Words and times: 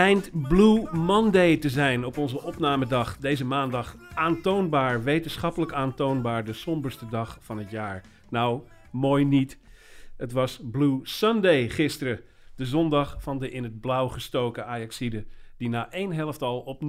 Schijnt 0.00 0.48
Blue 0.48 0.88
Monday 0.92 1.56
te 1.56 1.70
zijn 1.70 2.04
op 2.04 2.18
onze 2.18 2.42
opnamedag. 2.42 3.16
Deze 3.16 3.44
maandag 3.44 3.96
aantoonbaar, 4.14 5.02
wetenschappelijk 5.02 5.72
aantoonbaar, 5.72 6.44
de 6.44 6.52
somberste 6.52 7.08
dag 7.08 7.38
van 7.40 7.58
het 7.58 7.70
jaar. 7.70 8.04
Nou, 8.28 8.62
mooi 8.90 9.24
niet. 9.24 9.58
Het 10.16 10.32
was 10.32 10.60
Blue 10.70 11.00
Sunday 11.02 11.68
gisteren. 11.68 12.20
De 12.56 12.66
zondag 12.66 13.22
van 13.22 13.38
de 13.38 13.50
in 13.50 13.62
het 13.62 13.80
blauw 13.80 14.08
gestoken 14.08 14.66
Ajaxide. 14.66 15.26
Die 15.56 15.68
na 15.68 15.90
één 15.90 16.12
helft 16.12 16.42
al 16.42 16.60
op 16.60 16.82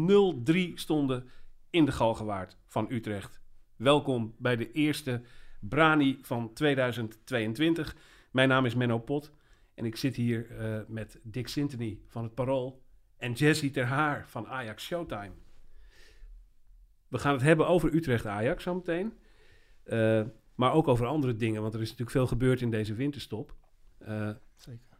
0-3 0.52 0.73
stonden 0.73 1.30
in 1.69 1.86
de 1.86 1.91
Galgenwaard 1.91 2.58
van 2.67 2.86
Utrecht. 2.89 3.41
Welkom 3.75 4.36
bij 4.38 4.55
de 4.55 4.71
eerste 4.71 5.21
Brani 5.59 6.19
van 6.21 6.53
2022. 6.53 7.95
Mijn 8.31 8.49
naam 8.49 8.66
is 8.66 8.75
Menno 8.75 8.99
Pot. 8.99 9.31
En 9.75 9.86
ik 9.86 9.95
zit 9.95 10.16
hier 10.16 10.58
eh, 10.58 10.80
met 10.88 11.19
Dick 11.23 11.47
Sintony 11.47 11.99
van 12.08 12.23
het 12.23 12.33
Parool 12.33 12.89
en 13.22 13.33
Jesse 13.33 13.72
Ter 13.72 13.86
Haar 13.86 14.25
van 14.27 14.47
Ajax 14.47 14.83
Showtime. 14.83 15.31
We 17.08 17.17
gaan 17.17 17.33
het 17.33 17.41
hebben 17.41 17.67
over 17.67 17.94
Utrecht-Ajax 17.94 18.64
zometeen. 18.64 19.14
Eh 19.83 20.22
maar 20.55 20.73
ook 20.73 20.88
over 20.88 21.05
andere 21.05 21.36
dingen, 21.36 21.61
want 21.61 21.73
er 21.73 21.81
is 21.81 21.89
natuurlijk 21.89 22.17
veel 22.17 22.27
gebeurd 22.27 22.61
in 22.61 22.72
deze 22.72 22.94
winterstop. 22.94 23.55
Eh, 23.97 24.30
Zeker. 24.55 24.97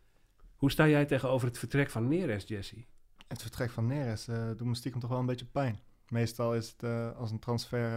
hoe 0.56 0.72
sta 0.72 0.88
jij 0.88 1.06
tegenover 1.06 1.48
het 1.48 1.58
vertrek 1.58 1.90
van 1.90 2.08
Neres, 2.08 2.48
Jesse? 2.48 2.86
Het 3.28 3.42
vertrek 3.42 3.70
van 3.70 3.88
Neres 3.88 4.28
eh 4.28 4.48
doet 4.48 4.68
me 4.68 4.76
stiekem 4.76 5.02
toch 5.02 5.10
wel 5.10 5.20
een 5.20 5.26
beetje 5.26 5.46
pijn. 5.46 5.80
Meestal 6.08 6.56
is 6.56 6.70
het 6.70 6.84
eh, 6.84 7.18
als 7.18 7.32
een 7.32 7.40
transfer, 7.40 7.92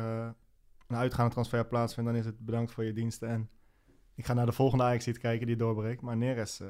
een 0.86 0.96
uitgaande 0.96 1.32
transfer 1.32 1.66
plaatsvindt, 1.66 2.10
dan 2.10 2.18
is 2.18 2.26
het 2.26 2.38
bedankt 2.38 2.72
voor 2.72 2.84
je 2.84 2.92
diensten. 2.92 3.28
En 3.28 3.50
ik 4.14 4.26
ga 4.26 4.34
naar 4.34 4.46
de 4.46 4.52
volgende 4.52 4.84
Ajax 4.84 5.18
kijken 5.18 5.46
die 5.46 5.56
doorbreekt. 5.56 6.02
Maar 6.02 6.16
Neres 6.16 6.60
eh, 6.60 6.68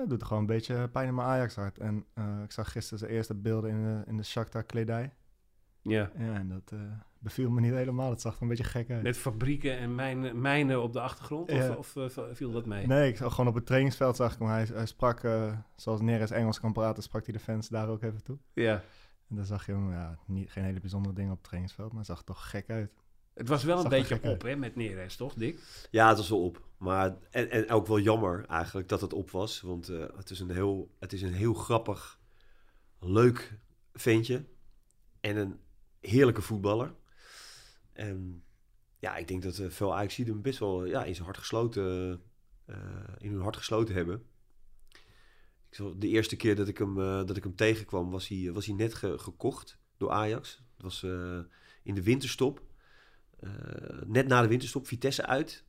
het 0.00 0.10
doet 0.10 0.24
gewoon 0.24 0.40
een 0.40 0.46
beetje 0.48 0.88
pijn 0.88 1.08
in 1.08 1.14
mijn 1.14 1.28
Ajax 1.28 1.54
hart. 1.54 1.78
En 1.78 2.04
eh, 2.14 2.24
ik 2.44 2.52
zag 2.52 2.72
gisteren 2.72 2.98
zijn 2.98 3.10
eerste 3.10 3.34
beelden 3.34 3.70
in 3.70 3.82
de, 3.82 4.02
in 4.06 4.16
de 4.16 4.22
Shakhtar 4.22 4.62
kledij. 4.64 5.12
Ja, 5.82 6.10
Ja, 6.18 6.34
en 6.34 6.48
dat 6.48 6.70
eh, 6.72 6.78
beviel 7.18 7.50
me 7.50 7.60
niet 7.60 7.72
helemaal. 7.72 8.10
Het 8.10 8.20
zag 8.20 8.36
er 8.36 8.42
een 8.42 8.48
beetje 8.48 8.64
gek 8.64 8.90
uit. 8.90 9.02
met 9.02 9.16
fabrieken 9.16 9.78
en 9.78 9.94
mijnen, 9.94 10.40
mijnen 10.40 10.82
op 10.82 10.92
de 10.92 11.00
achtergrond, 11.00 11.50
of, 11.50 11.56
Ja. 11.56 11.72
of 11.74 11.96
eh, 11.96 12.06
viel 12.32 12.50
dat 12.52 12.66
mee? 12.66 12.86
Nee, 12.86 13.08
ik 13.08 13.16
zag 13.16 13.30
gewoon 13.34 13.48
op 13.50 13.54
het 13.54 13.66
trainingsveld 13.66 14.16
zag 14.16 14.32
ik 14.32 14.38
hem. 14.38 14.48
Hij, 14.48 14.64
hij 14.72 14.86
sprak, 14.86 15.20
zoals 15.76 16.00
Neres 16.00 16.30
Engels 16.30 16.60
kan 16.60 16.72
praten, 16.72 17.02
sprak 17.02 17.24
hij 17.24 17.32
de 17.32 17.40
fans 17.40 17.68
daar 17.68 17.88
ook 17.88 18.02
even 18.02 18.22
toe. 18.22 18.38
Ja. 18.52 18.82
En 19.28 19.36
dan 19.36 19.44
zag 19.44 19.66
je 19.66 19.72
hem, 19.72 19.92
ja, 19.92 20.18
niet, 20.26 20.50
geen 20.50 20.64
hele 20.64 20.80
bijzondere 20.80 21.14
dingen 21.14 21.30
op 21.30 21.36
het 21.36 21.46
trainingsveld, 21.46 21.88
maar 21.90 21.98
het 21.98 22.06
zag 22.08 22.18
er 22.18 22.24
toch 22.24 22.50
gek 22.50 22.70
uit. 22.70 22.92
Het 23.40 23.48
was 23.48 23.64
wel 23.64 23.76
een 23.76 23.82
Zag 23.82 23.90
beetje 23.90 24.20
op 24.30 24.42
hè, 24.42 24.56
met 24.56 24.76
Neres, 24.76 25.16
toch, 25.16 25.34
Dick? 25.34 25.60
Ja, 25.90 26.08
het 26.08 26.16
was 26.16 26.28
wel 26.28 26.44
op. 26.44 26.68
Maar, 26.76 27.16
en, 27.30 27.50
en 27.50 27.70
ook 27.70 27.86
wel 27.86 28.00
jammer 28.00 28.44
eigenlijk 28.46 28.88
dat 28.88 29.00
het 29.00 29.12
op 29.12 29.30
was. 29.30 29.60
Want 29.60 29.88
eh, 29.88 30.04
het, 30.16 30.30
is 30.30 30.40
een 30.40 30.50
heel, 30.50 30.90
het 30.98 31.12
is 31.12 31.22
een 31.22 31.32
heel 31.32 31.54
grappig, 31.54 32.18
leuk 32.98 33.58
ventje. 33.92 34.44
En 35.20 35.36
een 35.36 35.60
heerlijke 36.00 36.42
voetballer. 36.42 36.94
En 37.92 38.42
ja, 38.98 39.16
ik 39.16 39.28
denk 39.28 39.42
dat 39.42 39.58
eh, 39.58 39.70
veel 39.70 39.94
Ajax 39.94 40.16
hem 40.16 40.42
best 40.42 40.58
wel 40.58 40.84
ja, 40.84 41.04
in 41.04 41.14
zijn 41.14 41.26
hart 41.26 41.38
gesloten, 41.38 42.22
eh, 42.64 42.76
in 43.18 43.30
hun 43.32 43.42
hart 43.42 43.56
gesloten 43.56 43.94
hebben. 43.94 44.22
Ik 45.68 45.76
zal, 45.76 45.98
de 45.98 46.08
eerste 46.08 46.36
keer 46.36 46.56
dat 46.56 46.68
ik 46.68 46.78
hem, 46.78 47.00
eh, 47.00 47.26
dat 47.26 47.36
ik 47.36 47.42
hem 47.42 47.54
tegenkwam, 47.56 48.10
was 48.10 48.28
hij, 48.28 48.52
was 48.52 48.66
hij 48.66 48.74
net 48.74 48.94
ge- 48.94 49.18
gekocht 49.18 49.78
door 49.96 50.10
Ajax. 50.10 50.62
Het 50.74 50.82
was 50.82 51.02
eh, 51.02 51.38
in 51.82 51.94
de 51.94 52.02
winterstop. 52.02 52.68
Eh, 53.40 53.50
net 54.06 54.26
na 54.26 54.42
de 54.42 54.48
winterstop, 54.48 54.86
Vitesse 54.86 55.26
uit. 55.26 55.64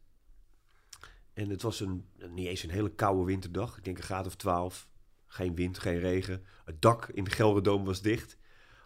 En 1.33 1.49
het 1.49 1.61
was 1.61 1.79
een, 1.79 2.05
niet 2.29 2.47
eens 2.47 2.63
een 2.63 2.69
hele 2.69 2.91
koude 2.91 3.23
winterdag. 3.23 3.77
Ik 3.77 3.83
denk 3.83 3.97
een 3.97 4.03
graad 4.03 4.25
of 4.25 4.35
12. 4.35 4.87
Geen 5.27 5.55
wind, 5.55 5.79
geen 5.79 5.99
regen. 5.99 6.43
Het 6.65 6.81
dak 6.81 7.07
in 7.07 7.23
de 7.23 7.81
was 7.83 8.01
dicht. 8.01 8.37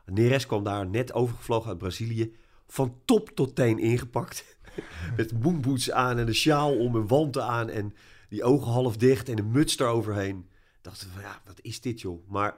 Neres 0.06 0.46
kwam 0.46 0.64
daar 0.64 0.88
net 0.88 1.14
overgevlogen 1.14 1.70
uit 1.70 1.78
Brazilië. 1.78 2.36
Van 2.68 3.02
top 3.06 3.30
tot 3.30 3.56
teen 3.56 3.80
ingepakt. 3.80 4.58
Met 5.18 5.44
moonboots 5.44 5.92
aan 5.92 6.18
en 6.18 6.28
een 6.28 6.36
sjaal 6.36 6.78
om 6.78 6.96
en 6.96 7.08
wanten 7.08 7.44
aan. 7.44 7.70
En 7.70 7.94
die 8.30 8.44
ogen 8.44 8.72
half 8.72 8.98
dicht 8.98 9.30
en 9.30 9.38
een 9.38 9.52
muts 9.52 9.80
eroverheen. 9.80 10.50
Dachten 10.82 11.10
van 11.10 11.22
ja, 11.22 11.42
wat 11.46 11.60
is 11.62 11.82
dit 11.82 12.02
joh. 12.02 12.28
Maar 12.30 12.58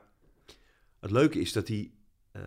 het 1.00 1.12
leuke 1.12 1.40
is 1.40 1.54
dat 1.54 1.68
hij 1.68 1.92
eh, 2.32 2.42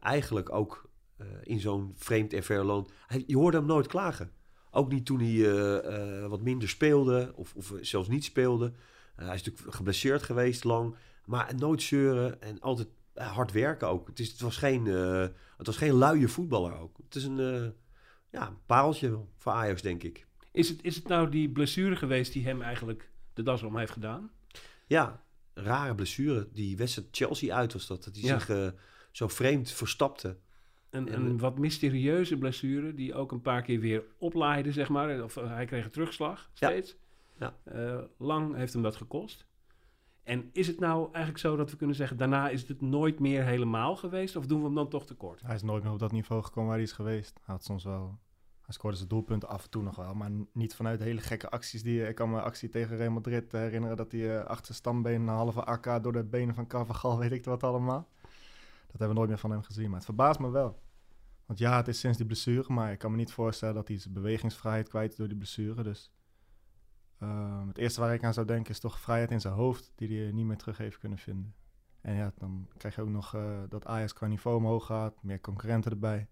eigenlijk 0.00 0.52
ook 0.52 0.87
eh, 1.18 1.26
in 1.42 1.60
zo'n 1.60 1.92
vreemd 1.96 2.32
en 2.32 2.42
ver 2.42 2.64
land... 2.64 2.92
Hij, 3.06 3.24
je 3.26 3.36
hoorde 3.36 3.56
hem 3.56 3.66
nooit 3.66 3.86
klagen. 3.86 4.32
Ook 4.70 4.90
niet 4.90 5.06
toen 5.06 5.18
hij 5.18 5.34
eh, 5.34 6.22
eh, 6.22 6.28
wat 6.28 6.42
minder 6.42 6.68
speelde 6.68 7.32
of, 7.34 7.54
of 7.54 7.72
zelfs 7.80 8.08
niet 8.08 8.24
speelde. 8.24 8.72
Hij 9.14 9.34
is 9.34 9.42
natuurlijk 9.42 9.76
geblesseerd 9.76 10.22
geweest 10.22 10.64
lang. 10.64 10.94
Maar 11.24 11.54
nooit 11.56 11.82
zeuren 11.82 12.42
en 12.42 12.60
altijd 12.60 12.88
hard 13.14 13.52
werken 13.52 13.88
ook. 13.88 14.06
Het, 14.06 14.20
is, 14.20 14.30
het, 14.30 14.40
was 14.40 14.56
geen, 14.56 14.84
het 15.56 15.66
was 15.66 15.76
geen 15.76 15.92
luie 15.92 16.28
voetballer 16.28 16.78
ook. 16.78 16.96
Het 17.04 17.14
is 17.14 17.24
een 17.24 17.74
ja, 18.30 18.46
een 18.46 18.64
pareltje 18.66 19.18
voor 19.36 19.52
Ajax, 19.52 19.82
denk 19.82 20.02
ik. 20.02 20.26
Is 20.52 20.68
het, 20.68 20.82
is 20.82 20.96
het 20.96 21.08
nou 21.08 21.28
die 21.30 21.50
blessure 21.50 21.96
geweest 21.96 22.32
die 22.32 22.44
hem 22.44 22.62
eigenlijk 22.62 23.10
de 23.34 23.42
das 23.42 23.62
om 23.62 23.76
heeft 23.76 23.92
gedaan? 23.92 24.30
Ja, 24.86 25.22
rare 25.54 25.94
blessure. 25.94 26.48
Die 26.52 26.76
wedstrijd 26.76 27.08
Chelsea 27.10 27.56
uit 27.56 27.72
was 27.72 27.86
dat. 27.86 28.04
Dat 28.04 28.14
hij 28.14 28.24
Ja. 28.24 28.38
zich 28.38 28.74
zo 29.10 29.28
vreemd 29.28 29.70
verstapte. 29.70 30.36
Een, 30.90 31.08
En, 31.08 31.24
een 31.24 31.38
wat 31.38 31.58
mysterieuze 31.58 32.38
blessure 32.38 32.94
die 32.94 33.14
ook 33.14 33.32
een 33.32 33.40
paar 33.40 33.62
keer 33.62 33.80
weer 33.80 34.04
oplaaide, 34.18 34.72
zeg 34.72 34.88
maar. 34.88 35.22
Of 35.22 35.36
eh, 35.36 35.52
hij 35.54 35.66
kreeg 35.66 35.84
een 35.84 35.90
terugslag 35.90 36.50
steeds. 36.52 36.96
Ja. 37.38 37.56
Eh, 37.64 37.98
lang 38.18 38.54
heeft 38.54 38.72
hem 38.72 38.82
dat 38.82 38.96
gekost. 38.96 39.46
En 40.22 40.50
is 40.52 40.66
het 40.66 40.80
nou 40.80 41.04
eigenlijk 41.12 41.38
zo 41.38 41.56
dat 41.56 41.70
we 41.70 41.76
kunnen 41.76 41.96
zeggen... 41.96 42.16
daarna 42.16 42.48
is 42.48 42.68
het 42.68 42.80
nooit 42.80 43.18
meer 43.18 43.44
helemaal 43.44 43.96
geweest? 43.96 44.36
Of 44.36 44.46
doen 44.46 44.58
we 44.58 44.64
hem 44.64 44.74
dan 44.74 44.88
toch 44.88 45.06
tekort? 45.06 45.42
Hij 45.42 45.54
is 45.54 45.62
nooit 45.62 45.82
meer 45.82 45.92
op 45.92 45.98
dat 45.98 46.12
niveau 46.12 46.42
gekomen 46.42 46.68
waar 46.68 46.78
hij 46.78 46.86
is 46.86 46.92
geweest. 46.92 47.40
Hij 47.44 47.54
had 47.54 47.64
soms 47.64 47.84
wel, 47.84 48.18
hij 48.60 48.74
scoorde 48.74 48.96
zijn 48.96 49.08
doelpunten 49.08 49.48
af 49.48 49.64
en 49.64 49.70
toe 49.70 49.82
nog 49.82 49.96
wel, 49.96 50.14
maar 50.14 50.30
niet 50.52 50.74
vanuit 50.74 51.00
hele 51.00 51.20
gekke 51.20 51.50
acties. 51.50 51.82
Die, 51.82 52.08
ik 52.08 52.14
kan 52.14 52.30
me 52.30 52.40
actie 52.40 52.68
tegen 52.68 52.96
Real 52.96 53.10
Madrid 53.10 53.52
herinneren 53.52 53.96
dat 53.96 54.12
hij 54.12 54.38
eh, 54.38 54.44
achter 54.44 54.66
zijn 54.66 54.78
stambeen 54.78 55.20
een 55.20 55.28
halve 55.28 55.64
AK 55.64 56.02
door 56.02 56.12
de 56.12 56.24
benen 56.24 56.54
van 56.54 56.66
Carvajal, 56.66 57.18
weet 57.28 57.32
ik 57.32 57.44
wat 57.44 57.62
allemaal. 57.62 58.08
Dat 58.88 58.98
hebben 58.98 59.08
we 59.08 59.14
nooit 59.14 59.28
meer 59.28 59.38
van 59.38 59.50
hem 59.50 59.62
gezien, 59.62 59.86
maar 59.86 59.96
het 59.96 60.04
verbaast 60.04 60.38
me 60.38 60.50
wel. 60.50 60.82
Want 61.46 61.58
ja, 61.58 61.76
het 61.76 61.88
is 61.88 62.00
sinds 62.00 62.16
die 62.16 62.26
blessure, 62.26 62.72
maar 62.72 62.92
ik 62.92 62.98
kan 62.98 63.10
me 63.10 63.16
niet 63.16 63.32
voorstellen 63.32 63.74
dat 63.74 63.88
hij 63.88 63.98
zijn 63.98 64.14
bewegingsvrijheid 64.14 64.88
kwijt 64.88 65.10
is 65.10 65.16
door 65.16 65.28
die 65.28 65.36
blessure. 65.36 65.82
Dus 65.82 66.12
ehm, 67.18 67.68
het 67.68 67.78
eerste 67.78 68.00
waar 68.00 68.14
ik 68.14 68.24
aan 68.24 68.34
zou 68.34 68.46
denken 68.46 68.70
is 68.70 68.80
toch 68.80 69.00
vrijheid 69.00 69.30
in 69.30 69.40
zijn 69.40 69.54
hoofd, 69.54 69.92
die 69.94 70.22
hij 70.22 70.32
niet 70.32 70.46
meer 70.46 70.56
terug 70.56 70.78
heeft 70.78 70.98
kunnen 70.98 71.18
vinden. 71.18 71.54
En 72.00 72.14
ja, 72.14 72.32
dan 72.36 72.68
krijg 72.76 72.94
je 72.94 73.02
ook 73.02 73.08
nog 73.08 73.34
eh, 73.34 73.62
dat 73.68 73.86
Ajax 73.86 74.12
qua 74.12 74.26
niveau 74.26 74.56
omhoog 74.56 74.86
gaat, 74.86 75.22
meer 75.22 75.40
concurrenten 75.40 75.90
erbij. 75.90 76.28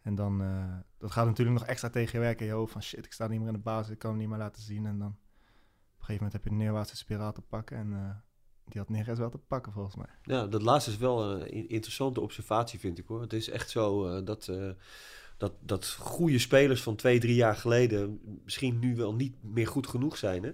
En 0.00 0.14
dan, 0.14 0.42
eh, 0.42 0.76
dat 0.98 1.10
gaat 1.10 1.26
natuurlijk 1.26 1.58
nog 1.58 1.68
extra 1.68 1.90
tegen 1.90 2.20
je 2.20 2.36
in 2.36 2.46
je 2.46 2.52
hoofd. 2.52 2.72
Van 2.72 2.82
shit, 2.82 3.04
ik 3.04 3.12
sta 3.12 3.26
niet 3.26 3.38
meer 3.38 3.48
in 3.48 3.54
de 3.54 3.60
basis, 3.60 3.92
ik 3.92 3.98
kan 3.98 4.10
het 4.10 4.20
niet 4.20 4.28
meer 4.28 4.38
laten 4.38 4.62
zien. 4.62 4.86
En 4.86 4.98
dan 4.98 5.08
op 5.08 6.00
een 6.00 6.04
gegeven 6.04 6.14
moment 6.14 6.32
heb 6.32 6.44
je 6.44 6.50
een 6.50 6.56
neerwaartse 6.56 6.96
spiraal 6.96 7.32
te 7.32 7.42
pakken. 7.42 7.76
En 7.76 7.92
eh, 7.92 8.16
die 8.64 8.80
had 8.80 8.88
Neres 8.88 9.18
wel 9.18 9.30
te 9.30 9.38
pakken 9.38 9.72
volgens 9.72 9.96
mij. 9.96 10.06
Ja, 10.22 10.46
dat 10.46 10.62
laatste 10.62 10.90
is 10.90 10.96
wel 10.96 11.24
een 11.30 11.50
in- 11.50 11.68
interessante 11.68 12.20
observatie, 12.20 12.78
vind 12.78 12.98
ik 12.98 13.06
hoor. 13.06 13.20
Het 13.20 13.32
is 13.32 13.48
echt 13.48 13.70
zo 13.70 14.06
eh, 14.06 14.24
dat, 14.24 14.48
eh, 14.48 14.70
dat, 15.36 15.52
dat 15.60 15.90
goede 15.90 16.38
spelers 16.38 16.82
van 16.82 16.96
twee, 16.96 17.20
drie 17.20 17.34
jaar 17.34 17.56
geleden 17.56 18.20
misschien 18.44 18.78
nu 18.78 18.96
wel 18.96 19.14
niet 19.14 19.34
meer 19.40 19.66
goed 19.66 19.86
genoeg 19.86 20.16
zijn. 20.16 20.42
Hè? 20.42 20.52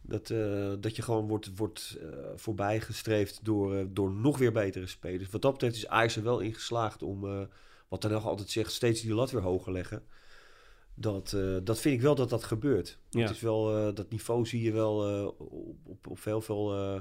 Dat, 0.00 0.30
eh, 0.30 0.72
dat 0.80 0.96
je 0.96 1.02
gewoon 1.02 1.28
wordt, 1.28 1.56
wordt 1.56 1.98
voorbijgestreefd 2.36 3.44
door, 3.44 3.92
door 3.92 4.10
nog 4.10 4.38
weer 4.38 4.52
betere 4.52 4.86
spelers. 4.86 5.30
Wat 5.30 5.42
dat 5.42 5.52
betreft 5.52 5.76
is 5.76 5.86
Ajax 5.86 6.16
er 6.16 6.22
wel 6.22 6.40
in 6.40 6.54
geslaagd 6.54 7.02
om, 7.02 7.48
wat 7.88 8.02
dan 8.02 8.10
nog 8.10 8.26
altijd 8.26 8.50
zegt, 8.50 8.72
steeds 8.72 9.00
die 9.00 9.14
lat 9.14 9.30
weer 9.30 9.42
hoger 9.42 9.72
leggen. 9.72 10.02
Dat, 10.94 11.32
eh, 11.32 11.56
dat 11.64 11.80
vind 11.80 11.94
ik 11.94 12.00
wel 12.00 12.14
dat 12.14 12.30
dat 12.30 12.44
gebeurt. 12.44 12.98
Ja. 13.10 13.20
Het 13.20 13.30
is 13.30 13.40
wel, 13.40 13.76
eh, 13.88 13.94
dat 13.94 14.10
niveau 14.10 14.46
zie 14.46 14.62
je 14.62 14.72
wel 14.72 15.08
eh, 15.08 15.26
op, 15.26 15.40
op, 15.86 16.06
op 16.06 16.24
heel 16.24 16.40
veel 16.40 16.74
eh, 16.76 17.00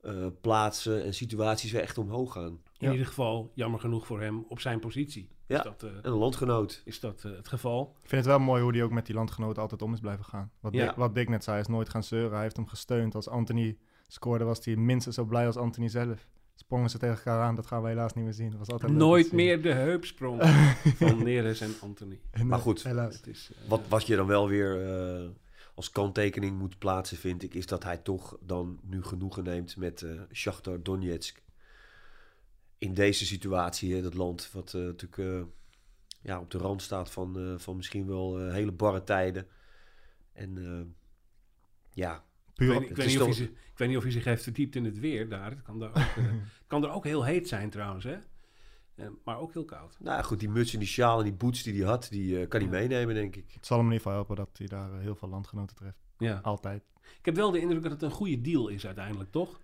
eh, 0.00 0.26
plaatsen 0.40 1.04
en 1.04 1.14
situaties 1.14 1.72
weer 1.72 1.80
echt 1.80 1.98
omhoog 1.98 2.32
gaan. 2.32 2.46
In 2.78 2.86
Ja. 2.86 2.90
ieder 2.90 3.06
geval, 3.06 3.50
jammer 3.54 3.80
genoeg 3.80 4.06
voor 4.06 4.20
hem, 4.20 4.44
op 4.48 4.60
zijn 4.60 4.80
positie. 4.80 5.28
Ja. 5.46 5.56
Is 5.56 5.62
dat, 5.62 5.82
eh, 5.82 5.88
En 5.90 5.98
een 6.02 6.12
landgenoot. 6.12 6.82
is 6.84 7.00
dat 7.00 7.22
het 7.22 7.48
geval? 7.48 7.96
Ik 8.02 8.08
vind 8.08 8.24
het 8.24 8.30
wel 8.34 8.38
mooi 8.46 8.62
hoe 8.62 8.72
hij 8.72 8.82
ook 8.82 8.90
met 8.90 9.06
die 9.06 9.14
landgenoten 9.14 9.62
altijd 9.62 9.82
om 9.82 9.92
is 9.92 10.00
blijven 10.00 10.24
gaan. 10.24 10.50
Wat, 10.60 10.72
Ja. 10.74 10.86
Dick, 10.86 10.96
wat 10.96 11.14
Dick 11.14 11.28
net 11.28 11.44
zei, 11.44 11.56
hij 11.56 11.64
is 11.66 11.70
nooit 11.72 11.88
gaan 11.88 12.02
zeuren. 12.02 12.32
Hij 12.32 12.42
heeft 12.42 12.56
hem 12.56 12.66
gesteund. 12.66 13.14
Als 13.14 13.28
Anthony 13.28 13.76
scoorde, 14.06 14.44
was 14.44 14.64
hij 14.64 14.76
minstens 14.76 15.14
zo 15.14 15.24
blij 15.24 15.46
als 15.46 15.56
Anthony 15.56 15.88
zelf. 15.88 16.26
Sprongen 16.58 16.90
ze 16.90 16.98
tegen 16.98 17.16
elkaar 17.16 17.42
aan, 17.42 17.54
dat 17.54 17.66
gaan 17.66 17.82
we 17.82 17.88
helaas 17.88 18.14
niet 18.14 18.24
meer 18.24 18.32
zien. 18.32 18.50
Dat 18.50 18.58
was 18.58 18.68
altijd 18.68 18.92
Nooit 18.92 19.32
meer 19.32 19.62
de 19.62 19.72
heupsprong 19.72 20.42
van 20.98 21.22
Neres 21.22 21.60
en 21.60 21.74
Anthony. 21.80 22.20
En, 22.30 22.46
Maar 22.46 22.58
goed. 22.58 22.82
Helaas. 22.82 23.16
Het 23.16 23.26
is, 23.26 23.50
eh, 23.52 23.68
Wat, 23.68 23.80
wat 23.88 24.06
je 24.06 24.16
dan 24.16 24.26
wel 24.26 24.48
weer 24.48 24.86
eh, 24.86 25.28
als 25.74 25.90
kanttekening 25.90 26.58
moet 26.58 26.78
plaatsen, 26.78 27.16
vind 27.16 27.42
ik, 27.42 27.54
is 27.54 27.66
dat 27.66 27.82
hij 27.82 27.96
toch 27.96 28.38
dan 28.40 28.80
nu 28.82 29.02
genoegen 29.02 29.44
neemt 29.44 29.76
met 29.76 30.02
eh 30.02 30.20
Shakhtar 30.32 30.82
Donetsk. 30.82 31.42
In 32.78 32.94
deze 32.94 33.26
situatie, 33.26 33.94
hè, 33.94 34.02
dat 34.02 34.14
land 34.14 34.50
wat 34.52 34.74
eh, 34.74 34.80
natuurlijk 34.80 35.18
eh, 35.18 35.42
ja, 36.22 36.40
op 36.40 36.50
de 36.50 36.58
rand 36.58 36.82
staat 36.82 37.10
van, 37.10 37.38
eh, 37.38 37.58
van 37.58 37.76
misschien 37.76 38.06
wel 38.06 38.50
hele 38.50 38.72
barre 38.72 39.04
tijden. 39.04 39.46
En 40.32 40.58
eh, 40.58 40.86
ik, 42.60 42.68
weet, 42.68 42.80
niet- 42.80 42.90
ik, 42.90 42.96
weet 42.96 43.06
niet 43.06 43.20
of 43.20 43.26
toch- 43.26 43.36
hij, 43.36 43.46
zich- 43.46 43.54
ik 43.72 43.78
weet 43.78 43.88
niet 43.88 43.96
of 43.96 44.02
hij 44.02 44.12
zich 44.12 44.24
heeft 44.24 44.42
verdiept 44.42 44.74
in 44.76 44.84
het 44.84 44.98
weer 44.98 45.28
daar. 45.28 45.50
Het 45.50 45.62
kan, 45.62 45.78
daar 45.78 45.88
ook, 45.90 45.96
eh, 45.96 46.24
kan 46.66 46.84
er 46.84 46.90
ook 46.90 47.04
heel 47.04 47.24
heet 47.24 47.48
zijn 47.48 47.70
trouwens, 47.70 48.04
hè? 48.04 48.16
Eh, 48.94 49.06
maar 49.24 49.38
ook 49.38 49.52
heel 49.52 49.64
koud. 49.64 49.96
nou 50.00 50.16
ja, 50.16 50.22
goed, 50.22 50.40
die 50.40 50.48
muts 50.48 50.72
en 50.72 50.78
die 50.78 50.88
sjaal 50.88 51.18
en 51.18 51.24
die 51.24 51.32
boots 51.32 51.62
die 51.62 51.74
hij 51.80 51.88
had, 51.88 52.08
die 52.10 52.40
eh, 52.40 52.48
kan 52.48 52.60
hij 52.60 52.70
Ja. 52.70 52.76
meenemen, 52.78 53.14
denk 53.14 53.36
ik. 53.36 53.50
het 53.52 53.66
zal 53.66 53.76
hem 53.78 53.86
in 53.86 53.92
ieder 53.92 54.06
geval 54.06 54.18
helpen 54.26 54.36
dat 54.44 54.58
hij 54.58 54.66
daar 54.66 55.00
heel 55.00 55.14
veel 55.16 55.28
landgenoten 55.28 55.76
treft. 55.76 55.98
Ja. 56.18 56.38
Altijd. 56.42 56.82
Ik 57.18 57.24
heb 57.24 57.34
wel 57.34 57.50
de 57.50 57.60
indruk 57.60 57.82
dat 57.82 57.90
het 57.92 58.02
een 58.02 58.10
goede 58.10 58.40
deal 58.40 58.68
is 58.68 58.86
uiteindelijk, 58.86 59.30
toch? 59.30 59.60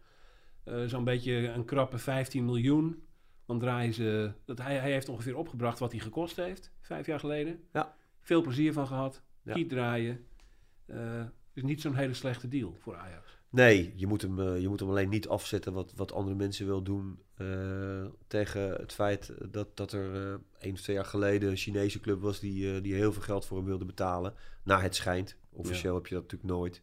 Eh, 0.64 0.84
Zo'n 0.84 1.04
beetje 1.04 1.32
een 1.48 1.64
krappe 1.64 1.98
15 1.98 2.44
miljoen. 2.44 3.02
Dan 3.46 3.58
draaien 3.58 3.94
ze... 3.94 4.32
Dat 4.44 4.58
hij, 4.58 4.76
hij 4.78 4.92
heeft 4.92 5.08
ongeveer 5.08 5.36
opgebracht 5.36 5.78
wat 5.78 5.90
hij 5.92 6.00
gekost 6.00 6.36
heeft, 6.36 6.72
vijf 6.80 7.06
jaar 7.06 7.20
geleden. 7.20 7.60
Ja. 7.72 7.96
Veel 8.20 8.42
plezier 8.42 8.72
van 8.72 8.86
gehad. 8.86 9.22
Ja. 9.42 9.52
Kiet 9.52 9.68
draaien. 9.68 10.26
Is 11.54 11.62
niet 11.62 11.80
zo'n 11.80 11.94
hele 11.94 12.14
slechte 12.14 12.48
deal 12.48 12.76
voor 12.80 12.96
Ajax. 12.96 13.38
Nee, 13.50 13.92
je 13.96 14.06
moet 14.06 14.22
hem, 14.22 14.40
eh, 14.40 14.60
je 14.60 14.68
moet 14.68 14.80
hem 14.80 14.88
alleen 14.88 15.08
niet 15.08 15.28
afzetten 15.28 15.72
wat, 15.72 15.92
wat 15.96 16.12
andere 16.12 16.36
mensen 16.36 16.66
wil 16.66 16.82
doen 16.82 17.18
eh, 17.34 18.04
tegen 18.26 18.72
het 18.72 18.92
feit 18.92 19.32
dat, 19.50 19.76
dat 19.76 19.92
er 19.92 20.14
eh 20.14 20.38
één 20.58 20.72
of 20.72 20.80
twee 20.80 20.96
jaar 20.96 21.04
geleden 21.04 21.50
een 21.50 21.56
Chinese 21.56 22.00
club 22.00 22.20
was 22.20 22.40
die, 22.40 22.80
die 22.80 22.94
heel 22.94 23.12
veel 23.12 23.22
geld 23.22 23.46
voor 23.46 23.56
hem 23.56 23.66
wilde 23.66 23.84
betalen. 23.84 24.34
Naar 24.62 24.82
het 24.82 24.94
schijnt. 24.94 25.36
Officieel 25.52 25.94
heb 25.94 26.06
je 26.06 26.14
dat 26.14 26.22
natuurlijk 26.22 26.50
nooit. 26.50 26.82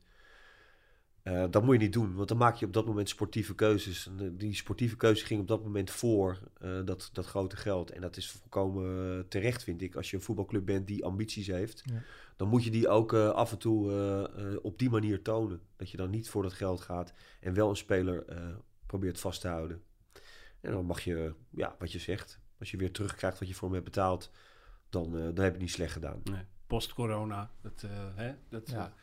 Eh, 1.23 1.45
dat 1.49 1.63
moet 1.63 1.73
je 1.75 1.81
niet 1.81 1.93
doen, 1.93 2.13
want 2.15 2.27
dan 2.27 2.37
maak 2.37 2.55
je 2.55 2.65
op 2.65 2.73
dat 2.73 2.85
moment 2.85 3.09
sportieve 3.09 3.55
keuzes. 3.55 4.07
En, 4.07 4.19
eh, 4.19 4.27
die 4.31 4.55
sportieve 4.55 4.95
keuze 4.97 5.25
ging 5.25 5.41
op 5.41 5.47
dat 5.47 5.63
moment 5.63 5.89
voor 5.91 6.39
eh, 6.61 6.79
dat, 6.85 7.09
dat 7.13 7.25
grote 7.25 7.55
geld. 7.55 7.91
En 7.91 8.01
dat 8.01 8.17
is 8.17 8.31
volkomen 8.31 9.27
terecht, 9.27 9.63
vind 9.63 9.81
ik. 9.81 9.95
Als 9.95 10.09
je 10.09 10.15
een 10.15 10.21
voetbalclub 10.23 10.65
bent 10.65 10.87
die 10.87 11.05
ambities 11.05 11.47
heeft, 11.47 11.81
Ja. 11.85 12.01
dan 12.35 12.47
moet 12.47 12.63
je 12.63 12.69
die 12.71 12.87
ook 12.89 13.13
eh, 13.13 13.29
af 13.29 13.51
en 13.51 13.57
toe 13.57 13.91
eh, 13.91 14.23
eh, 14.53 14.57
op 14.61 14.79
die 14.79 14.89
manier 14.89 15.21
tonen. 15.21 15.61
Dat 15.75 15.89
je 15.89 15.97
dan 15.97 16.09
niet 16.09 16.29
voor 16.29 16.43
dat 16.43 16.53
geld 16.53 16.81
gaat 16.81 17.13
en 17.39 17.53
wel 17.53 17.69
een 17.69 17.75
speler 17.75 18.25
eh, 18.25 18.47
probeert 18.85 19.19
vast 19.19 19.41
te 19.41 19.47
houden. 19.47 19.81
En 20.61 20.71
dan 20.71 20.85
mag 20.85 21.01
je, 21.01 21.33
ja, 21.49 21.75
wat 21.79 21.91
je 21.91 21.99
zegt, 21.99 22.39
als 22.59 22.71
je 22.71 22.77
weer 22.77 22.91
terugkrijgt 22.91 23.39
wat 23.39 23.47
je 23.47 23.53
voor 23.53 23.67
hem 23.67 23.73
hebt 23.77 23.89
betaald, 23.89 24.31
dan, 24.89 25.05
eh, 25.05 25.11
dan 25.11 25.23
heb 25.25 25.35
je 25.37 25.41
het 25.43 25.57
niet 25.59 25.71
slecht 25.71 25.93
gedaan. 25.93 26.21
Nee, 26.23 26.41
Post-corona. 26.67 27.51
Dat, 27.61 27.83
eh, 27.83 27.89
hè, 28.15 28.33
dat, 28.49 28.69
Ja. 28.69 28.93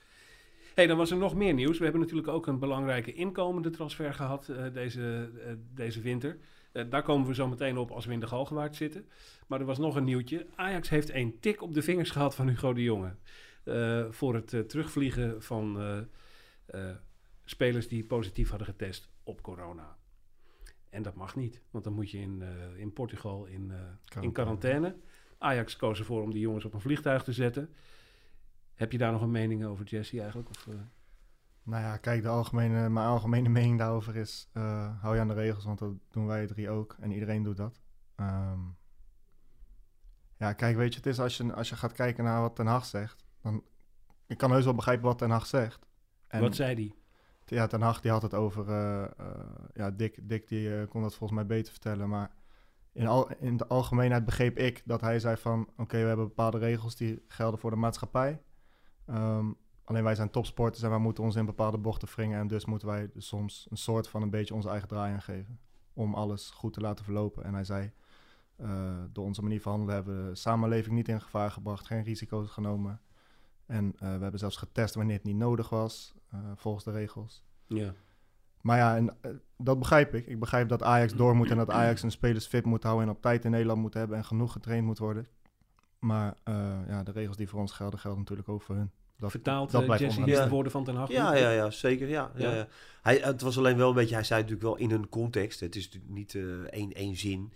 Hey, 0.79 0.87
dan 0.87 0.97
was 0.97 1.11
er 1.11 1.17
nog 1.17 1.35
meer 1.35 1.55
nieuws. 1.55 1.79
We 1.79 1.83
hebben 1.83 2.01
natuurlijk 2.01 2.29
ook 2.29 2.47
een 2.47 2.59
belangrijke 2.59 3.13
inkomende 3.13 3.71
transfer 3.71 4.15
gehad 4.15 4.49
eh, 4.49 4.73
deze, 4.73 5.31
eh, 5.45 5.53
deze 5.75 6.01
winter. 6.01 6.39
Eh, 6.73 6.85
daar 6.91 7.03
komen 7.03 7.27
we 7.27 7.35
zo 7.35 7.49
meteen 7.49 7.77
op 7.77 7.91
als 7.91 8.07
we 8.07 8.13
in 8.13 8.21
de 8.21 8.27
Galgenwaard 8.27 8.77
zitten. 8.77 9.09
Maar 9.47 9.61
er 9.61 9.67
was 9.67 9.79
nog 9.79 9.97
een 9.97 10.05
nieuwtje. 10.05 10.47
Ajax 10.55 10.89
heeft 10.89 11.15
een 11.15 11.41
tik 11.41 11.63
op 11.63 11.75
de 11.75 11.83
vingers 11.83 12.11
gehad 12.11 12.35
van 12.35 12.49
Hugo 12.49 12.73
de 12.73 12.83
Jonge. 12.83 13.15
voor 14.11 14.35
het 14.35 14.69
terugvliegen 14.69 15.43
van 15.43 15.79
spelers 17.45 17.89
die 17.89 18.05
positief 18.05 18.49
hadden 18.49 18.67
getest 18.67 19.09
op 19.23 19.43
corona. 19.43 19.97
En 20.91 21.03
dat 21.03 21.15
mag 21.15 21.37
niet, 21.37 21.63
want 21.71 21.85
dan 21.85 21.93
moet 21.93 22.11
je 22.11 22.19
in, 22.19 22.43
in 22.77 22.93
Portugal 22.93 23.47
in, 23.47 23.73
in 24.21 24.33
quarantaine. 24.33 24.97
Ajax 25.39 25.77
koos 25.77 25.99
ervoor 25.99 26.23
om 26.23 26.31
die 26.31 26.41
jongens 26.41 26.65
op 26.65 26.75
een 26.75 26.81
vliegtuig 26.81 27.23
te 27.23 27.33
zetten. 27.33 27.71
Heb 28.79 28.93
je 28.93 28.99
daar 28.99 29.13
nog 29.13 29.23
een 29.23 29.31
mening 29.31 29.65
over, 29.65 29.85
Jesse, 29.85 30.21
eigenlijk? 30.21 30.49
Of, 30.49 30.67
eh? 30.67 30.75
Nou 31.63 31.83
ja, 31.83 31.97
kijk, 31.97 32.23
de 32.23 32.29
algemene, 32.29 32.89
mijn 32.89 33.07
algemene 33.07 33.49
mening 33.49 33.79
daarover 33.79 34.17
is... 34.17 34.49
eh, 34.53 35.01
hou 35.01 35.15
je 35.15 35.21
aan 35.21 35.29
de 35.29 35.35
regels, 35.35 35.65
want 35.65 35.79
dat 35.79 35.93
doen 36.11 36.27
wij 36.27 36.47
drie 36.47 36.71
ook. 36.71 36.97
En 37.01 37.11
iedereen 37.11 37.43
doet 37.43 37.57
dat. 37.57 37.81
Ehm, 38.15 38.59
ja, 40.37 40.53
kijk, 40.53 40.77
weet 40.77 40.91
je, 40.93 40.97
het 40.97 41.07
is 41.07 41.21
als 41.21 41.37
je, 41.37 41.53
als 41.55 41.69
je 41.69 41.77
gaat 41.77 41.93
kijken 41.93 42.25
naar 42.25 42.41
wat 42.41 42.57
Ten 42.57 42.67
Hag 42.67 42.85
zegt... 42.85 43.25
Dan, 43.43 43.65
ik 44.27 44.37
kan 44.39 44.51
heus 44.51 44.65
wel 44.65 44.75
begrijpen 44.75 45.05
wat 45.07 45.19
Ten 45.19 45.31
Hag 45.31 45.47
zegt. 45.47 45.87
En 46.27 46.41
Wat 46.41 46.55
zei 46.55 46.75
die? 46.75 46.95
ja, 47.45 47.67
Ten 47.67 47.81
Hag 47.81 48.01
die 48.01 48.11
had 48.11 48.23
het 48.23 48.35
over... 48.35 48.69
eh, 48.69 49.09
ja, 49.75 49.91
Dick, 49.91 50.29
Dick 50.29 50.49
die 50.49 50.87
kon 50.87 51.03
dat 51.03 51.15
volgens 51.15 51.39
mij 51.39 51.49
beter 51.49 51.73
vertellen, 51.73 52.09
maar... 52.09 52.31
In, 52.93 53.07
al, 53.07 53.31
in 53.39 53.57
de 53.57 53.67
algemeenheid 53.67 54.25
begreep 54.25 54.59
ik 54.59 54.83
dat 54.85 55.01
hij 55.01 55.19
zei 55.19 55.37
van... 55.37 55.69
Oké, 55.77 56.01
we 56.01 56.07
hebben 56.07 56.27
bepaalde 56.29 56.59
regels 56.59 56.97
die 56.97 57.23
gelden 57.27 57.61
voor 57.61 57.71
de 57.71 57.77
maatschappij. 57.77 58.41
Ehm, 59.09 59.47
alleen 59.85 60.05
wij 60.05 60.15
zijn 60.15 60.31
topsporters 60.31 60.83
en 60.83 60.91
wij 60.91 60.99
moeten 60.99 61.25
ons 61.25 61.37
in 61.37 61.47
bepaalde 61.47 61.79
bochten 61.79 62.09
wringen. 62.09 62.39
En 62.39 62.47
dus 62.47 62.65
moeten 62.65 62.89
wij 62.89 63.11
soms 63.17 63.67
een 63.71 63.77
soort 63.77 64.09
van 64.09 64.23
een 64.23 64.31
beetje 64.31 64.55
onze 64.55 64.69
eigen 64.69 64.89
draai 64.89 65.13
aan 65.13 65.23
geven. 65.23 65.59
Om 65.93 66.15
alles 66.15 66.51
goed 66.51 66.73
te 66.73 66.81
laten 66.81 67.05
verlopen. 67.05 67.45
En 67.45 67.55
hij 67.55 67.65
zei, 67.65 67.93
eh, 68.57 68.97
door 69.13 69.25
onze 69.25 69.43
manier 69.43 69.61
van 69.61 69.73
handelen 69.73 69.95
hebben 69.95 70.25
we 70.25 70.31
de 70.31 70.37
samenleving 70.37 70.95
niet 70.95 71.09
in 71.09 71.21
gevaar 71.21 71.51
gebracht. 71.51 71.87
Geen 71.87 72.03
risico's 72.03 72.51
genomen. 72.51 73.01
En 73.67 73.93
eh, 73.99 74.01
we 74.01 74.23
hebben 74.23 74.39
zelfs 74.39 74.57
getest 74.57 74.95
wanneer 74.95 75.17
het 75.17 75.25
niet 75.25 75.37
nodig 75.37 75.69
was, 75.69 76.15
eh, 76.31 76.39
volgens 76.55 76.85
de 76.85 76.91
regels. 76.91 77.45
Ja. 77.67 77.95
Maar 78.61 78.77
ja, 78.77 78.97
en, 78.97 79.17
dat 79.57 79.79
begrijp 79.79 80.15
ik. 80.15 80.27
Ik 80.27 80.39
begrijp 80.39 80.69
dat 80.69 80.83
Ajax 80.83 81.15
door 81.15 81.37
moet 81.37 81.51
en 81.51 81.57
dat 81.57 81.71
Ajax 81.71 82.03
hun 82.03 82.11
spelers 82.11 82.47
fit 82.47 82.65
moet 82.65 82.83
houden 82.83 83.07
en 83.07 83.15
op 83.15 83.23
tijd 83.23 83.45
in 83.45 83.51
Nederland 83.51 83.81
moet 83.81 83.95
hebben 83.95 84.17
en 84.17 84.25
genoeg 84.25 84.53
getraind 84.53 84.87
moet 84.87 84.99
worden. 84.99 85.27
Maar 85.99 86.35
eh, 86.45 86.79
ja, 86.89 87.03
de 87.03 87.11
regels 87.11 87.37
die 87.37 87.49
voor 87.49 87.61
ons 87.61 87.73
gelden, 87.73 87.99
gelden 87.99 88.19
natuurlijk 88.19 88.49
ook 88.49 88.63
voor 88.63 88.75
hun. 88.75 88.91
Dat, 89.19 89.31
Vertaald 89.31 89.71
dat 89.71 89.85
blijft 89.85 90.03
Jesse 90.03 90.25
de 90.25 90.31
Ja. 90.31 90.49
woorden 90.49 90.73
van 90.73 90.85
Ten 90.85 90.95
Hag? 90.95 91.11
Ja, 91.11 91.35
ja, 91.35 91.51
ja, 91.51 91.71
zeker. 91.71 92.09
Ja, 92.09 92.33
ja. 92.37 92.55
Ja. 92.55 92.69
Hij, 93.03 93.17
het 93.17 93.41
was 93.41 93.59
alleen 93.59 93.77
wel 93.77 93.89
een 93.89 93.95
beetje, 93.95 94.15
hij 94.15 94.25
zei 94.25 94.41
natuurlijk 94.43 94.69
wel 94.69 94.77
in 94.77 94.91
een 94.91 95.09
context. 95.09 95.61
Het 95.61 95.77
is 95.77 95.85
natuurlijk 95.85 96.13
niet 96.13 96.35
eh, 96.35 96.43
één, 96.61 96.93
één 96.93 97.17
zin. 97.17 97.53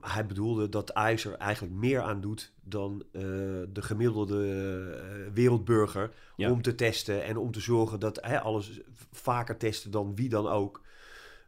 Hij 0.00 0.26
bedoelde 0.26 0.68
dat 0.68 0.94
Ajax 0.94 1.24
er 1.24 1.34
eigenlijk 1.34 1.74
meer 1.74 2.00
aan 2.00 2.20
doet 2.20 2.52
dan 2.62 3.02
eh, 3.12 3.22
de 3.68 3.82
gemiddelde 3.82 5.30
wereldburger. 5.32 6.10
Ja. 6.36 6.50
Om 6.50 6.62
te 6.62 6.74
testen 6.74 7.24
en 7.24 7.36
om 7.36 7.50
te 7.52 7.60
zorgen 7.60 8.00
dat 8.00 8.18
hij 8.20 8.40
alles 8.40 8.80
vaker 9.12 9.56
testen 9.56 9.90
dan 9.90 10.14
wie 10.14 10.28
dan 10.28 10.48
ook. 10.48 10.82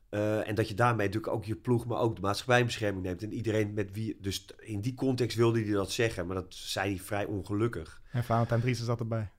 Eh, 0.08 0.48
en 0.48 0.54
dat 0.54 0.68
je 0.68 0.75
daarmee 0.75 1.06
natuurlijk 1.06 1.32
ook 1.32 1.44
je 1.44 1.56
ploeg, 1.56 1.86
maar 1.86 1.98
ook 1.98 2.14
de 2.14 2.20
maatschappijbescherming 2.20 3.04
neemt. 3.04 3.22
En 3.22 3.32
iedereen 3.32 3.75
met 3.75 3.92
wie. 3.92 4.18
Dus 4.20 4.46
in 4.58 4.80
die 4.80 4.94
context 4.94 5.36
wilde 5.36 5.62
hij 5.62 5.72
dat 5.72 5.90
zeggen, 5.90 6.26
maar 6.26 6.36
dat 6.36 6.54
zei 6.54 6.88
hij 6.94 7.04
vrij 7.04 7.25
ongelukkig. 7.25 8.02
En 8.12 8.25
Valentijn 8.25 8.60
Driessen 8.60 8.86
zat 8.86 9.00
erbij. 9.00 9.30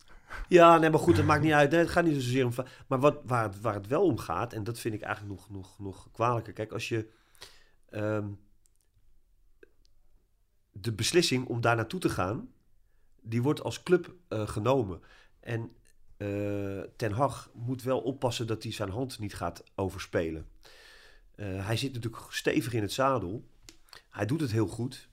Ja, 0.47 0.77
nee, 0.77 0.89
maar 0.89 0.99
goed, 0.99 1.15
dat 1.15 1.25
maakt 1.25 1.43
niet 1.43 1.51
uit. 1.51 1.71
Nee, 1.71 1.79
het 1.79 1.89
gaat 1.89 2.03
niet 2.03 2.13
zozeer 2.13 2.45
om... 2.45 2.53
Maar 2.87 2.99
wat, 2.99 3.19
waar, 3.25 3.43
het, 3.43 3.61
waar 3.61 3.73
het 3.73 3.87
wel 3.87 4.03
om 4.03 4.17
gaat, 4.17 4.53
en 4.53 4.63
dat 4.63 4.79
vind 4.79 4.93
ik 4.93 5.01
eigenlijk 5.01 5.35
nog, 5.35 5.49
nog, 5.49 5.79
nog 5.79 6.11
kwalijker. 6.11 6.53
Kijk, 6.53 6.71
als 6.71 6.89
je... 6.89 7.09
ehm, 7.89 8.27
de 10.81 10.93
beslissing 10.93 11.47
om 11.47 11.61
daar 11.61 11.75
naartoe 11.75 11.99
te 11.99 12.09
gaan, 12.09 12.49
die 13.21 13.41
wordt 13.41 13.63
als 13.63 13.83
club 13.83 14.15
eh, 14.27 14.47
genomen. 14.47 15.01
En 15.39 15.71
eh, 16.17 16.79
Ten 16.95 17.11
Hag 17.11 17.49
moet 17.53 17.83
wel 17.83 17.99
oppassen 17.99 18.47
dat 18.47 18.63
hij 18.63 18.71
zijn 18.71 18.89
hand 18.89 19.19
niet 19.19 19.35
gaat 19.35 19.63
overspelen. 19.75 20.45
Eh, 21.35 21.65
hij 21.65 21.77
zit 21.77 21.93
natuurlijk 21.93 22.23
stevig 22.29 22.73
in 22.73 22.81
het 22.81 22.91
zadel. 22.91 23.43
Hij 24.09 24.25
doet 24.25 24.41
het 24.41 24.51
heel 24.51 24.67
goed. 24.67 25.09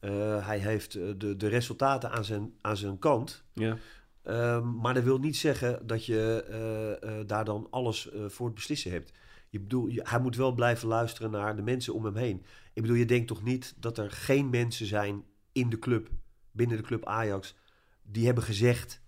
Eh, 0.00 0.46
hij 0.46 0.58
heeft 0.58 0.92
de, 0.92 1.36
de 1.36 1.48
resultaten 1.48 2.10
aan 2.10 2.24
zijn, 2.24 2.54
aan 2.60 2.76
zijn 2.76 2.98
kant. 2.98 3.44
Ja. 3.52 3.76
Ehm, 4.22 4.76
maar 4.80 4.94
dat 4.94 5.02
wil 5.04 5.18
niet 5.18 5.36
zeggen 5.36 5.86
dat 5.86 6.04
je 6.06 7.24
daar 7.26 7.44
dan 7.44 7.66
alles 7.70 8.08
voor 8.26 8.46
het 8.46 8.54
beslissen 8.54 8.90
hebt. 8.90 9.12
Je 9.48 9.60
bedoel, 9.60 9.86
je- 9.86 10.00
hij 10.08 10.20
moet 10.20 10.36
wel 10.36 10.52
blijven 10.52 10.88
luisteren 10.88 11.30
naar 11.30 11.56
de 11.56 11.62
mensen 11.62 11.94
om 11.94 12.04
hem 12.04 12.16
heen. 12.16 12.44
Ik 12.72 12.82
bedoel, 12.82 12.96
je 12.96 13.04
denkt 13.04 13.28
toch 13.28 13.42
niet 13.42 13.74
dat 13.76 13.98
er 13.98 14.10
geen 14.10 14.50
mensen 14.50 14.86
zijn 14.86 15.24
in 15.52 15.68
de 15.70 15.78
club, 15.78 16.08
binnen 16.50 16.76
de 16.76 16.82
club 16.82 17.06
Ajax, 17.06 17.54
die 18.02 18.26
hebben 18.26 18.44
gezegd, 18.44 19.00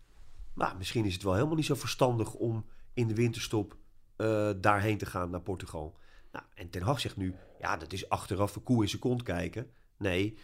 nou, 0.61 0.77
misschien 0.77 1.05
is 1.05 1.13
het 1.13 1.23
wel 1.23 1.35
helemaal 1.35 1.57
niet 1.57 1.65
zo 1.65 1.75
verstandig 1.75 2.35
om 2.35 2.67
in 2.95 3.09
de 3.09 3.15
winterstop 3.15 3.77
eh, 4.17 4.51
daarheen 4.57 4.99
te 4.99 5.07
gaan 5.07 5.31
naar 5.31 5.41
Portugal. 5.41 5.97
Nou, 6.33 6.45
en 6.55 6.71
Ten 6.71 6.83
Hag 6.83 7.01
zegt 7.01 7.17
nu, 7.17 7.35
ja, 7.59 7.77
dat 7.77 7.93
is 7.93 8.09
achteraf 8.09 8.57
een 8.57 8.63
koe 8.63 8.83
in 8.83 8.89
zijn 8.89 9.01
kont 9.01 9.23
kijken. 9.23 9.71
Nee, 9.97 10.39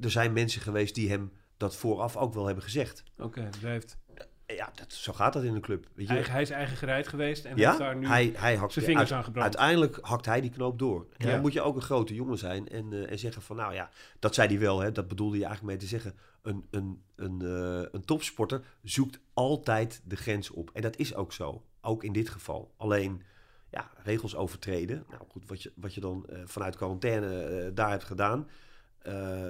er 0.00 0.10
zijn 0.10 0.32
mensen 0.32 0.60
geweest 0.60 0.94
die 0.94 1.10
hem 1.10 1.32
dat 1.56 1.76
vooraf 1.76 2.16
ook 2.16 2.34
wel 2.34 2.46
hebben 2.46 2.64
gezegd. 2.64 3.04
Oké, 3.18 3.40
hij, 3.40 3.70
heeft 3.70 3.98
Ja, 4.46 4.70
dat, 4.74 4.92
zo 4.92 5.12
gaat 5.12 5.32
dat 5.32 5.42
in 5.42 5.54
een 5.54 5.60
club. 5.60 5.86
Weet 5.94 6.06
je? 6.06 6.12
eigen, 6.12 6.32
hij 6.32 6.42
is 6.42 6.50
eigen 6.50 6.76
gereid 6.76 7.08
geweest 7.08 7.44
en 7.44 7.48
heeft 7.50 7.60
ja, 7.60 7.76
daar 7.76 7.96
nu 7.96 8.06
hij, 8.06 8.32
hij 8.36 8.56
hakt 8.56 8.72
zijn 8.72 8.84
vingers 8.84 9.10
uit- 9.10 9.18
aan 9.18 9.24
gebrand. 9.24 9.44
Uiteindelijk 9.56 10.06
hakt 10.06 10.26
hij 10.26 10.40
die 10.40 10.50
knoop 10.50 10.78
door. 10.78 11.06
En 11.16 11.26
Ja. 11.26 11.32
dan 11.32 11.40
moet 11.40 11.52
je 11.52 11.60
ook 11.62 11.76
een 11.76 11.82
grote 11.82 12.14
jongen 12.14 12.38
zijn 12.38 12.68
en, 12.68 12.92
eh, 12.92 13.10
en 13.10 13.18
zeggen 13.18 13.42
van, 13.42 13.56
nou 13.56 13.74
ja, 13.74 13.90
dat 14.18 14.34
zei 14.34 14.48
hij 14.48 14.58
wel, 14.58 14.80
hè, 14.80 14.92
dat 14.92 15.08
bedoelde 15.08 15.36
je 15.38 15.44
eigenlijk 15.44 15.72
mee 15.72 15.88
te 15.88 15.90
zeggen. 15.94 16.14
Een, 16.42 16.66
een, 16.70 17.02
een, 17.16 17.40
eh, 17.42 17.88
een 17.92 18.04
topsporter 18.04 18.62
zoekt 18.82 19.18
altijd 19.34 20.00
de 20.04 20.16
grens 20.16 20.50
op. 20.50 20.70
En 20.72 20.82
dat 20.82 20.96
is 20.96 21.14
ook 21.14 21.32
zo, 21.32 21.62
ook 21.80 22.04
in 22.04 22.12
dit 22.12 22.28
geval. 22.28 22.72
Alleen, 22.76 23.22
ja, 23.70 23.90
regels 24.02 24.36
overtreden. 24.36 25.04
Nou 25.10 25.22
goed, 25.28 25.48
wat 25.48 25.62
je, 25.62 25.72
wat 25.74 25.94
je 25.94 26.00
dan 26.00 26.26
eh, 26.28 26.38
vanuit 26.44 26.76
quarantaine 26.76 27.70
daar 27.74 27.90
hebt 27.90 28.04
gedaan, 28.04 28.48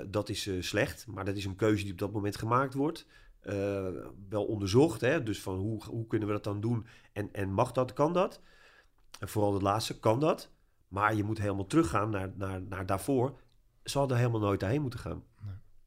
dat 0.07 0.29
is 0.29 0.51
slecht. 0.61 1.07
Maar 1.07 1.25
dat 1.25 1.37
is 1.37 1.45
een 1.45 1.57
keuze 1.57 1.83
die 1.83 1.93
op 1.93 1.99
dat 1.99 2.13
moment 2.13 2.37
gemaakt 2.37 2.75
wordt. 2.75 3.07
Eh, 3.47 3.87
wel 4.29 4.45
onderzocht, 4.45 5.01
hè? 5.01 5.23
dus 5.23 5.43
van 5.43 5.57
hoe, 5.57 5.85
hoe 5.85 6.07
kunnen 6.07 6.29
we 6.29 6.35
dat 6.35 6.45
dan 6.45 6.61
doen 6.61 6.87
en, 7.13 7.33
en 7.33 7.53
mag 7.53 7.73
dat, 7.73 7.93
kan 7.93 8.13
dat? 8.13 8.41
En 9.21 9.29
vooral 9.29 9.53
het 9.53 9.63
laatste, 9.63 9.99
kan 9.99 10.21
dat? 10.21 10.51
Maar 10.89 11.15
je 11.15 11.25
moet 11.25 11.39
helemaal 11.39 11.67
teruggaan 11.67 12.11
naar, 12.11 12.33
naar, 12.35 12.63
naar 12.63 12.87
daarvoor. 12.87 13.41
Ze 13.85 13.99
hadden 13.99 14.17
helemaal 14.17 14.41
nooit 14.41 14.61
daarheen 14.61 14.81
moeten 14.81 15.01
gaan. 15.01 15.25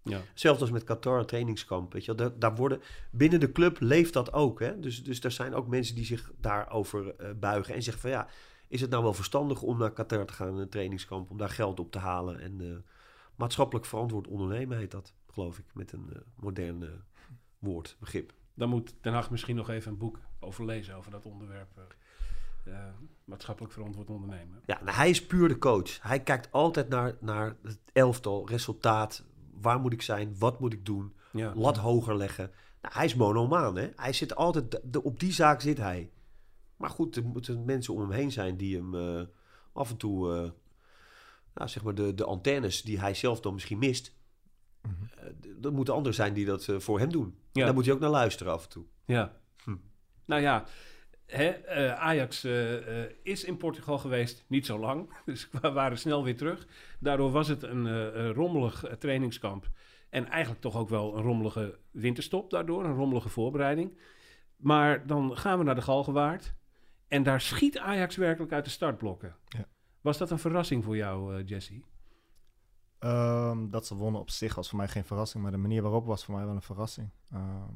Ja. 0.04 0.22
Hetzelfde 0.30 0.62
als 0.62 0.72
met 0.72 0.84
Qatar, 0.84 1.20
een 1.20 1.26
trainingskamp. 1.26 1.94
Weet 1.94 2.06
je, 2.06 2.16
wel. 2.16 2.30
daar, 2.30 2.40
daar 2.40 2.56
worden, 2.56 2.82
binnen 3.12 3.40
de 3.40 3.52
club 3.52 3.80
leeft 3.80 4.14
dat 4.14 4.34
ook. 4.34 4.60
Hè? 4.60 4.80
Dus, 4.80 5.04
dus 5.04 5.24
er 5.24 5.32
zijn 5.32 5.54
ook 5.54 5.68
mensen 5.68 5.96
die 5.96 6.06
zich 6.06 6.32
daarover 6.38 7.16
eh 7.16 7.30
buigen 7.40 7.74
en 7.74 7.84
zeggen 7.84 8.02
van 8.02 8.12
ja, 8.12 8.28
is 8.68 8.82
het 8.82 8.90
nou 8.90 9.04
wel 9.04 9.14
verstandig 9.14 9.62
om 9.62 9.78
naar 9.78 9.94
Qatar 9.94 10.26
te 10.26 10.34
gaan, 10.34 10.58
een 10.58 10.70
trainingskamp, 10.70 11.30
om 11.30 11.38
daar 11.38 11.50
geld 11.50 11.80
op 11.80 11.92
te 11.92 12.00
halen? 12.00 12.40
En 12.40 12.62
eh, 12.62 12.78
maatschappelijk 13.36 13.86
verantwoord 13.86 14.28
ondernemen 14.28 14.78
heet 14.78 14.92
dat, 14.92 15.14
geloof 15.28 15.58
ik, 15.58 15.66
met 15.74 15.92
een 15.92 16.10
eh, 16.14 16.22
modern 16.36 16.84
eh, 16.84 16.90
woord, 17.60 17.98
begrip. 18.00 18.34
Dan 18.54 18.70
moet 18.70 18.94
Den 19.02 19.14
Haag 19.14 19.32
misschien 19.32 19.56
nog 19.56 19.70
even 19.70 19.92
een 19.92 19.98
boek 19.98 20.20
over 20.40 20.66
lezen 20.66 20.96
over 20.96 21.12
dat 21.12 21.26
onderwerp. 21.26 21.78
eh, 21.78 21.84
eh, 22.74 22.94
maatschappelijk 23.26 23.74
verantwoord 23.74 24.10
ondernemen. 24.10 24.62
Ja, 24.66 24.80
nou, 24.84 24.96
hij 24.98 25.10
is 25.10 25.26
puur 25.26 25.48
de 25.48 25.58
coach. 25.58 26.02
Hij 26.02 26.20
kijkt 26.24 26.52
altijd 26.52 26.90
naar, 26.90 27.16
naar 27.20 27.56
het 27.64 27.80
elftal, 27.94 28.48
resultaat. 28.50 29.26
Waar 29.62 29.80
moet 29.80 29.94
ik 29.94 30.02
zijn? 30.02 30.36
Wat 30.40 30.60
moet 30.60 30.74
ik 30.74 30.86
doen? 30.86 31.14
Ja. 31.32 31.54
Lat 31.56 31.78
hoger 31.78 32.16
leggen. 32.18 32.52
Nou, 32.82 32.94
hij 32.94 33.06
is 33.06 33.16
monomaan, 33.16 33.76
hè? 33.78 33.90
Hij 33.96 34.14
zit 34.14 34.36
altijd... 34.36 34.72
de- 34.72 34.82
de- 34.84 35.04
op 35.04 35.20
die 35.20 35.32
zaak 35.32 35.62
zit 35.62 35.78
hij. 35.78 36.12
Maar 36.78 36.90
goed, 36.90 37.16
er 37.16 37.24
moeten 37.26 37.66
mensen 37.66 37.94
om 37.94 38.00
hem 38.00 38.12
heen 38.12 38.32
zijn 38.32 38.58
die 38.58 38.76
hem 38.78 38.96
eh, 38.96 39.22
af 39.74 39.90
en 39.90 39.98
toe... 39.98 40.54
nou, 41.54 41.70
zeg 41.70 41.84
maar 41.84 41.96
de, 41.96 42.14
de 42.14 42.26
antennes 42.26 42.82
die 42.82 43.00
hij 43.00 43.14
zelf 43.14 43.40
dan 43.40 43.54
misschien 43.54 43.78
mist... 43.80 44.18
Eh, 44.82 45.66
er 45.66 45.74
moeten 45.74 45.94
anderen 45.94 46.16
zijn 46.16 46.34
die 46.34 46.46
dat 46.46 46.68
eh, 46.68 46.80
voor 46.80 47.00
hem 47.00 47.12
doen. 47.12 47.36
Ja. 47.52 47.60
En 47.60 47.66
daar 47.66 47.74
moet 47.74 47.86
hij 47.86 47.94
ook 47.94 48.00
naar 48.00 48.10
luisteren 48.10 48.54
af 48.54 48.64
en 48.64 48.70
toe. 48.70 48.86
Ja. 49.06 49.34
Hm. 49.64 49.76
Nou 50.26 50.42
ja, 50.42 50.66
hè, 51.26 51.48
eh, 51.48 51.94
Ajax 51.94 52.46
is 53.24 53.44
in 53.44 53.58
Portugal 53.58 53.98
geweest, 53.98 54.46
niet 54.48 54.66
zo 54.66 54.80
lang. 54.80 55.10
Dus 55.26 55.50
we 55.52 55.72
waren 55.72 55.98
snel 55.98 56.24
weer 56.24 56.38
terug. 56.38 56.68
Daardoor 57.00 57.32
was 57.32 57.48
het 57.48 57.64
een 57.64 58.34
rommelig 58.34 58.86
trainingskamp. 59.00 59.70
En 60.10 60.30
eigenlijk 60.30 60.62
toch 60.62 60.76
ook 60.76 60.90
wel 60.90 61.18
een 61.18 61.24
rommelige 61.24 61.78
winterstop 61.92 62.50
daardoor, 62.50 62.84
een 62.86 62.96
rommelige 62.96 63.30
voorbereiding. 63.30 63.98
Maar 64.56 65.08
dan 65.08 65.38
gaan 65.38 65.58
we 65.58 65.64
naar 65.64 65.76
de 65.76 65.82
Galgenwaard. 65.82 66.54
En 67.08 67.24
daar 67.24 67.42
schiet 67.42 67.78
Ajax 67.78 68.16
werkelijk 68.16 68.52
uit 68.52 68.66
de 68.66 68.72
startblokken. 68.72 69.36
Ja. 69.48 69.68
Was 70.02 70.18
dat 70.18 70.32
een 70.32 70.40
verrassing 70.40 70.84
voor 70.84 70.96
jou, 70.96 71.36
eh, 71.36 71.48
Jesse? 71.48 71.82
Ehm, 73.00 73.70
dat 73.70 73.86
ze 73.86 73.96
wonnen 73.96 74.22
op 74.22 74.30
zich 74.30 74.56
was 74.56 74.70
voor 74.70 74.78
mij 74.78 74.88
geen 74.88 75.06
verrassing, 75.06 75.44
maar 75.44 75.52
de 75.52 75.58
manier 75.58 75.82
waarop 75.82 76.06
was 76.06 76.26
voor 76.26 76.36
mij 76.36 76.46
wel 76.46 76.56
een 76.56 76.62
verrassing. 76.62 77.10
Ehm, 77.32 77.74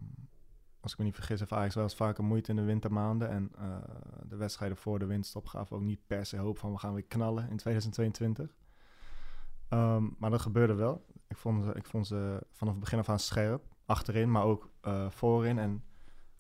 als 0.80 0.92
ik 0.92 0.98
me 0.98 1.04
niet 1.04 1.16
vergis, 1.16 1.40
heeft 1.40 1.52
Ajax 1.52 1.76
wel 1.76 1.84
eens 1.84 1.96
vaker 1.96 2.24
moeite 2.24 2.50
in 2.50 2.56
de 2.56 2.64
wintermaanden. 2.64 3.30
En 3.30 3.52
eh, 3.58 3.78
de 4.24 4.36
wedstrijden 4.36 4.78
voor 4.78 5.00
de 5.00 5.06
winterstop 5.06 5.46
gaven 5.46 5.76
ook 5.76 5.82
niet 5.82 6.08
per 6.08 6.26
se 6.26 6.38
hoop 6.38 6.58
van 6.58 6.72
we 6.72 6.78
gaan 6.78 6.94
weer 6.94 7.04
knallen 7.04 7.50
in 7.50 7.58
2022. 7.58 8.56
Ehm, 9.70 10.04
maar 10.18 10.30
dat 10.30 10.42
gebeurde 10.42 10.74
wel. 10.74 11.06
Ik 11.28 11.38
vond, 11.38 11.64
ze, 11.64 11.72
ik 11.74 11.86
vond 11.86 12.08
ze 12.08 12.46
vanaf 12.52 12.74
het 12.74 12.84
begin 12.84 13.00
af 13.00 13.10
aan 13.10 13.20
scherp. 13.20 13.64
Achterin, 13.86 14.32
maar 14.32 14.44
ook 14.44 14.70
eh, 14.82 15.10
voorin. 15.10 15.60
En 15.60 15.84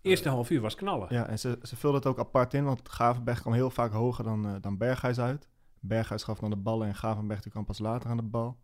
Eerste 0.01 0.29
half 0.29 0.49
uur 0.49 0.61
was 0.61 0.75
knallen. 0.75 1.07
ja, 1.09 1.27
en 1.27 1.39
ze, 1.39 1.59
ze 1.61 1.75
vulden 1.75 1.99
het 1.99 2.09
ook 2.09 2.19
apart 2.19 2.53
in, 2.53 2.63
want 2.63 2.89
Gavenberg 2.89 3.41
kwam 3.41 3.53
heel 3.53 3.69
vaak 3.69 3.91
hoger 3.91 4.23
dan, 4.23 4.47
eh, 4.47 4.55
dan 4.61 4.77
Berghuis 4.77 5.19
uit. 5.19 5.49
Berghuis 5.79 6.23
gaf 6.23 6.39
dan 6.39 6.49
de 6.49 6.55
ballen 6.55 6.87
en 6.87 6.95
Gavenberg 6.95 7.41
die 7.41 7.51
kwam 7.51 7.65
pas 7.65 7.79
later 7.79 8.09
aan 8.09 8.17
de 8.17 8.23
bal. 8.23 8.57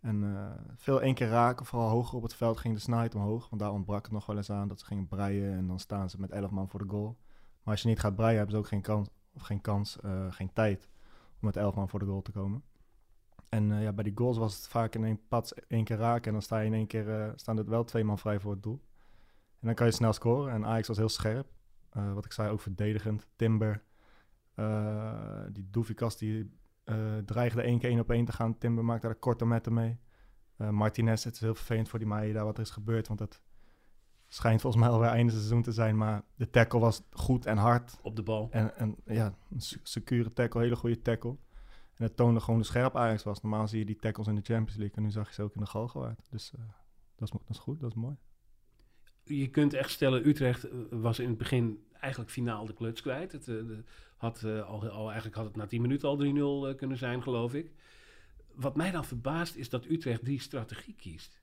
En 0.00 0.24
eh, 0.24 0.72
veel 0.76 1.02
één 1.02 1.14
keer 1.14 1.28
raken, 1.28 1.66
vooral 1.66 1.88
hoger 1.88 2.16
op 2.16 2.22
het 2.22 2.34
veld 2.34 2.58
ging 2.58 2.74
de 2.74 2.80
snelheid 2.80 3.14
omhoog. 3.14 3.48
Want 3.48 3.62
daar 3.62 3.72
ontbrak 3.72 4.02
het 4.02 4.12
nog 4.12 4.26
wel 4.26 4.36
eens 4.36 4.50
aan 4.50 4.68
dat 4.68 4.80
ze 4.80 4.86
gingen 4.86 5.06
breien 5.06 5.52
en 5.52 5.66
dan 5.66 5.78
staan 5.78 6.10
ze 6.10 6.20
met 6.20 6.30
11 6.30 6.50
man 6.50 6.68
voor 6.68 6.80
de 6.80 6.88
goal. 6.88 7.16
Maar 7.62 7.74
als 7.74 7.82
je 7.82 7.88
niet 7.88 8.00
gaat 8.00 8.14
breien, 8.14 8.36
hebben 8.36 8.54
ze 8.54 8.60
ook 8.60 8.68
geen 8.68 8.80
kans, 8.80 9.08
of 9.34 9.42
geen, 9.42 9.60
kans 9.60 10.00
eh, 10.00 10.32
geen 10.32 10.52
tijd 10.52 10.88
om 11.40 11.46
met 11.46 11.56
11 11.56 11.74
man 11.74 11.88
voor 11.88 11.98
de 11.98 12.04
goal 12.04 12.22
te 12.22 12.32
komen. 12.32 12.62
En 13.48 13.72
eh, 13.72 13.82
ja, 13.82 13.92
bij 13.92 14.04
die 14.04 14.16
goals 14.16 14.36
was 14.36 14.56
het 14.56 14.68
vaak 14.68 14.94
in 14.94 15.04
één 15.04 15.20
pad 15.28 15.54
één 15.68 15.84
keer 15.84 15.96
raken 15.96 16.26
en 16.26 16.32
dan 16.32 16.42
sta 16.42 16.58
je 16.58 16.66
in 16.66 16.74
één 16.74 16.86
keer, 16.86 17.32
staan 17.36 17.58
er 17.58 17.68
wel 17.68 17.84
twee 17.84 18.04
man 18.04 18.18
vrij 18.18 18.40
voor 18.40 18.52
het 18.52 18.62
doel. 18.62 18.80
En 19.60 19.66
dan 19.66 19.74
kan 19.74 19.86
je 19.86 19.92
snel 19.92 20.12
scoren. 20.12 20.52
En 20.52 20.66
Ajax 20.66 20.88
was 20.88 20.96
heel 20.96 21.08
scherp. 21.08 21.46
Wat 22.14 22.24
ik 22.24 22.32
zei, 22.32 22.50
ook 22.50 22.60
verdedigend. 22.60 23.26
Timber. 23.36 23.82
die 25.52 25.70
Doefikas 25.70 26.16
die 26.16 26.58
dreigde 27.24 27.62
één 27.62 27.78
keer 27.78 27.90
één 27.90 28.00
op 28.00 28.10
één 28.10 28.24
te 28.24 28.32
gaan. 28.32 28.58
Timber 28.58 28.84
maakte 28.84 29.06
daar 29.06 29.16
korte 29.16 29.46
metten 29.46 29.72
mee. 29.72 29.98
Eh, 30.56 30.70
Martinez, 30.70 31.24
het 31.24 31.34
is 31.34 31.40
heel 31.40 31.54
vervelend 31.54 31.88
voor 31.88 31.98
die 31.98 32.08
Maeda 32.08 32.44
wat 32.44 32.56
er 32.56 32.62
is 32.62 32.70
gebeurd. 32.70 33.06
Want 33.06 33.18
dat 33.18 33.42
schijnt 34.28 34.60
volgens 34.60 34.82
mij 34.82 34.92
alweer 34.92 35.08
einde 35.08 35.32
seizoen 35.32 35.62
te 35.62 35.72
zijn. 35.72 35.96
Maar 35.96 36.22
de 36.34 36.50
tackle 36.50 36.80
was 36.80 37.02
goed 37.10 37.46
en 37.46 37.56
hard. 37.56 37.98
Op 38.02 38.16
de 38.16 38.22
bal. 38.22 38.48
En, 38.50 38.76
en 38.76 38.96
ja, 39.04 39.34
een 39.50 39.60
se- 39.60 39.80
secure 39.82 40.32
tackle, 40.32 40.60
hele 40.60 40.76
goede 40.76 41.02
tackle. 41.02 41.36
En 41.94 42.04
het 42.04 42.16
toonde 42.16 42.40
gewoon 42.40 42.56
hoe 42.56 42.64
scherp 42.64 42.96
Ajax 42.96 43.22
was. 43.22 43.40
Normaal 43.40 43.68
zie 43.68 43.78
je 43.78 43.84
die 43.84 43.96
tackles 43.96 44.26
in 44.26 44.34
de 44.34 44.42
Champions 44.42 44.76
League. 44.76 44.96
En 44.96 45.02
nu 45.02 45.10
zag 45.10 45.28
je 45.28 45.34
ze 45.34 45.42
ook 45.42 45.54
in 45.54 45.60
de 45.60 45.66
Galgenwaard. 45.66 46.26
Dus 46.30 46.52
eh, 46.54 46.60
dat, 47.16 47.28
is, 47.28 47.30
dat 47.30 47.56
is 47.56 47.58
goed, 47.58 47.80
dat 47.80 47.90
is 47.90 47.96
mooi. 47.96 48.16
Je 49.28 49.48
kunt 49.48 49.74
echt 49.74 49.90
stellen, 49.90 50.28
Utrecht 50.28 50.64
eh, 50.64 50.70
was 50.90 51.18
in 51.18 51.28
het 51.28 51.38
begin 51.38 51.82
eigenlijk 52.00 52.32
finaal 52.32 52.66
de 52.66 52.74
kluts 52.74 53.02
kwijt. 53.02 53.32
Het, 53.32 53.48
eh, 53.48 53.56
had, 54.16 54.42
eh, 54.42 54.68
al, 54.68 54.88
al, 54.88 55.06
eigenlijk 55.06 55.36
had 55.36 55.44
het 55.44 55.56
na 55.56 55.66
10 55.66 55.80
minuten 55.80 56.08
al 56.08 56.16
3-0 56.16 56.68
eh, 56.68 56.76
kunnen 56.76 56.96
zijn, 56.96 57.22
geloof 57.22 57.54
ik. 57.54 57.72
Wat 58.54 58.76
mij 58.76 58.90
dan 58.90 59.04
verbaast 59.04 59.54
is 59.54 59.68
dat 59.68 59.84
Utrecht 59.84 60.24
die 60.24 60.40
strategie 60.40 60.94
kiest. 60.94 61.40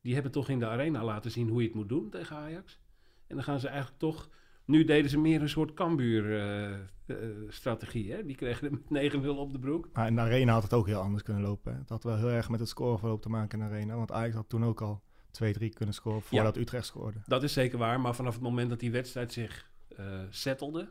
Die 0.00 0.14
hebben 0.14 0.32
toch 0.32 0.48
in 0.48 0.58
de 0.58 0.66
arena 0.66 1.04
laten 1.04 1.30
zien 1.30 1.48
hoe 1.48 1.60
je 1.60 1.66
het 1.66 1.76
moet 1.76 1.88
doen 1.88 2.10
tegen 2.10 2.36
Ajax. 2.36 2.80
En 3.26 3.34
dan 3.34 3.44
gaan 3.44 3.60
ze 3.60 3.68
eigenlijk 3.68 3.98
toch... 3.98 4.28
Nu 4.64 4.84
deden 4.84 5.10
ze 5.10 5.18
meer 5.18 5.42
een 5.42 5.48
soort 5.48 5.74
Cambuur-strategie. 5.74 8.24
Die 8.24 8.36
kregen 8.36 8.82
met 8.88 9.12
9-0 9.12 9.16
op 9.26 9.52
de 9.52 9.58
broek. 9.58 9.88
Maar 9.92 10.06
in 10.06 10.14
de 10.14 10.20
arena 10.20 10.52
had 10.52 10.62
het 10.62 10.72
ook 10.72 10.86
heel 10.86 11.00
anders 11.00 11.22
kunnen 11.22 11.42
lopen. 11.42 11.72
Hè. 11.72 11.78
Het 11.78 11.88
had 11.88 12.02
wel 12.02 12.16
heel 12.16 12.30
erg 12.30 12.48
met 12.48 12.60
het 12.60 12.68
scoreverloop 12.68 13.22
te 13.22 13.28
maken 13.28 13.58
in 13.58 13.64
de 13.64 13.70
arena. 13.74 13.96
Want 13.96 14.12
Ajax 14.12 14.34
had 14.34 14.48
toen 14.48 14.64
ook 14.64 14.80
al 14.80 15.02
2-3 15.32 15.68
kunnen 15.74 15.94
scoren 15.94 16.22
voordat 16.22 16.56
Utrecht 16.56 16.86
scoorde. 16.86 17.18
Dat 17.26 17.42
is 17.42 17.52
zeker 17.52 17.78
waar, 17.78 18.00
maar 18.00 18.14
vanaf 18.14 18.34
het 18.34 18.42
moment 18.42 18.68
dat 18.70 18.80
die 18.80 18.90
wedstrijd 18.90 19.32
zich 19.32 19.70
eh 19.96 20.20
settelde, 20.30 20.88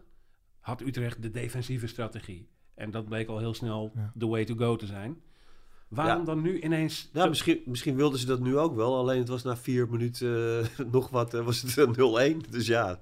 had 0.60 0.82
Utrecht 0.82 1.22
de 1.22 1.32
defensieve 1.32 1.88
strategie. 1.88 2.50
En 2.75 2.91
dat 2.91 3.06
bleek 3.06 3.27
al 3.27 3.39
heel 3.39 3.53
snel 3.53 3.91
Ja. 3.96 4.13
the 4.17 4.27
way 4.27 4.46
to 4.46 4.56
go 4.56 4.75
te 4.75 4.86
zijn. 4.86 5.22
Waarom 5.88 6.20
Ja. 6.20 6.25
dan 6.25 6.41
nu 6.41 6.60
ineens... 6.62 7.10
Ja, 7.13 7.25
misschien, 7.25 7.62
misschien 7.65 7.96
wilden 7.96 8.20
ze 8.20 8.25
dat 8.25 8.39
nu 8.39 8.58
ook 8.58 8.75
wel. 8.75 8.96
Alleen 8.98 9.20
het 9.20 9.27
was 9.27 9.44
na 9.44 9.58
vier 9.58 9.89
minuten 9.89 10.62
eh, 10.77 10.86
nog 10.96 11.10
wat, 11.10 11.34
eh, 11.34 11.46
was 11.46 11.62
het 11.62 11.77
eh, 11.77 12.34
0-1. 12.34 12.50
Dus 12.50 12.67
ja, 12.67 13.00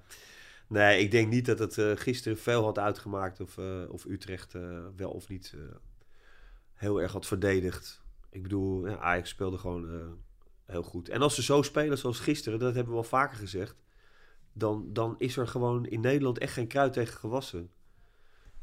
nee, 0.68 1.00
ik 1.00 1.12
denk 1.12 1.30
niet 1.30 1.46
dat 1.46 1.60
het 1.60 1.78
eh, 1.78 1.92
gisteren 1.96 2.38
veel 2.38 2.64
had 2.64 2.80
uitgemaakt 2.80 3.40
of, 3.42 3.58
eh, 3.58 3.82
of 3.90 4.06
Utrecht 4.06 4.56
eh, 4.56 4.80
wel 4.96 5.12
of 5.12 5.28
niet 5.30 5.54
eh, 5.56 5.62
heel 6.74 7.02
erg 7.02 7.12
had 7.12 7.26
verdedigd. 7.26 8.04
Ik 8.30 8.42
bedoel, 8.44 8.88
ja, 8.88 8.98
Ajax 8.98 9.30
speelde 9.30 9.58
gewoon 9.58 9.90
eh, 9.94 10.06
heel 10.66 10.84
goed. 10.84 11.10
En 11.10 11.22
als 11.22 11.36
ze 11.36 11.44
zo 11.44 11.62
spelen 11.62 11.98
zoals 11.98 12.20
gisteren, 12.20 12.60
dat 12.60 12.74
hebben 12.74 12.94
we 12.94 13.00
wel 13.00 13.10
vaker 13.10 13.38
gezegd, 13.38 13.76
dan, 14.54 14.94
dan 14.94 15.16
is 15.18 15.38
er 15.38 15.48
gewoon 15.48 15.86
in 15.86 16.00
Nederland 16.00 16.38
echt 16.38 16.54
geen 16.54 16.68
kruid 16.68 16.94
tegen 16.94 17.18
gewassen. 17.18 17.70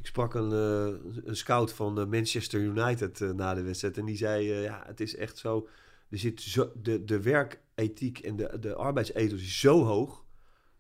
Ik 0.03 0.09
sprak 0.09 0.35
een, 0.35 0.53
eh, 0.53 1.25
een 1.25 1.37
scout 1.37 1.73
van 1.73 2.01
eh, 2.01 2.07
Manchester 2.07 2.61
United 2.61 3.21
eh, 3.21 3.31
na 3.31 3.55
de 3.55 3.63
wedstrijd. 3.63 3.99
En 3.99 4.05
die 4.05 4.17
zei, 4.17 4.53
ja, 4.53 4.83
het 4.87 5.01
is 5.01 5.17
echt 5.17 5.39
zo... 5.39 5.69
Er 6.09 6.19
zit 6.19 6.41
zo 6.41 6.73
de, 6.83 7.05
de 7.05 7.21
werkethiek 7.21 8.19
en 8.19 8.37
de, 8.37 8.59
de 8.61 8.75
arbeidsethos 8.75 9.41
is 9.41 9.61
zo 9.61 9.85
hoog. 9.85 10.25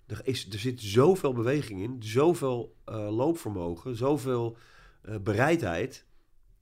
Er, 0.07 0.21
is, 0.25 0.52
er 0.52 0.59
zit 0.59 0.81
zoveel 0.81 1.33
beweging 1.33 1.81
in. 1.83 1.97
Zoveel 2.02 2.76
loopvermogen. 2.85 3.97
Zoveel 3.97 4.57
bereidheid. 5.21 6.07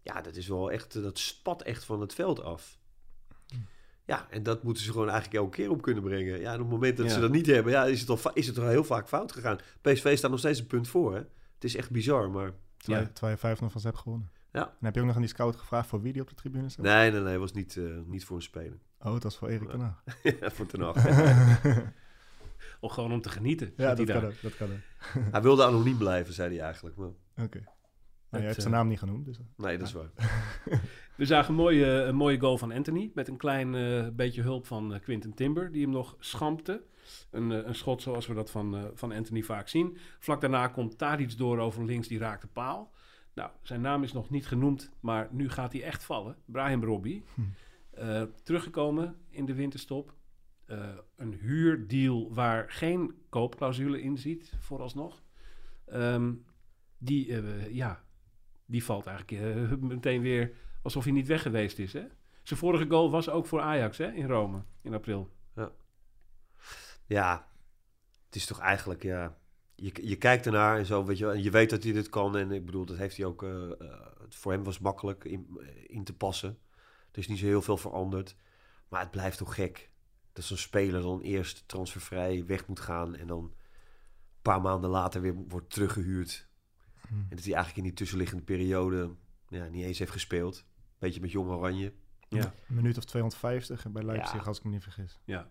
Ja, 0.02 0.20
dat 0.20 0.36
is 0.36 0.48
wel 0.48 0.70
echt... 0.70 1.02
Dat 1.02 1.18
spat 1.18 1.62
echt 1.62 1.84
van 1.84 2.00
het 2.00 2.14
veld 2.14 2.42
af. 2.42 2.79
Ja, 4.10 4.26
en 4.30 4.42
dat 4.42 4.62
moeten 4.62 4.82
ze 4.82 4.90
gewoon 4.92 5.08
eigenlijk 5.08 5.38
elke 5.42 5.56
keer 5.56 5.70
op 5.70 5.82
kunnen 5.82 6.02
brengen. 6.02 6.40
Ja, 6.40 6.48
en 6.52 6.54
op 6.54 6.60
het 6.60 6.70
moment 6.70 6.96
dat 6.96 7.06
Ja. 7.06 7.12
ze 7.12 7.20
dat 7.20 7.30
niet 7.30 7.46
hebben... 7.46 7.72
Ja, 7.72 7.84
is 7.84 8.00
het, 8.00 8.08
al, 8.08 8.32
is 8.32 8.46
het 8.46 8.58
al 8.58 8.66
heel 8.68 8.84
vaak 8.84 9.08
fout 9.08 9.32
gegaan. 9.32 9.58
PSV 9.80 10.16
staat 10.18 10.30
nog 10.30 10.38
steeds 10.40 10.58
een 10.58 10.66
punt 10.66 10.88
voor, 10.88 11.12
hè. 11.14 11.18
Het 11.54 11.64
is 11.64 11.76
echt 11.76 11.90
bizar, 11.90 12.30
maar... 12.30 12.52
Terwijl, 12.76 13.04
Ja. 13.04 13.10
terwijl 13.12 13.36
je 13.40 13.56
5-0 13.56 13.70
van 13.70 13.80
ze 13.80 13.86
hebt 13.86 13.98
gewonnen. 13.98 14.30
Ja. 14.52 14.66
En 14.66 14.84
heb 14.84 14.94
je 14.94 15.00
ook 15.00 15.06
nog 15.06 15.14
aan 15.14 15.20
die 15.20 15.30
scout 15.30 15.56
gevraagd 15.56 15.88
voor 15.88 16.02
wie 16.02 16.12
die 16.12 16.22
op 16.22 16.28
de 16.28 16.34
tribune 16.34 16.68
zat? 16.68 16.84
Nee, 16.84 17.10
nee, 17.10 17.20
nee, 17.20 17.38
was 17.38 17.52
niet, 17.52 17.76
eh, 17.76 17.84
niet 18.06 18.24
voor 18.24 18.36
een 18.36 18.42
speler. 18.42 18.78
Oh, 19.02 19.14
het 19.14 19.22
was 19.22 19.36
voor 19.36 19.48
Erik 19.48 19.68
ten 19.68 19.80
Hag. 19.80 20.02
Ja, 20.40 20.50
voor 20.50 20.66
ten 20.66 20.80
Hag. 20.80 20.96
Of 22.80 22.92
gewoon 22.92 23.12
om 23.12 23.20
te 23.20 23.28
genieten. 23.28 23.72
Ja, 23.76 23.94
dat 23.94 24.06
kan 24.06 24.24
ook. 24.24 24.32
Dat 24.42 24.56
kan 24.56 24.68
ook. 24.70 24.78
Hij 25.32 25.42
wilde 25.42 25.64
anoniem 25.64 25.98
blijven, 25.98 26.34
zei 26.34 26.54
hij 26.56 26.64
eigenlijk. 26.64 26.96
Maar, 26.96 27.08
Oké. 27.44 27.64
Maar 28.30 28.40
je 28.40 28.46
Het, 28.46 28.56
hebt 28.56 28.62
zijn 28.62 28.74
eh, 28.74 28.80
naam 28.80 28.88
niet 28.88 28.98
genoemd, 28.98 29.24
dus... 29.24 29.38
nee, 29.56 29.78
dat 29.78 29.86
is 29.86 29.92
waar. 29.92 30.10
We 31.16 31.26
zagen 31.26 31.50
een 31.50 31.60
mooie, 31.60 31.86
een 31.86 32.14
mooie 32.14 32.40
goal 32.40 32.58
van 32.58 32.72
Anthony. 32.72 33.10
Met 33.14 33.28
een 33.28 33.36
klein 33.36 33.74
eh, 33.74 34.08
beetje 34.12 34.42
hulp 34.42 34.66
van 34.66 34.94
eh, 34.94 35.00
Quinten 35.00 35.34
Timber. 35.34 35.72
Die 35.72 35.82
hem 35.82 35.90
nog 35.90 36.16
schampte. 36.18 36.82
Een, 37.30 37.52
eh, 37.52 37.66
een 37.66 37.74
schot 37.74 38.02
zoals 38.02 38.26
we 38.26 38.34
dat 38.34 38.50
van, 38.50 38.76
eh, 38.76 38.84
van 38.94 39.12
Anthony 39.12 39.42
vaak 39.42 39.68
zien. 39.68 39.96
Vlak 40.18 40.40
daarna 40.40 40.68
komt 40.68 40.98
Tadic 40.98 41.36
door 41.36 41.58
over 41.58 41.84
links. 41.84 42.08
Die 42.08 42.18
raakt 42.18 42.42
de 42.42 42.48
paal. 42.48 42.92
Nou, 43.34 43.50
zijn 43.62 43.80
naam 43.80 44.02
is 44.02 44.12
nog 44.12 44.30
niet 44.30 44.46
genoemd. 44.46 44.90
Maar 45.00 45.28
nu 45.30 45.48
gaat 45.48 45.72
hij 45.72 45.82
echt 45.82 46.04
vallen. 46.04 46.36
Brian 46.44 46.84
Robbie. 46.84 47.24
Hm. 47.34 47.40
Eh, 47.90 48.22
teruggekomen 48.42 49.16
in 49.28 49.44
de 49.44 49.54
winterstop. 49.54 50.14
Eh, 50.64 50.88
een 51.16 51.32
huurdeal 51.32 52.34
waar 52.34 52.70
geen 52.70 53.14
koopclausule 53.28 54.02
in 54.02 54.18
zit, 54.18 54.52
vooralsnog. 54.58 55.22
Ehm, 55.86 56.32
die, 56.98 57.36
eh, 57.36 57.74
ja, 57.74 58.04
die 58.70 58.84
valt 58.84 59.06
eigenlijk 59.06 59.42
eh, 59.42 59.76
meteen 59.94 60.20
weer 60.20 60.52
alsof 60.82 61.04
hij 61.04 61.12
niet 61.12 61.26
weg 61.26 61.42
geweest 61.42 61.78
is. 61.78 61.92
Hè? 61.92 62.04
Zijn 62.42 62.58
vorige 62.58 62.86
goal 62.88 63.10
was 63.10 63.28
ook 63.28 63.46
voor 63.46 63.60
Ajax 63.60 63.98
hè, 63.98 64.12
in 64.12 64.26
Rome 64.26 64.62
in 64.82 64.94
april. 64.94 65.30
Ja, 67.10 67.48
het 68.26 68.34
is 68.34 68.46
toch 68.46 68.60
eigenlijk, 68.60 69.02
ja... 69.02 69.38
Je, 69.74 70.08
je 70.08 70.16
kijkt 70.16 70.46
ernaar 70.46 70.78
en 70.78 70.86
zo, 70.86 71.04
weet 71.04 71.18
je. 71.18 71.30
En 71.30 71.42
je 71.42 71.50
weet 71.50 71.70
dat 71.70 71.82
hij 71.82 71.92
dit 71.92 72.08
kan. 72.08 72.36
En 72.36 72.50
ik 72.52 72.66
bedoel, 72.66 72.84
dat 72.84 72.96
heeft 72.96 73.16
hij 73.16 73.26
ook... 73.26 73.42
eh, 73.42 73.70
eh, 73.70 74.06
voor 74.28 74.52
hem 74.52 74.64
was 74.64 74.78
makkelijk 74.78 75.24
in, 75.24 75.60
in 75.86 76.04
te 76.04 76.16
passen. 76.16 76.58
Er 77.12 77.18
is 77.18 77.28
niet 77.28 77.38
zo 77.38 77.44
heel 77.44 77.62
veel 77.62 77.76
veranderd. 77.76 78.36
Maar 78.88 79.00
het 79.00 79.10
blijft 79.10 79.38
toch 79.38 79.54
gek. 79.54 79.90
Dat 80.32 80.44
zo'n 80.44 80.56
speler 80.56 81.02
dan 81.02 81.20
eerst 81.20 81.68
transfervrij 81.68 82.46
weg 82.46 82.66
moet 82.66 82.80
gaan... 82.80 83.16
en 83.16 83.26
dan 83.26 83.44
een 83.44 84.42
paar 84.42 84.60
maanden 84.60 84.90
later 84.90 85.20
weer 85.20 85.34
wordt 85.34 85.70
teruggehuurd. 85.70 86.48
Hm. 87.10 87.14
En 87.14 87.36
dat 87.36 87.44
hij 87.44 87.54
eigenlijk 87.54 87.76
in 87.76 87.82
die 87.82 87.92
tussenliggende 87.92 88.42
periode... 88.44 89.10
Ja, 89.48 89.66
niet 89.68 89.84
eens 89.84 89.98
heeft 89.98 90.10
gespeeld. 90.10 90.64
Beetje 90.98 91.20
met 91.20 91.30
Jong 91.30 91.50
Oranje. 91.50 91.92
Ja, 92.28 92.54
Een 92.68 92.74
minuut 92.74 92.96
of 92.98 93.04
250 93.04 93.90
bij 93.90 94.02
Leipzig, 94.02 94.40
Ja. 94.40 94.46
als 94.46 94.58
ik 94.58 94.64
me 94.64 94.70
niet 94.70 94.82
vergis. 94.82 95.18
ja. 95.24 95.48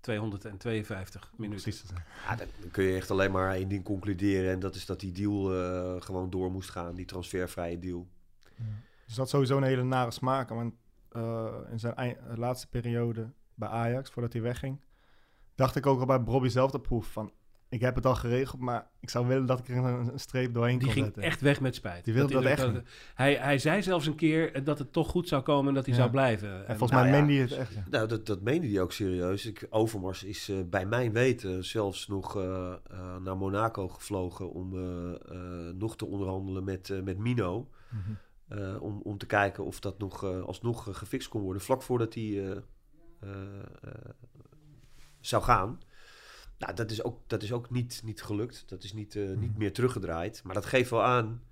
252 0.00 1.32
minuten. 1.36 1.62
Precies. 1.62 1.90
Ja, 2.28 2.36
dan 2.36 2.46
kun 2.70 2.84
je 2.84 2.96
echt 2.96 3.10
alleen 3.10 3.30
maar 3.32 3.54
één 3.54 3.68
ding 3.68 3.84
concluderen. 3.84 4.50
En 4.52 4.58
dat 4.60 4.74
is 4.74 4.86
dat 4.86 5.00
die 5.00 5.12
deal 5.12 5.54
eh, 5.54 6.00
gewoon 6.02 6.30
door 6.30 6.50
moest 6.50 6.70
gaan. 6.70 6.94
Die 6.94 7.04
transfervrije 7.04 7.78
deal. 7.78 8.08
Dus 9.06 9.14
dat 9.14 9.28
sowieso 9.28 9.56
een 9.56 9.62
hele 9.62 9.82
nare 9.82 10.10
smaak. 10.10 10.48
Want 10.48 10.74
eh, 11.08 11.54
in 11.70 11.78
zijn 11.78 11.94
eind- 11.94 12.18
laatste 12.34 12.66
periode 12.68 13.32
bij 13.54 13.68
Ajax, 13.68 14.10
voordat 14.10 14.32
hij 14.32 14.42
wegging, 14.42 14.80
dacht 15.54 15.76
ik 15.76 15.86
ook 15.86 16.00
al 16.00 16.06
bij 16.06 16.22
Bobby 16.22 16.48
zelf 16.48 16.70
de 16.70 16.80
proef 16.80 17.12
van... 17.12 17.32
Ik 17.70 17.80
heb 17.80 17.94
het 17.94 18.06
al 18.06 18.14
geregeld, 18.14 18.60
maar 18.60 18.86
ik 19.00 19.10
zou 19.10 19.26
willen 19.26 19.46
dat 19.46 19.58
ik 19.58 19.68
er 19.68 19.76
een, 19.76 20.18
streep 20.18 20.54
doorheen 20.54 20.74
Die 20.78 20.84
kon 20.86 20.92
ging 20.92 21.04
zetten. 21.04 21.22
echt 21.22 21.40
weg 21.40 21.60
met 21.60 21.74
spijt. 21.74 22.04
Die 22.04 22.14
wilde 22.14 22.32
dat 22.32 22.42
hij- 22.42 22.52
echt 22.52 22.70
hij, 23.14 23.34
hij 23.34 23.58
zei 23.58 23.82
zelfs 23.82 24.06
een 24.06 24.14
keer 24.14 24.64
dat 24.64 24.78
het 24.78 24.92
toch 24.92 25.08
goed 25.08 25.28
zou 25.28 25.42
komen 25.42 25.68
en 25.68 25.74
dat 25.74 25.84
hij 25.86 25.94
Ja. 25.94 26.00
zou 26.00 26.10
blijven. 26.10 26.48
En 26.48 26.58
En- 26.58 26.66
volgens 26.78 26.90
Nou 26.90 27.02
mij 27.10 27.18
ja. 27.18 27.24
meende 27.24 27.32
hij 27.32 27.42
het 27.50 27.52
echt. 27.58 27.74
ja. 27.74 27.84
Nou, 27.90 28.08
dat, 28.08 28.26
dat 28.26 28.40
meende 28.40 28.68
hij 28.68 28.80
ook 28.80 28.92
serieus. 28.92 29.46
Ik, 29.46 29.66
Overmars 29.70 30.24
is 30.24 30.48
eh, 30.48 30.56
bij 30.66 30.86
mijn 30.86 31.12
weten 31.12 31.64
zelfs 31.64 32.08
nog 32.08 32.36
eh, 32.36 32.72
eh, 32.90 33.16
naar 33.16 33.36
Monaco 33.36 33.88
gevlogen 33.88 34.52
om 34.52 34.70
nog 35.78 35.96
te 35.96 36.06
onderhandelen 36.06 36.64
met, 36.64 36.90
eh, 36.90 37.00
met 37.02 37.18
Mino. 37.18 37.68
Mhm. 37.90 38.12
eh, 38.60 38.82
om, 38.82 39.00
om 39.02 39.18
te 39.18 39.26
kijken 39.26 39.64
of 39.64 39.80
dat 39.80 39.98
nog 39.98 40.24
alsnog 40.24 40.88
gefixt 40.98 41.28
kon 41.28 41.42
worden. 41.42 41.62
Vlak 41.62 41.82
voordat 41.82 42.14
hij 42.14 42.24
eh, 42.24 42.50
eh, 42.50 43.30
eh, 43.82 43.90
zou 45.20 45.42
gaan. 45.42 45.78
Nou, 46.60 46.74
dat 46.74 46.90
is 46.90 47.02
ook, 47.02 47.18
dat 47.26 47.42
is 47.42 47.52
ook 47.52 47.70
niet, 47.70 48.00
niet 48.04 48.22
gelukt. 48.22 48.68
Dat 48.68 48.82
is 48.84 48.92
niet, 48.92 49.16
eh, 49.16 49.28
niet 49.28 49.50
Mhm. 49.50 49.58
meer 49.58 49.72
teruggedraaid. 49.72 50.42
Maar 50.44 50.54
dat 50.54 50.66
geeft 50.66 50.90
wel 50.90 51.02
aan 51.04 51.42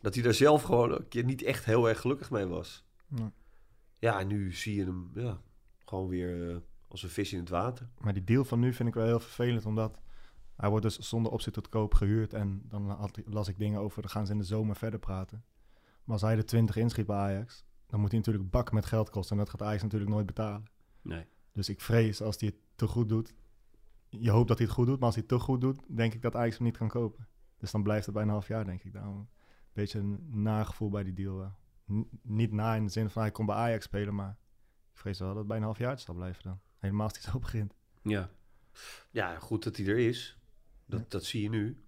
dat 0.00 0.14
hij 0.14 0.22
daar 0.22 0.34
zelf 0.34 0.62
gewoon 0.62 0.92
een 0.92 1.08
keer 1.08 1.24
niet 1.24 1.42
echt 1.42 1.64
heel 1.64 1.88
erg 1.88 2.00
gelukkig 2.00 2.30
mee 2.30 2.46
was. 2.46 2.84
Ja. 3.14 3.32
Ja, 3.98 4.20
en 4.20 4.26
nu 4.26 4.52
zie 4.52 4.74
je 4.74 4.84
hem 4.84 5.10
ja, 5.14 5.40
gewoon 5.84 6.08
weer 6.08 6.50
eh, 6.50 6.56
als 6.88 7.02
een 7.02 7.08
vis 7.08 7.32
in 7.32 7.38
het 7.38 7.48
water. 7.48 7.88
Maar 7.98 8.12
die 8.12 8.24
deal 8.24 8.44
van 8.44 8.58
nu 8.58 8.72
vind 8.74 8.88
ik 8.88 8.94
wel 8.94 9.06
heel 9.06 9.20
vervelend, 9.20 9.66
omdat 9.66 10.00
hij 10.56 10.68
wordt 10.68 10.84
dus 10.84 10.98
zonder 10.98 11.32
opzet 11.32 11.52
tot 11.52 11.68
koop 11.68 11.94
gehuurd. 11.94 12.34
En 12.34 12.62
dan 12.68 12.90
had, 12.90 13.18
las 13.24 13.48
ik 13.48 13.58
dingen 13.58 13.80
over, 13.80 14.02
dan 14.02 14.10
gaan 14.10 14.26
ze 14.26 14.32
in 14.32 14.38
de 14.38 14.44
zomer 14.44 14.76
verder 14.76 14.98
praten. 15.00 15.44
Maar 16.04 16.12
als 16.14 16.22
hij 16.22 16.36
de 16.36 16.44
20 16.44 16.76
inschiet 16.76 17.06
bij 17.06 17.16
Ajax, 17.16 17.64
dan 17.86 18.00
moet 18.00 18.10
hij 18.10 18.18
natuurlijk 18.18 18.50
bak 18.50 18.72
met 18.72 18.86
geld 18.86 19.10
kosten. 19.10 19.36
En 19.36 19.42
dat 19.44 19.50
gaat 19.52 19.62
Ajax 19.62 19.82
natuurlijk 19.82 20.10
nooit 20.10 20.26
betalen. 20.26 20.64
Nee. 21.02 21.26
Dus 21.52 21.68
ik 21.68 21.80
vrees 21.80 22.22
als 22.22 22.36
hij 22.40 22.48
het 22.48 22.58
te 22.76 22.86
goed 22.86 23.08
doet. 23.08 23.34
Je 24.20 24.30
hoopt 24.30 24.48
dat 24.48 24.58
hij 24.58 24.66
het 24.66 24.76
goed 24.76 24.86
doet, 24.86 24.96
maar 24.96 25.04
als 25.06 25.14
hij 25.14 25.24
het 25.28 25.38
te 25.38 25.44
goed 25.44 25.60
doet, 25.60 25.80
denk 25.88 26.14
ik 26.14 26.22
dat 26.22 26.36
Ajax 26.36 26.56
hem 26.56 26.66
niet 26.66 26.76
kan 26.76 26.88
kopen. 26.88 27.26
Dus 27.58 27.70
dan 27.70 27.82
blijft 27.82 28.04
het 28.04 28.14
bij 28.14 28.22
een 28.22 28.28
half 28.28 28.48
jaar, 28.48 28.64
denk 28.64 28.82
ik. 28.82 28.92
Daarom 28.92 29.16
een 29.16 29.28
beetje 29.72 29.98
een 29.98 30.42
nagevoel 30.42 30.90
bij 30.90 31.02
die 31.04 31.12
deal. 31.12 31.52
N- 31.92 32.08
niet 32.22 32.52
na 32.52 32.74
in 32.74 32.84
de 32.84 32.90
zin 32.90 33.10
van 33.10 33.22
hij 33.22 33.30
komt 33.30 33.46
bij 33.46 33.56
Ajax 33.56 33.84
spelen, 33.84 34.14
maar 34.14 34.38
ik 34.92 34.98
vrees 34.98 35.18
wel 35.18 35.28
dat 35.28 35.36
het 35.36 35.46
bij 35.46 35.56
een 35.56 35.62
half 35.62 35.78
jaar 35.78 35.98
zal 35.98 36.14
blijven 36.14 36.42
dan. 36.42 36.60
Helemaal 36.78 37.08
als 37.08 37.18
hij 37.22 37.32
zo 37.32 37.38
begint. 37.48 37.74
Ja. 38.02 38.30
Ja, 39.10 39.38
goed 39.38 39.64
dat 39.64 39.76
hij 39.76 39.86
er 39.86 39.98
is. 39.98 40.38
Dat, 40.86 41.00
Ja. 41.00 41.06
dat 41.08 41.24
zie 41.24 41.42
je 41.42 41.48
nu. 41.48 41.84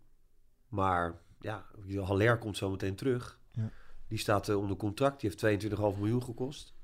Maar 0.69 1.21
ja, 1.41 1.67
Haller 1.95 2.39
komt 2.39 2.57
zo 2.57 2.71
meteen 2.71 2.95
terug. 2.97 3.41
Ja. 3.53 3.71
Die 4.09 4.19
staat 4.19 4.49
eh, 4.49 4.57
onder 4.59 4.77
contract. 4.77 5.21
Die 5.21 5.31
heeft 5.31 5.65
22,5 5.75 5.99
miljoen 5.99 6.23
gekost. 6.23 6.75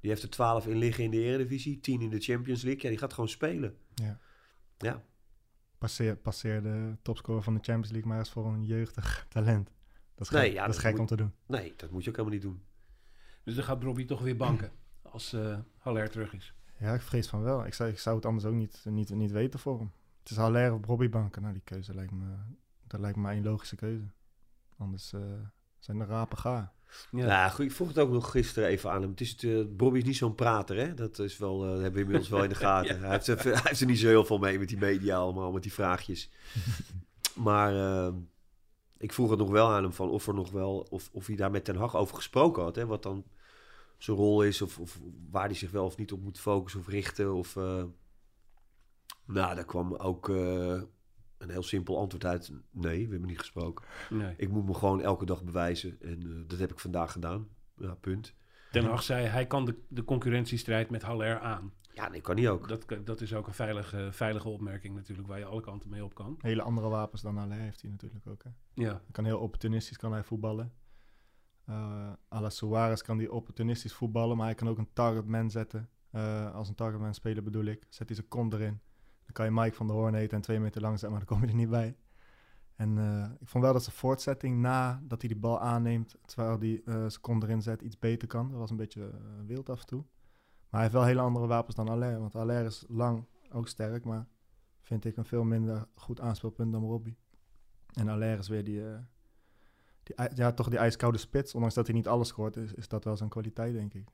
Die 0.00 0.10
heeft 0.10 0.22
er 0.22 0.30
12 0.30 0.66
in 0.66 0.76
liggen 0.76 1.04
in 1.04 1.10
de 1.10 1.20
Eredivisie. 1.20 1.80
10 1.80 2.00
in 2.00 2.10
de 2.10 2.20
Champions 2.20 2.62
League. 2.62 2.82
Ja, 2.82 2.88
die 2.88 2.98
gaat 2.98 3.12
gewoon 3.12 3.28
spelen. 3.28 3.76
Ja. 3.94 4.18
Ja. 4.82 5.02
Passeer, 5.78 6.16
passeer 6.16 6.62
de 6.62 6.96
topscorer 7.02 7.42
van 7.42 7.54
de 7.54 7.60
Champions 7.62 7.90
League 7.90 8.08
maar 8.10 8.18
eens 8.18 8.30
voor 8.30 8.46
een 8.46 8.64
jeugdig 8.64 9.26
talent. 9.28 9.70
Dat 10.14 10.26
is 10.26 10.32
Nee, 10.32 10.42
gek, 10.44 10.52
ja, 10.52 10.60
dat 10.60 10.68
is 10.68 10.74
dat 10.74 10.84
gek 10.84 10.90
moet- 10.90 11.00
om 11.00 11.06
te 11.06 11.16
doen. 11.16 11.32
Nee, 11.46 11.74
dat 11.76 11.90
moet 11.90 12.04
je 12.04 12.10
ook 12.10 12.16
helemaal 12.16 12.38
niet 12.38 12.46
doen. 12.48 12.62
Dus 13.44 13.54
dan 13.54 13.64
gaat 13.64 13.82
Robbie 13.82 14.04
toch 14.06 14.20
weer 14.20 14.36
banken 14.36 14.70
als 15.02 15.32
eh 15.32 15.58
Haller 15.78 16.10
terug 16.10 16.32
is. 16.34 16.54
Ja, 16.78 16.94
ik 16.94 17.00
vrees 17.00 17.28
van 17.28 17.42
wel. 17.42 17.66
Ik 17.66 17.74
zou, 17.74 17.90
ik 17.90 17.98
zou 17.98 18.16
het 18.16 18.26
anders 18.26 18.44
ook 18.44 18.54
niet, 18.54 18.84
niet, 18.88 19.10
niet 19.10 19.30
weten 19.30 19.60
voor 19.60 19.78
hem. 19.78 19.92
Het 20.22 20.30
is 20.30 20.36
Haller 20.36 20.72
of 20.74 20.84
Robbie 20.86 21.08
Banken. 21.08 21.42
Nou, 21.42 21.54
die 21.54 21.62
keuze 21.62 21.94
lijkt 21.94 22.12
me, 22.12 22.36
dat 22.86 23.00
lijkt 23.00 23.16
me 23.18 23.32
een 23.32 23.42
logische 23.42 23.76
keuze. 23.76 24.06
Anders 24.76 25.12
eh, 25.12 25.20
zijn 25.78 25.98
de 25.98 26.04
rapen 26.04 26.38
gaar. 26.38 26.72
Ja. 27.10 27.48
Goed, 27.48 27.64
ik 27.64 27.72
vroeg 27.72 27.88
het 27.88 27.98
ook 27.98 28.10
nog 28.10 28.30
gisteren 28.30 28.68
even 28.68 28.90
aan 28.90 29.00
hem. 29.00 29.10
Het 29.10 29.20
is 29.20 29.30
het, 29.30 29.42
eh, 29.44 29.60
Bobby 29.68 29.98
is 29.98 30.04
niet 30.04 30.16
zo'n 30.16 30.34
prater, 30.34 30.76
hè? 30.76 30.94
Dat 30.94 31.18
is 31.18 31.38
wel, 31.38 31.64
eh, 31.64 31.70
hebben 31.70 31.92
we 31.92 32.00
inmiddels 32.00 32.28
wel 32.28 32.42
in 32.42 32.48
de 32.48 32.54
gaten. 32.66 33.00
Hij, 33.00 33.10
heeft, 33.10 33.26
er- 33.26 33.42
hij 33.44 33.60
heeft 33.64 33.80
er 33.80 33.86
niet 33.86 33.98
zo 33.98 34.06
heel 34.08 34.24
veel 34.24 34.38
mee 34.38 34.58
met 34.58 34.68
die 34.68 34.78
media 34.78 35.16
allemaal, 35.16 35.52
met 35.52 35.62
die 35.62 35.72
vraagjes. 35.72 36.30
maar 37.34 37.74
eh, 37.76 38.12
ik 38.98 39.12
vroeg 39.12 39.30
het 39.30 39.38
nog 39.38 39.50
wel 39.50 39.68
aan 39.70 39.82
hem 39.82 39.92
van 39.92 40.10
of 40.10 40.26
er 40.26 40.34
nog 40.34 40.50
wel, 40.50 40.86
of, 40.90 41.08
of 41.12 41.26
hij 41.26 41.36
daar 41.36 41.50
met 41.50 41.64
Ten 41.64 41.76
Hag 41.76 41.96
over 41.96 42.14
gesproken 42.16 42.62
had, 42.62 42.76
hè? 42.76 42.86
Wat 42.86 43.02
dan 43.02 43.24
zijn 43.98 44.16
rol 44.16 44.42
is, 44.44 44.62
of, 44.62 44.78
of 44.78 44.98
waar 45.30 45.44
hij 45.46 45.54
zich 45.54 45.70
wel 45.70 45.84
of 45.84 45.96
niet 45.96 46.12
op 46.12 46.22
moet 46.22 46.40
focussen 46.40 46.80
of 46.80 46.88
richten. 46.88 47.34
Of, 47.34 47.56
eh, 47.56 47.82
nou, 49.26 49.54
daar 49.54 49.64
kwam 49.64 49.94
ook 49.94 50.28
een 51.42 51.50
heel 51.50 51.62
simpel 51.62 51.98
antwoord 51.98 52.24
uit. 52.24 52.52
Nee, 52.70 53.04
we 53.04 53.10
hebben 53.10 53.28
niet 53.28 53.38
gesproken. 53.38 53.84
Nee. 54.10 54.34
Ik 54.36 54.48
moet 54.48 54.66
me 54.66 54.74
gewoon 54.74 55.00
elke 55.00 55.24
dag 55.24 55.44
bewijzen. 55.44 56.00
En 56.00 56.22
eh, 56.22 56.42
dat 56.46 56.58
heb 56.58 56.70
ik 56.70 56.78
vandaag 56.78 57.12
gedaan. 57.12 57.48
Ja, 57.76 57.94
punt. 57.94 58.34
Ten 58.70 58.84
Hag 58.84 59.02
zei, 59.02 59.26
hij 59.26 59.46
kan 59.46 59.64
de, 59.64 59.78
de 59.88 60.04
concurrentiestrijd 60.04 60.90
met 60.90 61.02
Haller 61.02 61.38
aan. 61.38 61.72
Ja, 61.94 62.08
nee, 62.08 62.20
kan 62.20 62.34
niet 62.34 62.48
ook. 62.48 62.68
Dat, 62.68 62.86
dat 63.04 63.20
is 63.20 63.34
ook 63.34 63.46
een 63.46 63.54
veilige, 63.54 64.08
veilige 64.12 64.48
opmerking 64.48 64.94
natuurlijk, 64.94 65.28
waar 65.28 65.38
je 65.38 65.44
alle 65.44 65.60
kanten 65.60 65.90
mee 65.90 66.04
op 66.04 66.14
kan. 66.14 66.38
Hele 66.40 66.62
andere 66.62 66.88
wapens 66.88 67.22
dan 67.22 67.36
Haller 67.36 67.56
heeft 67.56 67.82
hij 67.82 67.90
natuurlijk 67.90 68.26
ook. 68.26 68.44
Hè. 68.44 68.50
Ja, 68.74 68.90
Hij 68.90 69.12
kan 69.12 69.24
heel 69.24 69.38
opportunistisch 69.38 69.96
kan 69.96 70.12
hij 70.12 70.24
voetballen. 70.24 70.72
Eh 71.64 72.12
à 72.32 72.40
la 72.40 72.50
Suarez 72.50 73.02
kan 73.02 73.18
hij 73.18 73.28
opportunistisch 73.28 73.92
voetballen, 73.92 74.36
maar 74.36 74.46
hij 74.46 74.54
kan 74.54 74.68
ook 74.68 74.78
een 74.78 74.92
targetman 74.92 75.50
zetten. 75.50 75.88
Eh, 76.10 76.54
als 76.54 76.68
een 76.68 76.74
targetman 76.74 77.14
speler 77.14 77.42
bedoel 77.42 77.64
ik. 77.64 77.86
Zet 77.88 78.06
hij 78.06 78.16
zijn 78.16 78.28
kont 78.28 78.52
erin. 78.52 78.80
Dan 79.24 79.32
kan 79.32 79.44
je 79.44 79.50
Mike 79.50 79.76
van 79.76 79.86
der 79.86 79.96
Hoorn 79.96 80.14
heten 80.14 80.36
en 80.36 80.42
twee 80.42 80.60
meter 80.60 80.80
lang 80.80 80.98
zijn, 80.98 81.10
maar 81.10 81.24
dan 81.26 81.36
kom 81.36 81.46
je 81.46 81.52
er 81.52 81.58
niet 81.58 81.70
bij. 81.70 81.96
En 82.76 82.98
eh, 82.98 83.30
ik 83.40 83.48
vond 83.48 83.64
wel 83.64 83.72
dat 83.72 83.82
zijn 83.82 83.96
voortzetting 83.96 84.60
na 84.60 85.02
dat 85.04 85.20
hij 85.20 85.30
die 85.30 85.40
bal 85.40 85.60
aanneemt, 85.60 86.16
terwijl 86.24 86.58
hij 86.58 86.82
eh 86.84 86.94
zijn 86.94 87.20
kont 87.20 87.42
erin 87.42 87.62
zet, 87.62 87.82
iets 87.82 87.98
beter 87.98 88.28
kan. 88.28 88.50
Dat 88.50 88.58
was 88.58 88.70
een 88.70 88.76
beetje 88.76 89.02
eh, 89.04 89.46
wild 89.46 89.68
af 89.68 89.80
en 89.80 89.86
toe. 89.86 90.04
Maar 90.72 90.80
hij 90.80 90.80
heeft 90.80 90.92
wel 90.92 91.04
hele 91.04 91.20
andere 91.20 91.46
wapens 91.46 91.76
dan 91.76 91.88
Aller. 91.88 92.18
Want 92.18 92.34
Aller 92.34 92.64
is 92.64 92.84
lang, 92.88 93.26
ook 93.50 93.68
sterk, 93.68 94.04
maar 94.04 94.26
vind 94.80 95.04
ik 95.04 95.16
een 95.16 95.24
veel 95.24 95.44
minder 95.44 95.86
goed 95.94 96.20
aanspeelpunt 96.20 96.72
dan 96.72 96.84
Robbie. 96.84 97.16
En 97.92 98.08
Aller 98.08 98.38
is 98.38 98.48
weer 98.48 98.64
die, 98.64 98.88
eh, 98.88 98.98
die, 100.02 100.16
ja, 100.34 100.52
toch 100.52 100.68
die 100.68 100.78
ijskoude 100.78 101.18
spits. 101.18 101.54
Ondanks 101.54 101.74
dat 101.74 101.86
hij 101.86 101.94
niet 101.94 102.08
alles 102.08 102.28
scoort, 102.28 102.56
is, 102.56 102.88
dat 102.88 103.04
wel 103.04 103.16
zijn 103.16 103.28
kwaliteit, 103.28 103.74
denk 103.74 103.94
ik. 103.94 104.08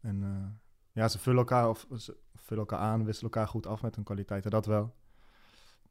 En 0.00 0.22
eh, 0.22 0.48
ja, 0.92 1.08
ze 1.08 1.18
vullen 1.18 1.38
elkaar, 1.38 1.68
of, 1.68 1.86
vullen 2.52 2.68
elkaar 2.68 2.88
aan, 2.88 3.04
wisselen 3.04 3.32
elkaar 3.32 3.48
goed 3.48 3.66
af 3.66 3.82
met 3.82 3.94
hun 3.94 4.04
kwaliteiten, 4.04 4.50
dat 4.50 4.66
wel. 4.66 4.94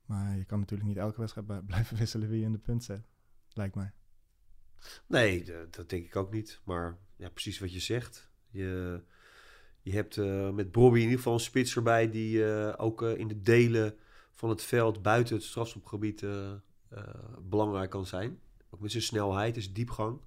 Maar 0.06 0.38
je 0.38 0.45
kan 0.45 0.60
natuurlijk 0.60 0.89
niet 0.89 0.97
elke 0.97 1.19
wedstrijd 1.19 1.65
blijven 1.65 1.97
wisselen 1.97 2.30
wie 2.30 2.39
je 2.39 2.45
in 2.45 2.52
de 2.52 2.58
punt 2.58 2.84
zet, 2.84 3.06
lijkt 3.54 3.76
mij. 3.76 3.91
Nee, 5.08 5.52
dat 5.69 5.89
denk 5.89 6.06
ik 6.06 6.15
ook 6.15 6.32
niet. 6.32 6.62
Maar 6.63 6.97
ja, 7.15 7.30
precies 7.30 7.60
wat 7.60 7.74
je 7.74 7.80
zegt. 7.80 8.30
Je, 8.50 9.02
je 9.82 9.91
hebt 9.91 10.17
eh, 10.17 10.50
met 10.50 10.71
Bobby 10.71 10.97
in 10.97 11.04
ieder 11.04 11.17
geval 11.17 11.34
een 11.34 11.39
spits 11.39 11.76
erbij 11.76 12.10
die 12.10 12.45
eh, 12.45 12.74
ook 12.78 13.02
eh, 13.02 13.17
in 13.17 13.28
de 13.28 13.41
delen 13.41 13.95
van 14.34 14.50
het 14.50 14.63
veld 14.63 15.02
buiten 15.02 15.36
het 15.36 15.43
strafschopgebied 15.43 16.26
belangrijk 17.41 17.89
kan 17.89 18.06
zijn. 18.06 18.39
Ook 18.69 18.80
met 18.80 18.91
zijn 18.91 19.04
snelheid, 19.04 19.54
dus 19.54 19.74
diepgang. 19.74 20.19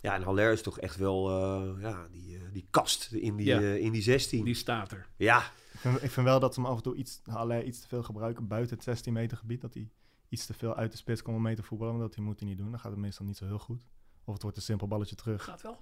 Ja, 0.00 0.14
en 0.14 0.22
Haller 0.22 0.52
is 0.52 0.62
toch 0.62 0.78
echt 0.78 0.96
wel 0.96 1.28
eh, 1.30 1.82
ja, 1.82 2.06
die, 2.10 2.36
eh, 2.36 2.42
die 2.52 2.66
kast 2.70 3.12
in 3.12 3.36
die, 3.36 3.46
Ja. 3.46 3.58
eh, 3.60 3.76
in 3.76 3.92
die 3.92 4.02
16. 4.02 4.44
Die 4.44 4.54
staat 4.54 4.92
er. 4.92 5.06
Ja, 5.16 5.38
Ik 5.72 5.78
vind, 5.80 6.02
ik 6.02 6.10
vind 6.10 6.26
wel 6.26 6.40
dat 6.40 6.54
ze 6.54 6.60
hem 6.60 6.70
af 6.70 6.76
en 6.76 6.82
toe 6.82 6.94
iets, 6.94 7.20
allerlei 7.24 7.62
iets 7.62 7.80
te 7.80 7.88
veel 7.88 8.02
gebruiken 8.02 8.46
buiten 8.46 8.74
het 8.76 8.84
16 8.84 9.12
meter 9.12 9.36
gebied. 9.36 9.60
Dat 9.60 9.74
hij 9.74 9.90
iets 10.28 10.46
te 10.46 10.54
veel 10.54 10.74
uit 10.76 10.90
de 10.90 10.96
spits 10.96 11.22
komt 11.22 11.36
om 11.36 11.42
mee 11.42 11.54
te 11.54 11.62
voetballen. 11.62 11.94
Maar 11.96 12.06
dat 12.06 12.14
hij 12.14 12.24
moet 12.24 12.40
hij 12.40 12.48
niet 12.48 12.58
doen. 12.58 12.70
Dan 12.70 12.80
gaat 12.80 12.90
het 12.90 13.00
meestal 13.00 13.26
niet 13.26 13.36
zo 13.36 13.44
heel 13.46 13.58
goed. 13.58 13.84
Of 14.30 14.36
het 14.36 14.42
wordt 14.42 14.56
een 14.56 14.62
simpel 14.62 14.86
balletje 14.88 15.14
terug. 15.16 15.44
Gaat 15.44 15.62
wel, 15.62 15.78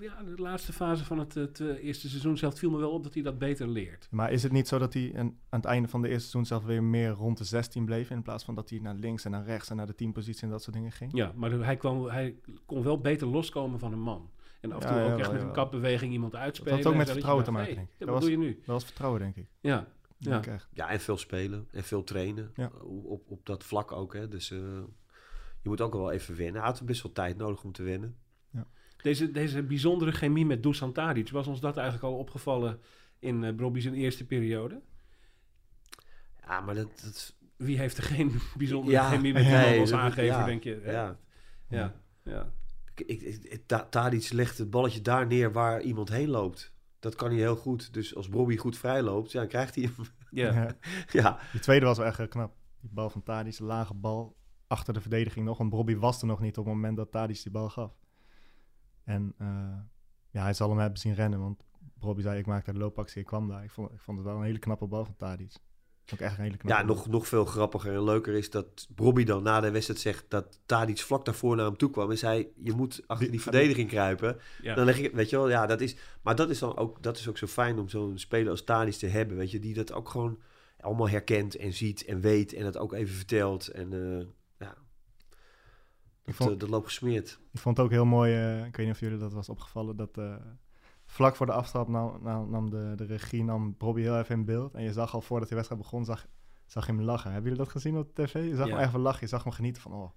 ja, 0.00 0.22
de 0.22 0.42
laatste 0.42 0.72
fase 0.72 1.04
van 1.04 1.18
het, 1.18 1.34
het 1.34 1.60
eh, 1.60 1.84
eerste 1.84 2.08
seizoen 2.08 2.36
zelf 2.36 2.58
viel 2.58 2.70
me 2.70 2.78
wel 2.78 2.90
op 2.90 3.02
dat 3.02 3.14
hij 3.14 3.22
dat 3.22 3.38
beter 3.38 3.68
leert. 3.68 4.08
Maar 4.10 4.32
is 4.32 4.42
het 4.42 4.52
niet 4.52 4.68
zo 4.68 4.78
dat 4.78 4.92
hij 4.94 5.14
een- 5.14 5.38
aan 5.48 5.60
het 5.60 5.64
einde 5.64 5.88
van 5.88 6.02
de 6.02 6.08
eerste 6.08 6.28
seizoen 6.28 6.46
zelf 6.46 6.64
weer 6.64 6.82
meer 6.82 7.10
rond 7.10 7.38
de 7.38 7.44
16 7.44 7.84
bleef? 7.84 8.10
In 8.10 8.22
plaats 8.22 8.44
van 8.44 8.54
dat 8.54 8.70
hij 8.70 8.78
naar 8.78 8.94
links 8.94 9.24
en 9.24 9.30
naar 9.30 9.44
rechts 9.44 9.70
en 9.70 9.76
naar 9.76 9.86
de 9.86 9.94
teampositie 9.94 10.42
en 10.42 10.48
dat 10.50 10.62
soort 10.62 10.76
dingen 10.76 10.92
ging? 10.92 11.10
Ja, 11.14 11.32
maar 11.36 11.50
hij, 11.50 11.76
kwam, 11.76 12.04
hij 12.04 12.36
kon 12.66 12.82
wel 12.82 13.00
beter 13.00 13.26
loskomen 13.26 13.78
van 13.78 13.92
een 13.92 14.00
man. 14.00 14.30
En 14.60 14.72
af 14.72 14.84
en 14.84 14.88
Ja, 14.88 14.94
toe 14.94 15.02
ook 15.02 15.08
jawel, 15.08 15.24
echt 15.24 15.32
met 15.32 15.42
een 15.42 15.52
kapbeweging 15.52 16.12
iemand 16.12 16.34
uitspelen. 16.34 16.74
Dat 16.76 16.84
had 16.84 16.92
ook 16.92 16.98
met 16.98 17.10
vertrouwen 17.10 17.44
te 17.44 17.50
maken, 17.50 17.66
hey, 17.66 17.76
denk 17.76 17.88
ik. 17.88 17.98
Dat 17.98 18.08
wat 18.08 18.20
doe 18.20 18.30
je 18.30 18.38
nu? 18.38 18.54
Dat 18.56 18.66
was 18.66 18.84
vertrouwen, 18.84 19.20
denk 19.20 19.36
ik. 19.36 19.46
Ja, 19.60 19.86
Ja. 20.18 20.40
Ja, 20.72 20.88
en 20.90 21.00
veel 21.00 21.16
spelen 21.18 21.68
en 21.70 21.84
veel 21.84 22.04
trainen. 22.04 22.50
Ja. 22.54 22.70
Op, 22.82 23.04
op, 23.04 23.30
op 23.30 23.46
dat 23.46 23.64
vlak 23.64 23.92
ook. 23.92 24.14
Hè. 24.14 24.28
Dus 24.28 24.50
eh, 24.50 24.58
je 25.66 25.72
moet 25.72 25.80
ook 25.80 25.92
wel 25.92 26.10
even 26.12 26.36
wennen. 26.36 26.60
Hij 26.62 26.70
had 26.70 26.82
best 26.84 27.02
wel 27.02 27.12
tijd 27.12 27.36
nodig 27.36 27.64
om 27.64 27.72
te 27.72 27.82
wennen. 27.82 28.16
Deze, 28.96 29.30
deze 29.30 29.62
bijzondere 29.62 30.12
chemie 30.12 30.46
met 30.46 30.62
Dusan 30.62 30.92
Tadic, 30.92 31.30
was 31.30 31.46
ons 31.46 31.60
dat 31.60 31.76
eigenlijk 31.76 32.06
al 32.12 32.18
opgevallen 32.18 32.80
in 33.18 33.42
uh, 33.42 33.54
Bobby's 33.54 33.84
eerste 33.84 34.26
periode? 34.26 34.80
Ja, 36.46 36.60
maar 36.60 36.74
dat... 36.74 37.00
dat 37.04 37.34
Wie 37.56 37.78
heeft 37.78 37.96
er 37.96 38.02
geen 38.02 38.32
bijzondere 38.56 38.92
Ja, 38.96 39.10
chemie 39.10 39.32
met 39.32 39.42
nee, 39.42 39.62
iemand 39.72 39.80
als 39.80 39.92
aangever, 39.92 40.24
ja, 40.24 40.44
denk 40.44 40.64
je? 40.64 40.82
ja. 40.84 41.18
ja, 41.68 41.94
ja. 42.22 42.52
Ik, 42.94 43.00
ik, 43.06 43.20
ik- 43.22 43.62
Ta- 43.66 43.86
Tadic 43.88 44.32
legt 44.32 44.58
het 44.58 44.70
balletje 44.70 45.00
daar 45.00 45.26
neer 45.26 45.52
waar 45.52 45.80
iemand 45.82 46.08
heen 46.08 46.28
loopt. 46.28 46.72
Dat 46.98 47.14
kan 47.14 47.28
hij 47.28 47.38
heel 47.38 47.56
goed. 47.56 47.92
Dus 47.94 48.14
als 48.14 48.28
Bobby 48.28 48.56
goed 48.56 48.78
vrij 48.78 49.02
loopt, 49.02 49.32
ja, 49.32 49.40
dan 49.40 49.48
krijgt 49.48 49.74
hij 49.74 49.84
hem. 49.84 50.06
ja. 50.30 50.52
Ja. 50.52 50.76
ja, 51.22 51.38
Die 51.52 51.60
tweede 51.60 51.86
was 51.86 51.98
wel 51.98 52.06
echt 52.06 52.16
heel 52.18 52.28
knap. 52.28 52.54
Die 52.80 52.90
bal 52.92 53.10
van 53.10 53.22
Tadic, 53.22 53.58
een 53.58 53.66
lage 53.66 53.94
bal 53.94 54.36
achter 54.66 54.94
de 54.94 55.00
verdediging 55.00 55.44
nog. 55.46 55.58
Want 55.58 55.70
Bobby 55.70 55.96
was 55.96 56.20
er 56.20 56.26
nog 56.26 56.40
niet 56.40 56.58
op 56.58 56.64
het 56.64 56.74
moment 56.74 56.96
dat 56.96 57.10
Tadic 57.10 57.42
die 57.42 57.52
bal 57.52 57.68
gaf. 57.68 57.92
En 59.04 59.34
eh, 59.38 59.46
ja, 60.30 60.42
hij 60.42 60.52
zal 60.54 60.68
hem 60.68 60.78
hebben 60.78 60.98
zien 61.00 61.14
rennen. 61.14 61.40
Want 61.40 61.62
Bobby 61.98 62.22
zei, 62.22 62.38
ik 62.38 62.46
maakte 62.46 62.72
de 62.72 62.78
loopactie, 62.78 63.20
ik 63.20 63.26
kwam 63.26 63.48
daar. 63.48 63.64
Ik 63.64 63.70
vond, 63.70 63.92
ik 63.92 64.00
vond 64.00 64.18
het 64.18 64.26
wel 64.26 64.36
een 64.36 64.42
hele 64.44 64.58
knappe 64.58 64.86
bal 64.86 65.04
van 65.04 65.16
Tadic. 65.16 65.52
Ook 66.12 66.18
echt 66.18 66.36
een 66.38 66.44
hele 66.44 66.56
knappe 66.56 66.80
ja 66.80 66.86
bal. 66.86 66.96
nog, 66.96 67.06
nog 67.08 67.28
veel 67.28 67.44
grappiger 67.44 67.94
en 67.94 68.04
leuker 68.04 68.34
is 68.34 68.50
dat 68.50 68.86
Bobby 68.94 69.24
dan 69.24 69.42
na 69.42 69.60
de 69.60 69.70
wedstrijd 69.70 70.00
zegt 70.00 70.24
dat 70.28 70.60
Tadic 70.66 70.98
vlak 70.98 71.24
daarvoor 71.24 71.56
naar 71.56 71.64
hem 71.66 71.76
toe 71.76 71.90
kwam 71.90 72.10
en 72.10 72.18
zei, 72.18 72.48
je 72.62 72.72
moet 72.72 73.02
achter 73.06 73.30
Die- 73.30 73.40
verdediging 73.42 73.88
kruipen. 73.88 74.38
ja. 74.62 74.74
Dan 74.74 74.84
leg 74.84 74.98
ik, 74.98 75.12
weet 75.14 75.30
je 75.30 75.36
wel, 75.36 75.48
ja, 75.48 75.66
dat 75.66 75.80
is, 75.80 75.96
maar 76.22 76.36
dat 76.36 76.50
is 76.50 76.58
dan 76.58 76.76
ook, 76.76 77.02
dat 77.02 77.16
is 77.18 77.28
ook 77.28 77.38
zo 77.38 77.46
fijn 77.46 77.78
om 77.78 77.88
zo'n 77.88 78.18
speler 78.18 78.50
als 78.50 78.64
Tadic 78.64 78.94
te 78.94 79.06
hebben, 79.06 79.36
weet 79.36 79.50
je, 79.50 79.58
die 79.58 79.74
dat 79.74 79.92
ook 79.92 80.08
gewoon 80.08 80.38
allemaal 80.80 81.08
herkent 81.08 81.56
en 81.56 81.72
ziet 81.72 82.04
en 82.04 82.20
weet 82.20 82.52
en 82.52 82.62
dat 82.62 82.76
ook 82.76 82.92
even 82.92 83.14
vertelt 83.14 83.68
en 83.68 83.92
eh, 84.18 84.26
dat, 86.26 86.34
vond- 86.34 86.60
dat 86.60 86.68
loopt 86.68 86.86
gesmeerd. 86.86 87.38
Ik 87.52 87.60
vond 87.60 87.76
het 87.76 87.86
ook 87.86 87.92
heel 87.92 88.04
mooi, 88.04 88.34
eh, 88.34 88.64
ik 88.66 88.76
weet 88.76 88.86
niet 88.86 88.94
of 88.94 89.00
jullie 89.00 89.18
dat 89.18 89.32
was 89.32 89.48
opgevallen, 89.48 89.96
dat 89.96 90.18
eh, 90.18 90.34
vlak 91.06 91.36
voor 91.36 91.46
de 91.46 91.52
aftrap 91.52 91.88
nam, 91.88 92.18
nam, 92.22 92.50
nam 92.50 92.70
de, 92.70 92.92
de 92.96 93.04
regie 93.04 93.44
nam 93.44 93.74
Bobby 93.78 94.00
heel 94.00 94.18
even 94.18 94.34
in 94.34 94.44
beeld. 94.44 94.74
En 94.74 94.82
je 94.82 94.92
zag 94.92 95.14
al 95.14 95.20
voordat 95.20 95.48
de 95.48 95.54
wedstrijd 95.54 95.82
begon, 95.82 96.04
zag, 96.04 96.26
zag 96.66 96.86
je 96.86 96.92
hem 96.92 97.02
lachen. 97.02 97.32
Hebben 97.32 97.50
jullie 97.50 97.64
dat 97.64 97.72
gezien 97.72 97.96
op 97.98 98.14
tv? 98.14 98.32
Je 98.34 98.56
zag 98.56 98.66
Ja. 98.68 98.76
hem 98.76 98.86
even 98.86 99.00
lachen, 99.00 99.20
je 99.20 99.26
zag 99.28 99.42
hem 99.44 99.52
genieten 99.52 99.82
van, 99.82 99.92
oh, 99.92 100.10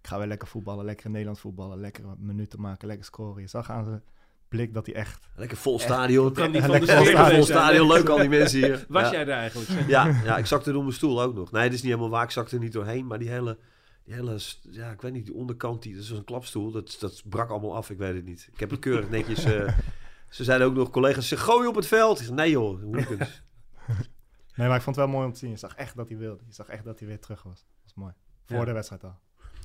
ik 0.00 0.06
ga 0.06 0.18
weer 0.18 0.26
lekker 0.26 0.48
voetballen, 0.48 0.84
lekker 0.84 1.04
in 1.06 1.10
Nederland 1.12 1.38
voetballen, 1.40 1.78
lekker 1.80 2.04
minuten 2.18 2.60
maken, 2.60 2.86
lekker 2.88 3.04
scoren. 3.06 3.42
Je 3.42 3.48
zag 3.48 3.70
aan 3.70 3.84
zijn 3.84 4.02
blik 4.48 4.74
dat 4.74 4.86
hij 4.86 4.94
echt... 4.94 5.28
Lekker 5.36 5.56
vol 5.56 5.78
stadion. 5.78 6.32
kan 6.32 6.50
niet 6.50 6.66
Lekker 6.66 6.70
van 6.70 6.86
de 6.86 6.92
vol 6.92 7.04
sfeer 7.04 7.16
sta- 7.16 7.30
vol 7.34 7.42
stadion, 7.44 7.86
leuk 7.86 8.08
al 8.08 8.16
die 8.18 8.28
mensen 8.28 8.58
hier. 8.58 8.84
Was 8.88 9.02
ja. 9.02 9.10
jij 9.10 9.20
er 9.20 9.28
eigenlijk? 9.30 9.70
zeg? 9.70 9.88
Ja, 9.88 10.06
ja, 10.24 10.36
ik 10.38 10.46
zakte 10.46 10.66
er 10.66 10.72
door 10.72 10.82
mijn 10.82 10.94
stoel 10.94 11.22
ook 11.22 11.34
nog. 11.34 11.50
Nee, 11.52 11.64
dat 11.64 11.72
is 11.72 11.82
niet 11.82 11.90
helemaal 11.90 12.10
waar. 12.10 12.22
Ik 12.24 12.30
zakte 12.30 12.54
er 12.56 12.62
niet 12.62 12.72
doorheen. 12.72 13.06
Maar 13.06 13.18
die 13.18 13.28
hele, 13.28 13.58
die 14.08 14.16
hele 14.16 14.38
ja, 14.70 14.90
ik 14.90 15.00
weet 15.00 15.12
niet, 15.12 15.26
die 15.26 15.34
onderkant, 15.34 15.82
die, 15.82 15.94
dat 15.94 16.02
is 16.02 16.10
een 16.10 16.24
klapstoel. 16.24 16.70
Dat, 16.70 16.96
dat 17.00 17.22
brak 17.24 17.50
allemaal 17.50 17.74
af. 17.76 17.90
Ik 17.90 17.98
weet 17.98 18.14
het 18.14 18.24
niet. 18.24 18.48
Ik 18.52 18.60
heb 18.60 18.70
het 18.70 18.78
keurig 18.80 19.10
netjes... 19.10 19.44
eh, 19.44 19.78
ze 20.30 20.44
zeiden 20.44 20.66
ook 20.66 20.74
nog, 20.74 20.90
collega's, 20.90 21.28
ze 21.28 21.36
gooien 21.36 21.68
op 21.68 21.74
het 21.74 21.86
veld. 21.86 22.18
Ik 22.18 22.24
zei, 22.24 22.36
nee 22.36 22.50
joh, 22.50 22.82
hooligans. 22.82 23.42
Nee, 24.56 24.66
maar 24.68 24.76
ik 24.76 24.82
vond 24.82 24.96
het 24.96 25.04
wel 25.04 25.14
mooi 25.14 25.26
om 25.26 25.32
te 25.32 25.38
zien. 25.38 25.50
Je 25.50 25.56
zag 25.56 25.74
echt 25.74 25.96
dat 25.96 26.08
hij 26.08 26.18
wilde. 26.18 26.42
Je 26.46 26.52
zag 26.52 26.68
echt 26.68 26.84
dat 26.84 26.98
hij 26.98 27.08
weer 27.08 27.20
terug 27.20 27.42
was. 27.42 27.54
Dat 27.54 27.82
was 27.82 27.94
mooi. 27.94 28.12
Voor 28.44 28.56
Ja. 28.56 28.64
de 28.64 28.72
wedstrijd 28.72 29.04
al. 29.04 29.18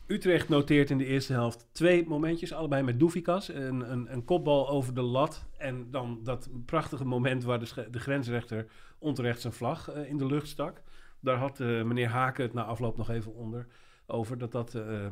Utrecht 0.07 0.49
noteert 0.49 0.89
in 0.89 0.97
de 0.97 1.05
eerste 1.05 1.33
helft 1.33 1.67
twee 1.71 2.07
momentjes, 2.07 2.53
allebei 2.53 2.83
met 2.83 2.99
Doefikas. 2.99 3.47
Een, 3.47 3.91
een, 3.91 4.13
een 4.13 4.25
kopbal 4.25 4.69
over 4.69 4.93
de 4.93 5.01
lat 5.01 5.45
en 5.57 5.91
dan 5.91 6.19
dat 6.23 6.49
prachtige 6.65 7.05
moment 7.05 7.43
waar 7.43 7.59
de, 7.59 7.87
de 7.91 7.99
grensrechter 7.99 8.65
onterecht 8.99 9.41
zijn 9.41 9.53
vlag 9.53 9.89
eh, 9.89 10.09
in 10.09 10.17
de 10.17 10.25
lucht 10.25 10.47
stak. 10.47 10.81
Daar 11.19 11.37
had 11.37 11.59
eh, 11.59 11.67
meneer 11.83 12.09
Haken 12.09 12.43
het 12.43 12.53
na 12.53 12.63
afloop 12.63 12.97
nog 12.97 13.09
even 13.09 13.33
onder 13.33 13.67
over 14.13 14.37
dat 14.37 14.51
dat 14.51 14.75
eh, 14.75 15.05
eh, 15.05 15.11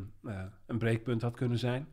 een 0.66 0.78
breekpunt 0.78 1.22
had 1.22 1.36
kunnen 1.36 1.58
zijn. 1.58 1.88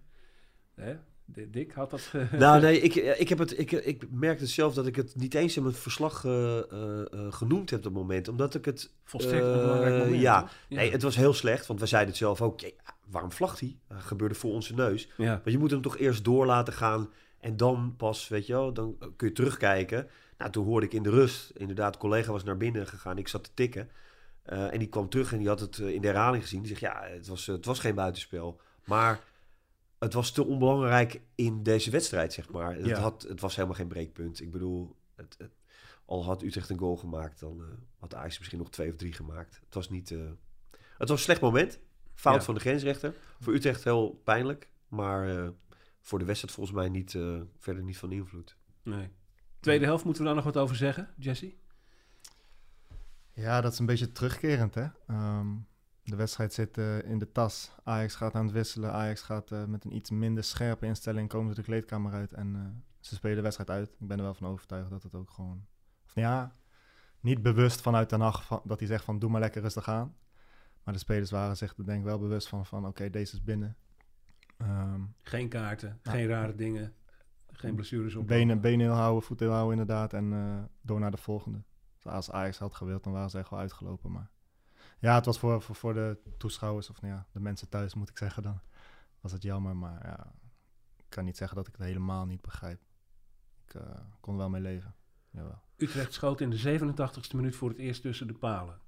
Hè? 0.75 0.97
Dick 1.35 1.73
had 1.73 1.91
dat... 1.91 2.13
nou 2.31 2.61
nee, 2.63 2.81
ik, 2.81 2.95
ik, 2.95 3.29
heb 3.29 3.39
het, 3.39 3.59
ik, 3.59 3.73
ik 3.73 4.11
merkte 4.11 4.47
zelf 4.47 4.75
dat 4.75 4.87
ik 4.87 4.97
het 4.97 5.17
niet 5.17 5.35
eens 5.35 5.57
in 5.57 5.63
mijn 5.63 5.75
verslag 5.75 6.25
eh, 6.25 6.59
eh, 6.59 7.01
eh, 7.01 7.33
genoemd 7.33 7.71
heb 7.71 7.79
op 7.79 7.85
het 7.85 7.95
moment. 7.95 8.29
Omdat 8.29 8.55
ik 8.55 8.65
het... 8.65 8.91
Volstrekt 9.05 9.45
een 9.45 9.53
eh, 9.53 9.61
belangrijk 9.61 10.05
moment. 10.05 10.21
ja. 10.21 10.41
toch? 10.41 10.51
Nee, 10.69 10.91
het 10.91 11.03
was 11.03 11.17
heel 11.17 11.33
slecht. 11.33 11.67
Want 11.67 11.81
we 11.81 11.87
zeiden 11.87 12.11
het 12.11 12.19
zelf 12.19 12.43
ook. 12.43 12.61
ja, 12.61 12.69
waarom 13.11 13.33
vlagt 13.33 13.61
hij? 13.61 13.77
Dat 13.89 14.03
gebeurde 14.03 14.35
voor 14.35 14.53
onze 14.53 14.75
neus. 14.75 15.09
ja. 15.17 15.31
Want 15.31 15.51
je 15.51 15.59
moet 15.59 15.71
hem 15.71 15.83
toch 15.83 15.99
eerst 15.99 16.25
door 16.25 16.47
laten 16.47 16.73
gaan. 16.73 17.11
En 17.41 17.57
dan 17.57 17.95
pas, 17.97 18.29
weet 18.29 18.47
je 18.47 18.53
wel, 18.53 18.73
dan 18.73 18.97
kun 19.17 19.29
je 19.29 19.35
terugkijken. 19.35 20.09
Nou, 20.39 20.51
toen 20.51 20.65
hoorde 20.65 20.87
ik 20.87 20.93
in 20.93 21.03
de 21.03 21.11
rust, 21.11 21.51
inderdaad, 21.51 21.97
collega 21.97 22.33
was 22.33 22.45
naar 22.45 22.57
binnen 22.57 22.87
gegaan. 22.87 23.19
Ik 23.19 23.29
zat 23.29 23.45
te 23.45 23.51
tikken. 23.55 23.89
Eh, 24.49 24.73
en 24.73 24.79
die 24.79 24.89
kwam 24.89 25.09
terug 25.09 25.33
en 25.33 25.39
die 25.39 25.49
had 25.49 25.61
het 25.61 25.79
eh, 25.79 25.89
in 25.95 26.01
de 26.01 26.07
herhaling 26.07 26.43
gezien. 26.43 26.59
Die 26.63 26.69
zegt, 26.69 26.81
ja, 26.81 27.03
het 27.07 27.27
was, 27.27 27.49
eh, 27.49 27.55
het 27.55 27.65
was 27.65 27.79
geen 27.79 27.95
buitenspel. 27.95 28.61
Maar 28.85 29.21
het 29.99 30.13
was 30.13 30.31
te 30.33 30.45
onbelangrijk 30.45 31.21
in 31.35 31.63
deze 31.63 31.91
wedstrijd, 31.91 32.33
zeg 32.33 32.51
maar. 32.51 32.75
Het, 32.75 32.87
Ja. 32.87 32.99
had, 33.01 33.23
het 33.23 33.41
was 33.41 33.55
helemaal 33.55 33.77
geen 33.77 33.89
breekpunt. 33.89 34.41
Ik 34.41 34.51
bedoel, 34.51 34.97
het, 35.15 35.35
het- 35.39 35.53
al 36.05 36.25
had 36.25 36.43
Utrecht 36.43 36.71
een 36.71 36.79
goal 36.79 36.97
gemaakt, 36.97 37.41
dan 37.41 37.63
had 37.99 38.15
Ajax 38.15 38.39
misschien 38.39 38.59
nog 38.59 38.71
twee 38.71 38.91
of 38.91 38.97
drie 38.97 39.13
gemaakt. 39.13 39.61
Het 39.65 39.75
was 39.75 39.89
niet... 39.91 40.09
het 40.09 40.19
was 40.99 41.11
een 41.11 41.19
slecht 41.19 41.41
moment. 41.41 41.79
Fout 42.15 42.35
Ja. 42.37 42.43
van 42.43 42.55
de 42.55 42.61
grensrechter. 42.61 43.15
Voor 43.41 43.55
Utrecht 43.55 43.85
heel 43.85 44.21
pijnlijk. 44.25 44.69
Maar 44.89 45.53
voor 46.01 46.19
de 46.19 46.25
wedstrijd 46.25 46.55
volgens 46.55 46.77
mij 46.77 46.89
niet, 46.89 47.11
verder 47.59 47.83
niet 47.83 47.99
van 47.99 48.13
invloed. 48.13 48.57
Nee. 48.83 49.09
Tweede 49.61 49.85
helft, 49.85 50.05
moeten 50.05 50.23
we 50.23 50.29
daar 50.29 50.37
nog 50.37 50.47
wat 50.53 50.57
over 50.63 50.77
zeggen, 50.77 51.09
Jesse? 51.19 51.55
Ja, 53.39 53.61
dat 53.61 53.73
is 53.73 53.79
een 53.79 53.87
beetje 53.87 54.13
terugkerend, 54.13 54.75
hè. 54.75 54.87
Ehm, 55.07 55.47
de 56.03 56.17
wedstrijd 56.17 56.53
zit 56.53 56.79
eh, 56.79 57.03
in 57.03 57.19
de 57.19 57.33
tas. 57.33 57.73
Ajax 57.85 58.15
gaat 58.15 58.35
aan 58.35 58.45
het 58.45 58.55
wisselen. 58.55 58.93
Ajax 58.93 59.23
gaat 59.23 59.51
eh, 59.51 59.65
met 59.65 59.85
een 59.85 59.95
iets 59.95 60.11
minder 60.11 60.45
scherpe 60.45 60.87
instelling 60.87 61.29
komen 61.29 61.55
ze 61.55 61.61
de 61.61 61.67
kleedkamer 61.67 62.13
uit. 62.13 62.33
En 62.33 62.55
eh, 62.55 62.63
ze 63.01 63.15
spelen 63.15 63.37
de 63.37 63.43
wedstrijd 63.43 63.71
uit. 63.71 63.89
Ik 63.99 64.07
ben 64.09 64.17
er 64.17 64.23
wel 64.25 64.35
van 64.35 64.47
overtuigd 64.47 64.91
dat 64.91 65.03
het 65.03 65.15
ook 65.15 65.31
gewoon... 65.31 65.67
Of 66.05 66.15
ja, 66.15 66.57
niet 67.21 67.43
bewust 67.43 67.81
vanuit 67.81 68.11
Den 68.11 68.21
Haag 68.21 68.45
van, 68.45 68.61
dat 68.65 68.79
hij 68.79 68.89
zegt 68.89 69.05
van 69.05 69.19
doe 69.19 69.31
maar 69.31 69.41
lekker 69.41 69.63
rustig 69.63 69.89
aan. 69.89 70.17
Maar 70.83 70.95
de 70.95 71.01
spelers 71.01 71.31
waren 71.31 71.57
zich 71.57 71.77
er 71.77 71.85
denk 71.85 71.99
ik 71.99 72.05
wel 72.05 72.19
bewust 72.19 72.49
van, 72.49 72.67
van 72.67 72.87
oké, 72.87 73.11
deze 73.11 73.35
is 73.35 73.43
binnen. 73.43 73.77
Ehm, 74.57 75.01
Geen 75.23 75.49
kaarten, 75.49 75.99
geen 76.03 76.27
rare 76.27 76.55
dingen, 76.55 76.95
geen 77.53 77.75
blessures 77.75 78.15
op. 78.15 78.27
benen, 78.27 78.61
benen 78.61 78.87
heel 78.87 78.95
houden, 78.95 79.23
voeten 79.23 79.47
heel 79.47 79.55
houden 79.55 79.79
inderdaad. 79.79 80.13
En 80.13 80.71
door 80.81 81.01
naar 81.01 81.11
de 81.11 81.17
volgende. 81.17 81.63
Dus 82.03 82.13
als 82.13 82.31
Ajax 82.31 82.59
had 82.59 82.75
gewild, 82.75 83.05
dan 83.05 83.13
waren 83.13 83.31
ze 83.31 83.39
echt 83.39 83.51
wel 83.51 83.59
uitgelopen. 83.59 84.13
Maar 84.13 84.31
ja, 84.99 85.15
het 85.15 85.25
was 85.25 85.39
voor, 85.39 85.63
voor, 85.63 85.75
voor 85.75 85.95
de 85.95 86.19
toeschouwers, 86.39 86.91
of 86.91 87.01
nou 87.01 87.15
ja, 87.15 87.27
de 87.33 87.41
mensen 87.41 87.69
thuis 87.69 87.95
moet 87.95 88.09
ik 88.09 88.19
zeggen 88.19 88.43
dan. 88.43 88.61
Was 89.21 89.33
het 89.33 89.43
jammer, 89.43 89.77
maar 89.77 90.07
ja, 90.07 90.33
ik 90.97 91.05
kan 91.09 91.25
niet 91.25 91.37
zeggen 91.37 91.57
dat 91.57 91.67
ik 91.67 91.73
het 91.77 91.87
helemaal 91.87 92.27
niet 92.27 92.41
begrijp. 92.41 92.81
Ik 93.65 93.75
eh, 93.75 94.01
kon 94.21 94.37
wel 94.37 94.49
mee 94.49 94.61
leven. 94.61 94.95
Jawel. 95.31 95.63
Utrecht 95.77 96.13
schoot 96.13 96.41
in 96.41 96.51
de 96.51 96.79
87ste 96.79 97.35
minuut 97.35 97.57
voor 97.57 97.69
het 97.69 97.79
eerst 97.79 98.03
tussen 98.03 98.27
de 98.27 98.35
palen. 98.35 98.81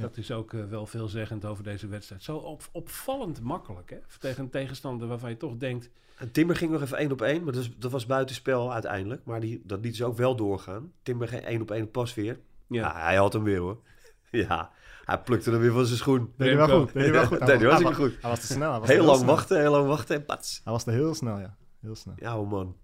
Dat 0.00 0.16
is 0.16 0.30
ook 0.32 0.52
eh, 0.52 0.64
wel 0.64 0.86
veelzeggend 0.86 1.44
over 1.44 1.64
deze 1.64 1.86
wedstrijd. 1.88 2.22
Zo 2.22 2.36
op, 2.36 2.62
opvallend 2.72 3.40
makkelijk, 3.42 3.90
hè? 3.90 3.96
Tegen 4.18 4.42
een 4.44 4.50
tegenstander 4.50 5.08
waarvan 5.08 5.30
je 5.30 5.36
toch 5.36 5.56
denkt... 5.56 5.90
En 6.16 6.30
Timber 6.32 6.56
ging 6.56 6.70
nog 6.72 6.82
even 6.82 6.96
één 6.98 7.12
op 7.12 7.22
één. 7.22 7.44
Maar 7.44 7.52
dat, 7.52 7.62
is- 7.62 7.76
dat 7.78 7.90
was 7.90 8.06
buitenspel 8.06 8.72
uiteindelijk. 8.72 9.24
Maar 9.24 9.40
die, 9.40 9.62
dat 9.64 9.80
liet 9.80 9.96
ze 9.96 10.04
ook 10.04 10.16
wel 10.16 10.36
doorgaan. 10.36 10.92
Timber 11.02 11.28
ging 11.28 11.42
één 11.42 11.60
op 11.62 11.70
één 11.70 11.90
pas 11.90 12.14
weer. 12.14 12.38
Ja. 12.66 12.80
Ja, 12.82 13.00
hij 13.04 13.16
had 13.16 13.32
hem 13.32 13.42
weer 13.42 13.58
hoor. 13.58 13.78
Ja, 14.30 14.70
hij 15.04 15.18
plukte 15.20 15.50
hem 15.50 15.60
weer 15.60 15.72
van 15.72 15.84
zijn 15.86 15.98
schoen. 15.98 16.32
Deed 16.36 16.48
hij 16.48 16.56
wel 16.66 16.80
goed. 16.80 16.92
Deed 16.92 17.02
hij 17.02 17.12
wel 17.12 17.26
goed. 17.26 17.38
Nee, 17.46 17.58
die 17.58 17.66
was 17.66 17.76
hij 17.78 17.84
niet 17.84 17.94
goed. 17.94 18.16
Hij 18.20 18.30
was 18.30 18.40
te 18.40 18.46
snel. 18.46 18.70
Hij 18.70 18.80
was 18.80 18.88
Heel 18.88 18.98
te 19.00 19.04
lang 19.06 19.18
snel. 19.18 19.30
wachten, 19.34 19.60
heel 19.60 19.70
lang 19.70 19.86
wachten 19.86 20.16
en 20.16 20.24
pats. 20.24 20.60
Hij 20.64 20.72
was 20.72 20.86
er 20.86 20.92
heel 20.92 21.14
snel, 21.14 21.38
ja. 21.38 21.56
Heel 21.80 21.94
snel. 21.94 22.14
Ja, 22.18 22.38
oh 22.38 22.50
man. 22.50 22.76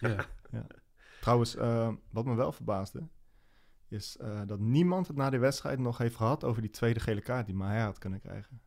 Ja. 0.00 0.16
Trouwens, 1.20 1.56
eh, 1.56 1.88
wat 2.10 2.24
me 2.24 2.34
wel 2.34 2.52
verbaasde, 2.52 3.02
is 3.92 4.16
eh, 4.16 4.40
dat 4.46 4.60
niemand 4.60 5.06
het 5.06 5.16
na 5.16 5.30
de 5.30 5.38
wedstrijd 5.38 5.78
nog 5.78 5.98
heeft 5.98 6.16
gehad 6.16 6.44
over 6.44 6.62
die 6.62 6.70
tweede 6.70 7.00
gele 7.00 7.20
kaart 7.20 7.46
die 7.46 7.54
Maher 7.54 7.84
had 7.84 7.98
kunnen 7.98 8.20
krijgen. 8.20 8.60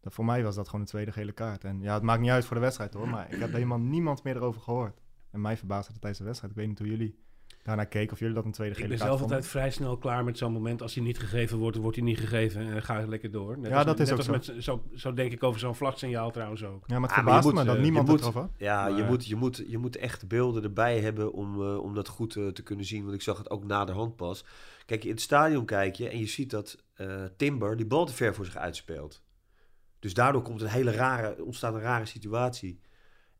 Dat, 0.00 0.14
voor 0.14 0.24
mij 0.24 0.42
was 0.42 0.54
dat 0.54 0.66
gewoon 0.66 0.80
een 0.80 0.86
tweede 0.86 1.12
gele 1.12 1.32
kaart. 1.32 1.64
En 1.64 1.80
ja, 1.80 1.94
het 1.94 2.02
maakt 2.02 2.20
niet 2.20 2.30
uit 2.30 2.44
voor 2.44 2.56
de 2.56 2.62
wedstrijd 2.62 2.94
hoor, 2.94 3.08
maar 3.08 3.32
ik 3.32 3.40
heb 3.40 3.52
helemaal 3.52 3.80
niemand 3.80 4.22
meer 4.22 4.36
erover 4.36 4.60
gehoord. 4.60 5.00
En 5.30 5.40
mij 5.40 5.56
verbaasde 5.56 5.92
het 5.92 6.00
tijdens 6.00 6.18
de 6.18 6.26
wedstrijd. 6.26 6.52
Ik 6.52 6.58
weet 6.58 6.68
niet 6.68 6.78
hoe 6.78 6.88
jullie 6.88 7.18
daarnaar 7.62 7.86
keken, 7.86 8.12
of 8.12 8.18
jullie 8.18 8.34
dat 8.34 8.44
een 8.44 8.52
tweede 8.52 8.74
Ik 8.74 8.80
gele 8.80 8.88
ben 8.90 8.98
kaart 8.98 9.10
zelf 9.10 9.20
vonden. 9.20 9.36
altijd 9.38 9.56
vrij 9.62 9.70
snel 9.70 9.96
klaar 9.96 10.24
met 10.24 10.38
zo'n 10.38 10.52
moment. 10.52 10.82
Als 10.82 10.94
hij 10.94 11.04
niet 11.04 11.18
gegeven 11.18 11.58
wordt, 11.58 11.72
dan 11.72 11.82
wordt 11.82 11.96
hij 11.98 12.06
niet 12.06 12.18
gegeven. 12.18 12.60
En 12.60 12.72
dan 12.72 12.82
ga 12.82 12.98
je 12.98 13.08
lekker 13.08 13.30
door. 13.30 13.58
Net 13.58 13.70
Ja, 13.70 13.76
als, 13.76 13.84
dat 13.86 14.00
is 14.00 14.10
net 14.10 14.12
ook 14.12 14.16
als 14.36 14.46
zo. 14.46 14.52
Met, 14.54 14.64
zo. 14.64 14.82
Zo 14.94 15.12
denk 15.14 15.32
ik 15.32 15.42
over 15.42 15.60
zo'n 15.60 15.74
vlagsignaal 15.74 16.30
trouwens 16.30 16.64
ook. 16.64 16.84
Ja, 16.86 16.98
maar 16.98 17.08
het 17.08 17.18
Ah, 17.18 17.24
maar 17.24 17.24
verbaasde 17.24 17.48
moet, 17.50 17.58
me 17.58 17.64
dat 17.64 17.76
eh, 17.76 17.82
niemand 17.82 18.06
het 18.08 18.16
moet- 18.16 18.20
erover 18.24 18.40
had. 18.40 18.50
Ja, 18.58 18.86
je, 18.86 18.94
Maar- 18.94 19.04
moet, 19.10 19.26
je, 19.26 19.36
moet, 19.36 19.64
je 19.66 19.78
moet 19.78 19.96
echt 19.96 20.28
beelden 20.28 20.62
erbij 20.62 21.00
hebben 21.00 21.32
om, 21.32 21.62
eh, 21.62 21.78
om 21.82 21.94
dat 21.94 22.08
goed 22.08 22.36
eh, 22.36 22.46
te 22.48 22.62
kunnen 22.62 22.84
zien. 22.84 23.02
Want 23.02 23.14
ik 23.14 23.22
zag 23.22 23.38
het 23.38 23.50
ook 23.50 23.64
na 23.64 23.84
de 23.84 23.92
hand 23.92 24.16
pas. 24.16 24.44
Kijk, 24.86 25.04
in 25.04 25.10
het 25.10 25.20
stadion 25.20 25.64
kijk 25.64 25.94
je 25.94 26.08
en 26.08 26.18
je 26.18 26.26
ziet 26.26 26.50
dat 26.50 26.84
eh, 26.94 27.24
Timber 27.36 27.76
die 27.76 27.86
bal 27.86 28.06
te 28.06 28.12
ver 28.12 28.34
voor 28.34 28.44
zich 28.44 28.56
uitspeelt. 28.56 29.22
Dus 29.98 30.14
daardoor 30.14 30.42
komt 30.42 30.60
een 30.60 30.68
hele 30.68 30.90
rare, 30.92 31.44
ontstaat 31.44 31.74
een 31.74 31.80
rare 31.80 32.06
situatie. 32.06 32.80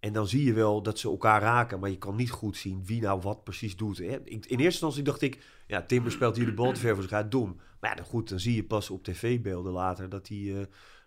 En 0.00 0.12
dan 0.12 0.26
zie 0.28 0.44
je 0.44 0.52
wel 0.52 0.82
dat 0.82 0.98
ze 0.98 1.08
elkaar 1.08 1.40
raken, 1.40 1.80
maar 1.80 1.90
je 1.90 1.98
kan 1.98 2.16
niet 2.16 2.30
goed 2.30 2.56
zien 2.56 2.84
wie 2.84 3.00
nou 3.00 3.20
wat 3.20 3.44
precies 3.44 3.76
doet. 3.76 3.98
In 4.00 4.20
eerste 4.40 4.58
instantie 4.58 5.02
dacht 5.02 5.20
ik, 5.22 5.44
ja, 5.66 5.82
Timber 5.82 6.12
speelt 6.12 6.36
hier 6.36 6.46
de 6.46 6.54
bal 6.54 6.72
te 6.72 6.80
ver 6.80 6.94
voor 6.94 7.02
zich 7.02 7.12
uit, 7.12 7.30
dom. 7.30 7.60
Maar 7.80 7.90
ja, 7.90 7.96
dan 7.96 8.04
goed, 8.04 8.28
dan 8.28 8.40
zie 8.40 8.54
je 8.54 8.64
pas 8.64 8.90
op 8.90 9.04
tv-beelden 9.04 9.72
later 9.72 10.08
dat 10.08 10.28
hij... 10.28 10.38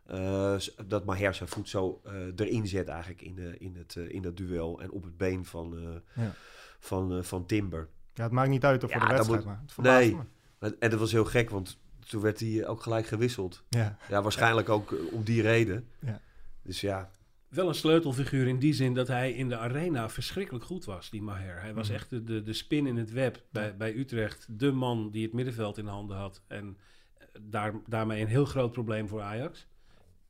eh, 0.05 0.53
eh, 0.55 0.61
dat 0.85 1.05
Maher 1.05 1.33
zijn 1.33 1.49
voet 1.49 1.69
zo 1.69 2.01
eh, 2.03 2.13
erin 2.35 2.67
zet 2.67 2.87
eigenlijk 2.87 3.21
in, 3.21 3.59
in, 3.59 3.75
het, 3.75 3.95
in 3.95 4.21
dat 4.21 4.37
duel 4.37 4.81
en 4.81 4.91
op 4.91 5.03
het 5.03 5.17
been 5.17 5.45
van, 5.45 6.01
Ja. 6.15 6.33
van, 6.79 7.23
van 7.23 7.45
Timber. 7.45 7.89
Ja, 8.13 8.23
het 8.23 8.31
maakt 8.31 8.49
niet 8.49 8.63
uit 8.65 8.83
of 8.83 8.89
Ja, 8.89 8.97
voor 8.99 9.07
de 9.07 9.13
wedstrijd, 9.13 9.45
moet- 9.45 9.55
maar 9.77 9.95
het 9.95 10.01
Nee. 10.09 10.15
me. 10.59 10.75
En 10.79 10.89
dat 10.89 10.99
was 10.99 11.11
heel 11.11 11.25
gek, 11.25 11.49
want 11.49 11.77
toen 12.09 12.21
werd 12.21 12.39
hij 12.39 12.67
ook 12.67 12.81
gelijk 12.81 13.07
gewisseld. 13.07 13.63
Ja. 13.69 13.97
Ja, 14.09 14.21
waarschijnlijk 14.21 14.69
ook 14.69 14.95
om 15.11 15.23
die 15.23 15.41
reden. 15.41 15.87
Ja. 15.99 16.21
Dus 16.63 16.81
ja, 16.81 17.09
Wel 17.53 17.67
een 17.67 17.75
sleutelfiguur 17.75 18.47
in 18.47 18.59
die 18.59 18.73
zin 18.73 18.93
dat 18.93 19.07
hij 19.07 19.31
in 19.33 19.49
de 19.49 19.57
arena 19.57 20.09
verschrikkelijk 20.09 20.65
goed 20.65 20.85
was, 20.85 21.09
die 21.09 21.21
Maher. 21.21 21.61
Hij 21.61 21.73
was 21.73 21.87
Mhm. 21.87 21.95
echt 21.95 22.09
de, 22.09 22.23
de, 22.23 22.41
de 22.41 22.53
spin 22.53 22.87
in 22.87 22.97
het 22.97 23.11
web 23.11 23.43
bij, 23.51 23.77
bij 23.77 23.95
Utrecht. 23.95 24.45
De 24.59 24.71
man 24.71 25.11
die 25.11 25.23
het 25.23 25.33
middenveld 25.33 25.77
in 25.77 25.87
handen 25.87 26.17
had. 26.17 26.41
En 26.47 26.77
eh, 27.17 27.25
daar, 27.41 27.73
daarmee 27.87 28.21
een 28.21 28.27
heel 28.27 28.45
groot 28.45 28.71
probleem 28.71 29.07
voor 29.07 29.21
Ajax. 29.21 29.67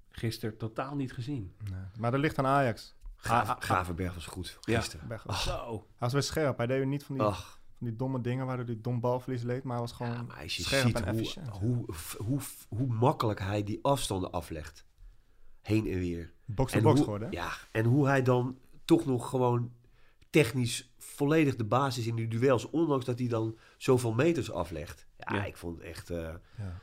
Gisteren 0.09 0.57
totaal 0.57 0.95
niet 0.95 1.13
gezien. 1.13 1.53
Nee. 1.71 1.79
Maar 1.97 2.11
dat 2.11 2.19
ligt 2.19 2.37
aan 2.37 2.45
Ajax. 2.45 2.95
Graaf, 3.15 3.49
Ah, 3.49 3.55
ah, 3.55 3.61
Gravenberg 3.61 4.13
was 4.13 4.25
goed 4.25 4.57
Ja. 4.61 4.79
gisteren. 4.79 5.07
Weg. 5.07 5.25
Zo. 5.37 5.71
Hij 5.71 5.97
was 5.99 6.13
weer 6.13 6.21
scherp. 6.23 6.57
Hij 6.57 6.67
deed 6.67 6.85
niet 6.85 7.03
van 7.03 7.15
die, 7.15 7.23
Ach, 7.23 7.59
van 7.77 7.87
die 7.87 7.95
domme 7.95 8.21
dingen 8.21 8.45
waardoor 8.45 8.65
hij 8.65 8.77
dom 8.81 8.99
balverlies 8.99 9.41
leed, 9.43 9.63
maar 9.63 9.71
hij 9.77 9.81
was 9.81 9.91
gewoon 9.91 10.11
ja, 10.11 10.21
maar 10.21 10.41
als 10.41 10.55
je 10.55 10.63
scherp 10.63 10.85
ziet 10.87 10.95
en 10.95 11.03
hoe, 11.03 11.11
efficiënt. 11.19 11.47
hoe, 11.47 11.85
hoe, 12.17 12.39
hoe 12.67 12.87
makkelijk 12.87 13.39
hij 13.39 13.63
die 13.63 13.79
afstanden 13.81 14.31
aflegt. 14.31 14.85
Heen 15.61 15.87
en 15.87 15.99
weer. 15.99 16.32
Box-to-box 16.45 16.93
hoe, 16.95 17.03
geworden. 17.03 17.27
hè? 17.29 17.33
Ja, 17.35 17.49
en 17.71 17.85
hoe 17.85 18.07
hij 18.07 18.21
dan 18.21 18.57
toch 18.85 19.05
nog 19.05 19.29
gewoon 19.29 19.71
technisch 20.29 20.93
volledig 20.97 21.55
de 21.55 21.63
basis 21.63 22.07
in 22.07 22.15
die 22.15 22.27
duels, 22.27 22.69
ondanks 22.69 23.05
dat 23.05 23.19
hij 23.19 23.27
dan 23.27 23.57
zoveel 23.77 24.13
meters 24.13 24.51
aflegt. 24.51 25.05
Ja, 25.17 25.35
Ja. 25.35 25.45
ik 25.45 25.57
vond 25.57 25.77
het 25.77 25.85
echt... 25.87 26.09
eh, 26.09 26.17
Ja. 26.57 26.79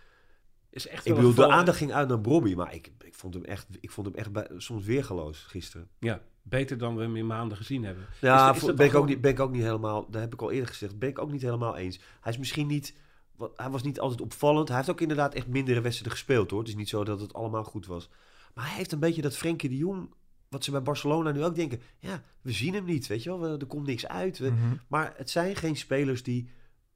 Is 0.71 0.87
echt 0.87 1.07
ik 1.07 1.13
wel 1.13 1.23
bedoel, 1.23 1.47
de 1.47 1.53
aandacht 1.53 1.77
ging 1.79 1.93
uit 1.93 2.09
naar 2.09 2.21
Bobby, 2.21 2.55
maar 2.55 2.75
ik, 2.75 2.91
ik 3.01 3.15
vond 3.15 3.35
hem 3.35 3.45
echt, 3.45 3.67
ik 3.81 3.91
vond 3.91 4.07
hem 4.07 4.17
echt 4.17 4.33
bij- 4.33 4.51
soms 4.57 4.85
weergeloos 4.85 5.39
gisteren. 5.39 5.89
Ja, 5.99 6.21
beter 6.43 6.79
dan 6.79 6.97
we 6.97 7.03
hem 7.03 7.17
in 7.17 7.27
maanden 7.27 7.57
gezien 7.57 7.85
hebben. 7.85 8.05
Ja, 8.21 8.49
Is- 8.51 8.55
is 8.55 8.61
vo- 8.61 8.67
dat 8.67 8.77
ben, 8.77 8.87
ik 8.87 8.95
ook 8.95 9.07
niet, 9.07 9.21
ben 9.21 9.31
ik 9.31 9.41
ook 9.41 9.51
niet 9.51 9.63
helemaal, 9.63 10.11
dat 10.11 10.21
heb 10.21 10.33
ik 10.33 10.43
al 10.43 10.51
eerder 10.51 10.69
gezegd, 10.69 10.99
ben 10.99 11.09
ik 11.09 11.19
ook 11.19 11.31
niet 11.33 11.43
helemaal 11.43 11.77
eens. 11.77 12.01
Hij 12.21 12.33
is 12.33 12.39
misschien 12.39 12.67
niet, 12.67 12.95
wat, 13.37 13.53
hij 13.57 13.71
was 13.71 13.83
niet 13.83 14.01
altijd 14.01 14.21
opvallend. 14.21 14.69
Hij 14.69 14.77
heeft 14.77 14.91
ook 14.91 15.01
inderdaad 15.01 15.35
echt 15.35 15.47
mindere 15.47 15.81
wedstrijden 15.81 16.17
gespeeld 16.19 16.51
hoor. 16.51 16.59
Het 16.61 16.69
is 16.69 16.75
niet 16.77 16.89
zo 16.89 17.05
dat 17.05 17.21
het 17.21 17.35
allemaal 17.35 17.65
goed 17.65 17.87
was. 17.87 18.11
Maar 18.55 18.67
hij 18.67 18.77
heeft 18.77 18.93
een 18.93 18.99
beetje 18.99 19.23
dat 19.23 19.37
Frenkie 19.37 19.69
de 19.69 19.77
Jong, 19.77 20.15
wat 20.49 20.65
ze 20.65 20.71
bij 20.71 20.83
Barcelona 20.83 21.31
nu 21.31 21.45
ook 21.45 21.55
denken. 21.55 21.81
Ja, 21.99 22.23
we 22.41 22.53
zien 22.53 22.75
hem 22.75 22.85
niet, 22.85 23.07
weet 23.07 23.23
je 23.23 23.29
wel. 23.29 23.41
We- 23.41 23.59
er 23.59 23.67
komt 23.67 23.87
niks 23.87 24.07
uit. 24.07 24.39
We- 24.39 24.51
Mhm. 24.51 24.75
Maar 24.89 25.13
het 25.17 25.31
zijn 25.31 25.57
geen 25.57 25.77
spelers 25.77 26.23
die 26.23 26.51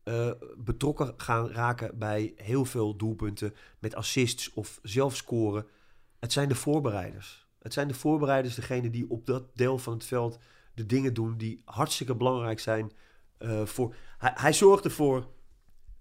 eh, 0.04 0.30
betrokken 0.56 1.14
gaan 1.16 1.48
raken 1.48 1.98
bij 1.98 2.32
heel 2.36 2.64
veel 2.64 2.96
doelpunten 2.96 3.54
met 3.78 3.94
assists 3.94 4.52
of 4.52 4.78
zelf 4.82 5.16
scoren. 5.16 5.66
Het 6.20 6.32
zijn 6.32 6.48
de 6.48 6.54
voorbereiders. 6.54 7.48
Het 7.58 7.72
zijn 7.72 7.88
de 7.88 7.94
voorbereiders, 7.94 8.54
degene 8.54 8.90
die 8.90 9.10
op 9.10 9.26
dat 9.26 9.56
deel 9.56 9.78
van 9.78 9.92
het 9.92 10.04
veld 10.04 10.38
de 10.74 10.86
dingen 10.86 11.14
doen 11.14 11.36
die 11.36 11.62
hartstikke 11.64 12.14
belangrijk 12.14 12.60
zijn. 12.60 12.92
eh, 13.38 13.64
voor, 13.66 13.94
hij, 14.18 14.32
hij 14.34 14.52
zorgt 14.52 14.84
ervoor 14.84 15.28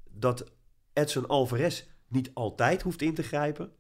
dat 0.10 0.52
Edson 0.94 1.28
Alvarez 1.28 1.84
niet 2.08 2.32
altijd 2.34 2.82
hoeft 2.82 3.02
in 3.02 3.13
te 3.13 3.24
grijpen. 3.24 3.72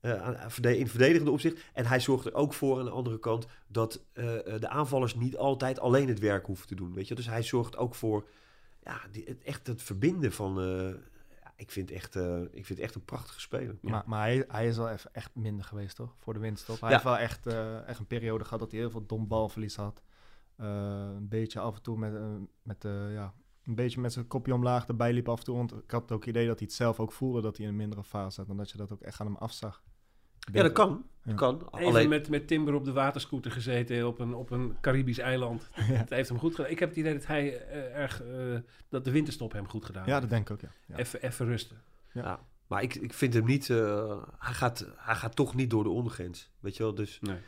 Eh, 0.00 0.78
in 0.78 0.88
verdedigende 0.88 1.30
opzicht. 1.30 1.64
En 1.72 1.86
hij 1.86 2.00
zorgt 2.00 2.26
er 2.26 2.34
ook 2.34 2.54
voor 2.54 2.78
aan 2.78 2.84
de 2.84 2.90
andere 2.90 3.18
kant 3.18 3.46
dat 3.66 4.04
eh, 4.12 4.54
eh, 4.54 4.60
de 4.60 4.68
aanvallers 4.68 5.14
niet 5.14 5.36
altijd 5.36 5.80
alleen 5.80 6.08
het 6.08 6.18
werk 6.18 6.46
hoeven 6.46 6.66
te 6.66 6.74
doen. 6.74 6.94
Weet 6.94 7.08
je? 7.08 7.14
Dus 7.14 7.26
hij 7.26 7.42
zorgt 7.42 7.76
ook 7.76 7.94
voor 7.94 8.28
ja, 8.84 9.00
die, 9.10 9.24
het, 9.26 9.42
echt 9.42 9.66
het 9.66 9.82
verbinden 9.82 10.32
van. 10.32 10.60
eh, 10.60 10.94
ik, 11.56 11.70
vind 11.70 11.90
echt, 11.90 12.16
eh, 12.16 12.40
ik 12.42 12.50
vind 12.66 12.68
het 12.68 12.78
echt 12.78 12.94
een 12.94 13.04
prachtige 13.04 13.40
speler. 13.40 13.76
Ja. 13.82 13.90
Maar, 13.90 14.02
maar 14.06 14.20
hij, 14.22 14.44
hij 14.48 14.66
is 14.68 14.76
wel 14.76 14.88
even 14.90 15.10
echt 15.14 15.30
minder 15.34 15.64
geweest, 15.64 15.96
toch? 15.96 16.14
Voor 16.18 16.32
de 16.34 16.40
winststop. 16.40 16.80
Hij 16.80 16.88
Ja. 16.88 16.94
heeft 16.94 17.06
wel 17.08 17.18
echt, 17.18 17.46
eh, 17.46 17.88
echt 17.88 17.98
een 17.98 18.06
periode 18.06 18.44
gehad 18.44 18.58
dat 18.58 18.70
hij 18.70 18.80
heel 18.80 18.90
veel 18.90 19.06
dom 19.06 19.28
balverlies 19.28 19.76
had. 19.76 20.02
Eh, 20.56 20.66
een 21.16 21.28
beetje 21.28 21.60
af 21.60 21.74
en 21.76 21.82
toe 21.82 21.98
met, 21.98 22.12
met 22.62 22.82
ja, 23.12 23.34
een 23.70 23.76
beetje 23.84 24.00
met 24.00 24.12
zijn 24.12 24.26
kopje 24.26 24.54
omlaag 24.54 24.86
erbij 24.86 25.12
liep 25.12 25.28
af 25.28 25.38
en 25.38 25.44
toe. 25.44 25.56
Want 25.56 25.72
ik 25.72 25.90
had 25.90 26.12
ook 26.12 26.20
het 26.20 26.28
idee 26.28 26.46
dat 26.46 26.58
hij 26.58 26.66
het 26.68 26.76
zelf 26.76 27.00
ook 27.00 27.12
voelde 27.12 27.40
dat 27.40 27.56
hij 27.56 27.66
in 27.66 27.72
een 27.72 27.78
mindere 27.78 28.04
fase 28.04 28.34
zat. 28.34 28.48
En 28.48 28.56
dat 28.56 28.70
je 28.70 28.76
dat 28.78 28.92
ook 28.92 29.00
echt 29.00 29.20
aan 29.20 29.26
hem 29.26 29.36
afzag. 29.36 29.82
Ja, 30.52 30.62
dat 30.62 30.72
kan. 30.72 31.04
Ja. 31.24 31.34
kan. 31.34 31.54
Even 31.54 31.86
Alleen, 31.88 32.08
met, 32.08 32.28
met 32.28 32.46
Timber 32.46 32.74
op 32.74 32.84
de 32.84 32.92
waterscooter 32.92 33.50
gezeten 33.50 34.06
op 34.06 34.18
een, 34.18 34.34
op 34.34 34.50
een 34.50 34.76
Caribisch 34.80 35.18
eiland. 35.18 35.68
Ja. 35.74 35.82
Het 35.82 36.10
heeft 36.10 36.28
hem 36.28 36.38
goed 36.38 36.54
gedaan. 36.54 36.70
Ik 36.70 36.78
heb 36.78 36.88
het 36.88 36.98
idee 36.98 37.12
dat 37.14 37.26
hij 37.26 37.58
eh, 37.66 37.96
erg, 37.96 38.22
eh, 38.22 38.58
dat 38.88 39.04
de 39.04 39.10
winterstop 39.10 39.52
hem 39.52 39.68
goed 39.68 39.84
gedaan 39.84 40.06
Ja, 40.06 40.20
dat 40.20 40.30
denk 40.30 40.50
ik 40.50 40.52
ook, 40.52 40.60
ja. 40.60 40.72
ja. 40.86 40.96
Even, 40.96 41.22
even 41.22 41.46
rusten. 41.46 41.76
ja, 42.12 42.40
maar 42.66 42.82
ik, 42.82 42.94
ik 42.94 43.12
vind 43.14 43.34
hem 43.34 43.44
niet. 43.44 43.70
eh, 43.70 44.22
hij, 44.38 44.54
gaat, 44.54 44.86
hij 44.96 45.14
gaat 45.14 45.36
toch 45.36 45.54
niet 45.54 45.70
door 45.70 45.82
de 45.82 45.90
ondergrens. 45.90 46.50
Weet 46.60 46.76
je 46.76 46.82
wel? 46.82 46.94
Dus 46.94 47.18
Nee. 47.20 47.38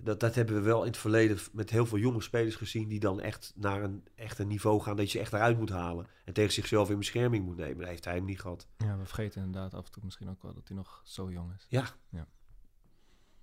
Dat, 0.00 0.20
dat 0.20 0.34
hebben 0.34 0.54
we 0.54 0.60
wel 0.60 0.80
in 0.80 0.86
het 0.86 0.96
verleden 0.96 1.38
met 1.52 1.70
heel 1.70 1.86
veel 1.86 1.98
jonge 1.98 2.20
spelers 2.20 2.56
gezien. 2.56 2.88
die 2.88 3.00
dan 3.00 3.20
echt 3.20 3.52
naar 3.56 3.82
een, 3.82 4.04
echt 4.14 4.38
een 4.38 4.48
niveau 4.48 4.80
gaan 4.80 4.96
dat 4.96 5.12
je 5.12 5.18
echt 5.18 5.32
eruit 5.32 5.58
moet 5.58 5.70
halen. 5.70 6.06
En 6.24 6.32
tegen 6.32 6.52
zichzelf 6.52 6.90
in 6.90 6.98
bescherming 6.98 7.44
moet 7.44 7.56
nemen. 7.56 7.78
Dat 7.78 7.88
heeft 7.88 8.04
hij 8.04 8.14
hem 8.14 8.24
niet 8.24 8.40
gehad. 8.40 8.68
Ja, 8.78 8.98
we 8.98 9.04
vergeten 9.04 9.42
inderdaad 9.42 9.74
af 9.74 9.86
en 9.86 9.92
toe 9.92 10.04
misschien 10.04 10.28
ook 10.28 10.42
wel 10.42 10.54
dat 10.54 10.68
hij 10.68 10.76
nog 10.76 11.00
zo 11.04 11.30
jong 11.30 11.54
is. 11.54 11.66
Ja, 11.68 11.84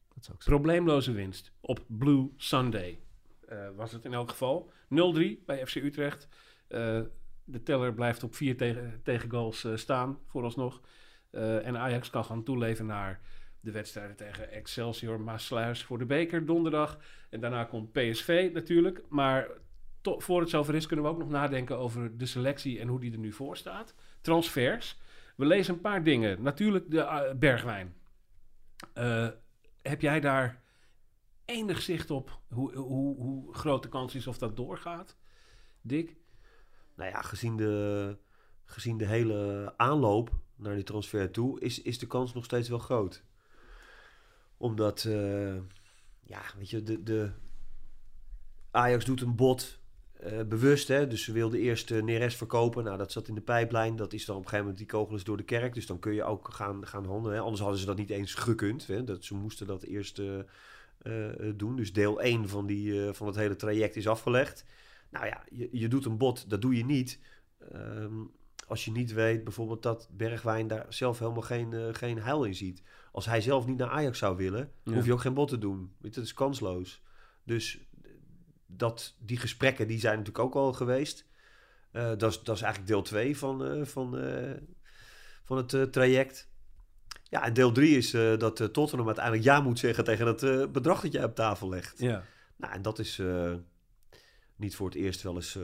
Dat 0.07 0.23
is 0.23 0.31
ook 0.31 0.41
zo. 0.41 0.49
Probleemloze 0.49 1.11
winst 1.11 1.51
op 1.59 1.85
Blue 1.87 2.29
Sunday 2.37 2.99
eh, 3.47 3.69
was 3.75 3.91
het 3.91 4.05
in 4.05 4.13
elk 4.13 4.29
geval. 4.29 4.71
0-3 4.71 5.45
bij 5.45 5.65
FC 5.65 5.75
Utrecht. 5.75 6.27
Eh, 6.67 7.01
de 7.43 7.63
teller 7.63 7.93
blijft 7.93 8.23
op 8.23 8.35
vier 8.35 8.57
tegen, 8.57 8.99
tegengoals 9.03 9.63
eh, 9.63 9.75
staan, 9.75 10.19
vooralsnog. 10.25 10.81
Eh, 11.29 11.65
en 11.65 11.77
Ajax 11.77 12.09
kan 12.09 12.25
gaan 12.25 12.43
toeleven 12.43 12.85
naar 12.85 13.21
de 13.61 13.71
wedstrijden 13.71 14.15
tegen 14.15 14.51
Excelsior 14.51 15.21
Maasluis 15.21 15.83
voor 15.83 15.97
de 15.97 16.05
beker 16.05 16.45
donderdag. 16.45 16.99
En 17.29 17.39
daarna 17.39 17.63
komt 17.63 17.91
PSV 17.91 18.49
natuurlijk. 18.53 19.03
Maar 19.09 19.47
voor 20.01 20.39
het 20.39 20.49
zover 20.49 20.75
is 20.75 20.87
kunnen 20.87 21.05
we 21.05 21.11
ook 21.11 21.17
nog 21.17 21.29
nadenken 21.29 21.77
over 21.77 22.17
de 22.17 22.25
selectie 22.25 22.79
en 22.79 22.87
hoe 22.87 22.99
die 22.99 23.11
er 23.11 23.17
nu 23.17 23.31
voor 23.31 23.57
staat. 23.57 23.95
Transfers. 24.21 24.99
We 25.35 25.45
lezen 25.45 25.73
een 25.73 25.81
paar 25.81 26.03
dingen. 26.03 26.41
Natuurlijk 26.41 26.91
de 26.91 26.99
eh, 26.99 27.33
Bergwijn. 27.35 27.95
Eh, 28.93 29.27
heb 29.81 30.01
jij 30.01 30.19
daar 30.19 30.61
enig 31.45 31.81
zicht 31.81 32.11
op 32.11 32.39
hoe, 32.49 32.75
hoe, 32.75 33.15
hoe 33.15 33.53
groot 33.53 33.83
de 33.83 33.89
kans 33.89 34.15
is 34.15 34.27
of 34.27 34.37
dat 34.37 34.55
doorgaat? 34.55 35.17
Dick? 35.81 36.17
nou 36.99 37.11
ja, 37.11 37.21
gezien 37.21 37.57
de, 37.57 38.17
gezien 38.65 38.97
de 38.97 39.05
hele 39.05 39.73
aanloop 39.77 40.31
naar 40.55 40.75
die 40.75 40.83
transfer 40.83 41.31
toe, 41.31 41.59
is, 41.59 41.81
is 41.81 41.99
de 41.99 42.07
kans 42.07 42.33
nog 42.33 42.45
steeds 42.45 42.69
wel 42.69 42.79
groot. 42.79 43.23
Omdat, 44.59 45.03
eh, 45.03 45.55
ja, 46.21 46.41
weet 46.57 46.69
je, 46.69 46.83
de, 46.83 47.03
de 47.03 47.31
Ajax 48.71 49.05
doet 49.05 49.21
een 49.21 49.35
bod 49.35 49.79
eh, 50.13 50.43
bewust, 50.43 50.87
hè. 50.87 51.07
Dus 51.07 51.23
ze 51.23 51.31
wilden 51.31 51.59
eerst 51.59 51.91
uh, 51.91 52.03
Neres 52.03 52.35
verkopen. 52.35 52.83
Nou, 52.83 52.97
dat 52.97 53.11
zat 53.11 53.27
in 53.27 53.35
de 53.35 53.41
pijplijn. 53.41 53.95
Dat 53.95 54.13
is 54.13 54.25
dan 54.25 54.35
op 54.35 54.41
een 54.41 54.49
gegeven 54.49 54.69
moment, 54.69 54.89
die 54.89 54.97
kogel 54.97 55.15
is 55.15 55.23
door 55.23 55.37
de 55.37 55.43
kerk. 55.43 55.73
Dus 55.73 55.85
dan 55.85 55.99
kun 55.99 56.13
je 56.13 56.23
ook 56.23 56.53
gaan, 56.53 56.87
gaan 56.87 57.05
handelen. 57.05 57.37
Hè. 57.37 57.43
Anders 57.43 57.61
hadden 57.61 57.79
ze 57.79 57.85
dat 57.85 57.97
niet 57.97 58.09
eens 58.09 58.33
gekund. 58.33 58.87
Hè. 58.87 59.03
Dat, 59.03 59.23
ze 59.23 59.35
moesten 59.35 59.67
dat 59.67 59.83
eerst 59.83 60.21
doen. 61.55 61.75
Dus 61.75 61.93
deel 61.93 62.21
1 62.21 62.49
van, 62.49 62.65
die, 62.65 63.13
van 63.13 63.27
het 63.27 63.35
hele 63.35 63.55
traject 63.55 63.95
is 63.95 64.07
afgelegd. 64.07 64.65
Nou 65.09 65.25
ja, 65.25 65.43
je, 65.51 65.69
je 65.71 65.87
doet 65.87 66.05
een 66.05 66.17
bod, 66.17 66.49
dat 66.49 66.61
doe 66.61 66.77
je 66.77 66.85
niet. 66.85 67.19
ehm, 67.71 68.23
als 68.67 68.85
je 68.85 68.91
niet 68.91 69.13
weet 69.13 69.43
bijvoorbeeld 69.43 69.83
dat 69.83 70.09
Bergwijn 70.11 70.67
daar 70.67 70.85
zelf 70.89 71.19
helemaal 71.19 71.41
geen, 71.41 71.95
geen 71.95 72.21
heil 72.21 72.43
in 72.43 72.55
ziet. 72.55 72.83
Als 73.11 73.25
hij 73.25 73.41
zelf 73.41 73.65
niet 73.65 73.77
naar 73.77 73.89
Ajax 73.89 74.17
zou 74.17 74.37
willen, 74.37 74.71
Ja. 74.83 74.93
hoef 74.93 75.05
je 75.05 75.13
ook 75.13 75.21
geen 75.21 75.33
bod 75.33 75.47
te 75.49 75.57
doen. 75.57 75.79
Weet 75.97 76.13
je, 76.13 76.19
Dat 76.19 76.29
is 76.29 76.33
kansloos. 76.33 77.01
Dus 77.43 77.79
dat, 78.65 79.15
die 79.19 79.37
gesprekken 79.37 79.87
die 79.87 79.99
zijn 79.99 80.17
natuurlijk 80.17 80.45
ook 80.45 80.55
al 80.55 80.73
geweest. 80.73 81.25
Eh, 81.91 82.11
dat, 82.17 82.31
is, 82.31 82.43
dat 82.43 82.55
is 82.55 82.61
eigenlijk 82.61 82.91
deel 82.91 83.01
2 83.01 83.37
van, 83.37 83.65
eh, 83.65 83.85
van, 83.85 84.17
eh, 84.17 84.57
van 85.43 85.57
het 85.57 85.93
traject. 85.93 86.49
Ja, 87.23 87.43
en 87.43 87.53
deel 87.53 87.71
3 87.71 87.97
is 87.97 88.11
dat 88.11 88.73
Tottenham 88.73 89.05
uiteindelijk 89.05 89.45
ja 89.45 89.61
moet 89.61 89.79
zeggen 89.79 90.03
tegen 90.03 90.27
het 90.27 90.71
bedrag 90.71 91.01
dat 91.01 91.11
jij 91.11 91.23
op 91.23 91.35
tafel 91.35 91.69
legt. 91.69 91.99
Ja. 91.99 92.23
Nou, 92.55 92.73
en 92.73 92.81
dat 92.81 92.99
is 92.99 93.21
niet 94.55 94.75
voor 94.75 94.87
het 94.87 94.95
eerst 94.95 95.21
wel 95.21 95.35
eens... 95.35 95.57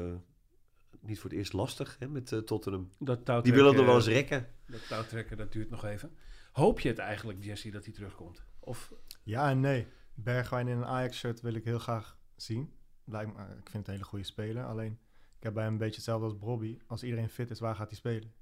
niet 1.00 1.20
voor 1.20 1.30
het 1.30 1.40
eerst 1.40 1.54
lastig 1.54 1.96
hè, 2.00 2.08
met 2.08 2.32
eh, 2.32 2.40
Tottenham. 2.40 2.92
Dat 3.00 3.44
Die 3.44 3.54
willen 3.54 3.76
er 3.78 3.86
wel 3.86 3.96
eens 3.96 4.08
rekken. 4.08 4.48
Dat 4.68 4.88
touwtrekken, 4.88 5.38
dat 5.38 5.52
duurt 5.52 5.70
nog 5.70 5.86
even. 5.86 6.18
Hoop 6.56 6.80
je 6.80 6.90
het 6.90 6.98
eigenlijk, 6.98 7.44
Jesse, 7.44 7.72
dat 7.72 7.86
hij 7.86 7.94
terugkomt? 7.94 8.44
Of 8.60 8.94
Ja 9.24 9.50
en 9.50 9.60
nee. 9.60 9.88
Bergwijn 10.14 10.68
in 10.68 10.78
een 10.78 10.86
Ajax-shirt 10.86 11.42
wil 11.42 11.54
ik 11.54 11.64
heel 11.64 11.80
graag 11.80 12.18
zien. 12.36 12.74
Ik 13.06 13.70
vind 13.70 13.74
het 13.74 13.88
een 13.88 13.94
hele 13.94 14.04
goede 14.04 14.26
speler. 14.26 14.66
Alleen, 14.66 15.00
ik 15.38 15.44
heb 15.44 15.54
bij 15.54 15.64
hem 15.64 15.72
een 15.72 15.80
beetje 15.80 15.96
hetzelfde 15.96 16.26
als 16.26 16.38
Bobby. 16.38 16.78
Als 16.88 17.04
iedereen 17.04 17.30
fit 17.30 17.50
is, 17.50 17.60
waar 17.60 17.76
gaat 17.76 17.88
hij 17.88 17.98
spelen? 17.98 18.34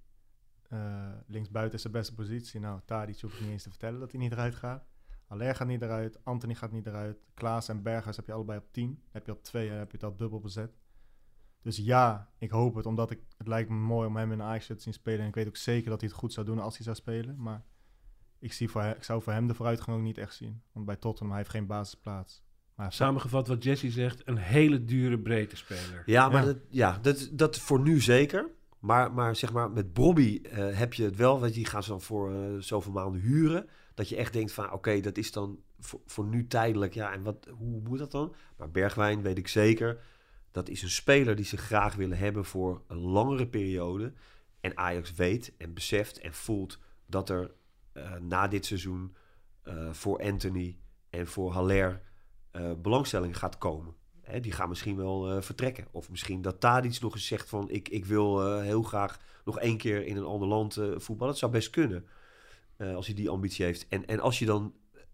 Eh 0.70 1.12
linksbuiten 1.28 1.76
is 1.76 1.82
zijn 1.82 1.94
beste 1.94 2.14
positie. 2.14 2.60
Nou, 2.60 2.80
Tadic 2.86 3.20
hoef 3.20 3.34
ik 3.34 3.40
niet 3.40 3.50
eens 3.50 3.64
te 3.64 3.70
vertellen 3.70 4.00
dat 4.00 4.12
hij 4.12 4.20
niet 4.20 4.32
eruit 4.32 4.56
gaat. 4.56 4.86
Aller 5.28 5.56
gaat 5.56 5.68
niet 5.68 5.82
eruit. 5.82 6.26
Anthony 6.26 6.56
gaat 6.56 6.72
niet 6.72 6.88
eruit. 6.88 7.26
Klaas 7.34 7.68
en 7.68 7.84
Berghuis 7.84 8.16
heb 8.16 8.26
je 8.26 8.34
allebei 8.34 8.60
op 8.60 8.72
10. 8.72 8.88
Dan 8.88 8.98
heb 9.12 9.26
je 9.26 9.32
op 9.32 9.44
2 9.44 9.70
en 9.70 9.78
heb 9.78 9.92
je 9.92 10.00
al 10.00 10.16
dubbel 10.16 10.40
bezet. 10.40 10.78
Dus 11.62 11.78
ja, 11.78 12.32
ik 12.38 12.52
hoop 12.52 12.76
het. 12.76 12.86
Omdat 12.86 13.12
ik, 13.12 13.24
het 13.38 13.48
lijkt 13.48 13.70
me 13.70 13.76
mooi 13.76 14.08
om 14.08 14.16
hem 14.16 14.32
in 14.32 14.40
een 14.40 14.46
Ajax-shirt 14.46 14.78
te 14.78 14.84
zien 14.84 14.94
spelen. 14.94 15.20
En 15.20 15.28
ik 15.28 15.36
weet 15.36 15.48
ook 15.48 15.58
zeker 15.58 15.90
dat 15.90 16.00
hij 16.00 16.10
het 16.10 16.20
goed 16.20 16.34
zou 16.34 16.46
doen 16.46 16.60
als 16.60 16.76
hij 16.76 16.84
zou 16.84 16.96
spelen. 16.96 17.42
Maar 17.42 17.64
ik, 18.44 18.54
zie 18.54 18.70
voor 18.70 18.84
ik 18.84 19.04
zou 19.04 19.22
voor 19.22 19.34
hem 19.34 19.48
de 19.48 19.54
vooruitgang 19.54 19.98
ook 19.98 20.04
niet 20.04 20.18
echt 20.18 20.36
zien. 20.36 20.62
Want 20.72 20.86
bij 20.86 20.96
Tottenham, 20.96 21.30
hij 21.30 21.38
heeft 21.38 21.50
geen 21.50 21.68
basisplaats. 21.68 22.44
Maar 22.76 22.94
samengevat 22.94 23.48
wat 23.48 23.64
Jesse 23.64 23.92
zegt, 23.92 24.22
een 24.28 24.38
hele 24.38 24.86
dure 24.86 25.20
breedte 25.20 25.56
speler. 25.56 26.04
Ja, 26.06 26.30
maar 26.30 26.42
Ja. 26.42 26.46
Dat, 26.46 26.58
ja, 26.70 27.00
dat, 27.02 27.30
dat 27.32 27.60
voor 27.60 27.80
nu 27.80 28.02
zeker. 28.02 28.50
Maar, 28.80 29.14
maar 29.14 29.36
zeg 29.36 29.54
maar, 29.54 29.72
met 29.72 29.94
Bobby 29.94 30.40
eh, 30.44 30.78
heb 30.78 30.94
je 30.94 31.04
het 31.04 31.16
wel. 31.16 31.40
Want 31.40 31.54
die 31.54 31.66
gaan 31.66 31.84
ze 31.84 31.90
dan 31.90 32.02
voor 32.02 32.34
eh, 32.34 32.58
zoveel 32.60 32.92
maanden 32.92 33.22
huren. 33.22 33.70
Dat 33.94 34.10
je 34.10 34.16
echt 34.16 34.34
denkt 34.34 34.52
van, 34.52 34.72
oké, 34.72 35.00
dat 35.00 35.18
is 35.18 35.32
dan 35.32 35.60
voor, 35.80 36.00
voor 36.06 36.26
nu 36.26 36.48
tijdelijk. 36.48 36.94
Ja, 36.94 37.14
en 37.14 37.24
wat, 37.24 37.48
hoe 37.58 37.82
moet 37.82 38.00
dat 38.00 38.12
dan? 38.12 38.36
Maar 38.58 38.72
Bergwijn 38.72 39.22
weet 39.22 39.38
ik 39.38 39.48
zeker. 39.48 40.00
Dat 40.52 40.70
is 40.70 40.82
een 40.82 40.90
speler 40.90 41.36
die 41.36 41.46
ze 41.46 41.58
graag 41.58 41.96
willen 41.96 42.18
hebben 42.18 42.46
voor 42.46 42.82
een 42.88 42.98
langere 42.98 43.48
periode. 43.48 44.14
En 44.60 44.78
Ajax 44.78 45.14
weet 45.14 45.54
en 45.58 45.74
beseft 45.74 46.20
en 46.20 46.34
voelt 46.34 46.80
dat 47.06 47.30
er 47.30 47.52
eh, 47.94 48.16
na 48.22 48.48
dit 48.48 48.66
seizoen 48.66 49.16
eh, 49.64 49.92
voor 49.92 50.24
Anthony 50.24 50.78
en 51.10 51.28
voor 51.28 51.52
Haller 51.52 52.02
eh, 52.52 52.72
belangstelling 52.78 53.38
gaat 53.38 53.58
komen. 53.58 53.94
Hè, 54.22 54.40
die 54.40 54.52
gaan 54.52 54.70
misschien 54.70 54.96
wel 54.96 55.42
vertrekken. 55.42 55.88
Of 55.92 56.10
misschien 56.10 56.42
dat 56.42 56.60
Tadic 56.60 57.00
nog 57.02 57.14
eens 57.14 57.28
zegt 57.28 57.50
van... 57.50 57.70
ik, 57.70 57.90
ik 57.90 58.06
wil 58.06 58.60
heel 58.60 58.84
graag 58.84 59.20
nog 59.46 59.60
één 59.60 59.78
keer 59.78 60.06
in 60.06 60.18
een 60.18 60.24
ander 60.24 60.48
land 60.48 60.74
voetballen. 60.74 61.34
Dat 61.34 61.38
zou 61.38 61.52
best 61.52 61.70
kunnen. 61.70 62.08
als 62.78 63.06
hij 63.06 63.16
die 63.16 63.30
ambitie 63.30 63.66
heeft. 63.66 63.88
En, 63.88 64.06
en 64.06 64.20
als 64.20 64.40
je 64.40 64.46
dan 64.46 64.74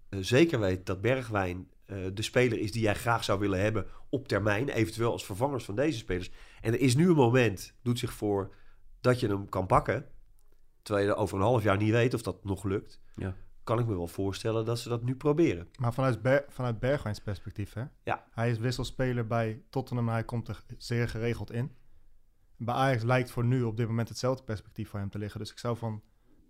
zeker 0.10 0.60
weet 0.60 0.86
dat 0.86 1.02
Bergwijn 1.02 1.70
de 1.86 2.22
speler 2.22 2.60
is... 2.60 2.72
die 2.72 2.82
jij 2.82 2.96
graag 2.96 3.24
zou 3.24 3.40
willen 3.40 3.60
hebben 3.60 3.86
op 4.10 4.28
termijn. 4.28 4.70
Eventueel 4.70 5.12
als 5.12 5.26
vervangers 5.26 5.66
van 5.66 5.76
deze 5.76 5.98
spelers. 5.98 6.32
En 6.62 6.74
er 6.74 6.80
is 6.80 6.96
nu 6.96 7.10
een 7.10 7.16
moment, 7.16 7.76
doet 7.82 8.00
zich 8.00 8.14
voor... 8.14 8.56
dat 9.02 9.20
je 9.20 9.28
hem 9.28 9.50
kan 9.50 9.66
pakken. 9.66 10.06
Terwijl 10.90 11.08
je 11.10 11.16
over 11.16 11.38
een 11.38 11.44
half 11.44 11.64
jaar 11.64 11.78
niet 11.78 11.92
weet 11.92 12.14
of 12.14 12.22
dat 12.22 12.44
nog 12.44 12.64
lukt. 12.64 13.00
Ja. 13.16 13.34
Kan 13.64 13.80
ik 13.80 13.86
me 13.88 13.96
wel 13.96 14.08
voorstellen 14.08 14.66
dat 14.66 14.80
ze 14.80 14.90
dat 14.90 15.04
nu 15.04 15.16
proberen. 15.16 15.68
Maar 15.80 15.94
vanuit, 15.94 16.22
Ber 16.22 16.46
vanuit 16.48 16.80
Bergwijns 16.80 17.20
perspectief, 17.20 17.74
hè? 17.74 17.84
Ja. 18.04 18.26
Hij 18.32 18.50
is 18.50 18.58
wisselspeler 18.58 19.28
bij 19.28 19.64
Tottenham, 19.70 20.08
hij 20.10 20.24
komt 20.24 20.48
er 20.48 20.64
zeer 20.78 21.10
geregeld 21.10 21.52
in. 21.52 21.76
Bij 22.58 22.76
Ajax 22.76 23.04
lijkt 23.04 23.32
voor 23.32 23.46
nu 23.46 23.64
op 23.64 23.78
dit 23.78 23.88
moment 23.88 24.10
hetzelfde 24.10 24.44
perspectief 24.44 24.90
voor 24.90 25.00
hem 25.00 25.10
te 25.10 25.18
liggen. 25.18 25.40
Dus 25.40 25.52
ik 25.52 25.60
zou 25.60 25.78
van 25.78 26.02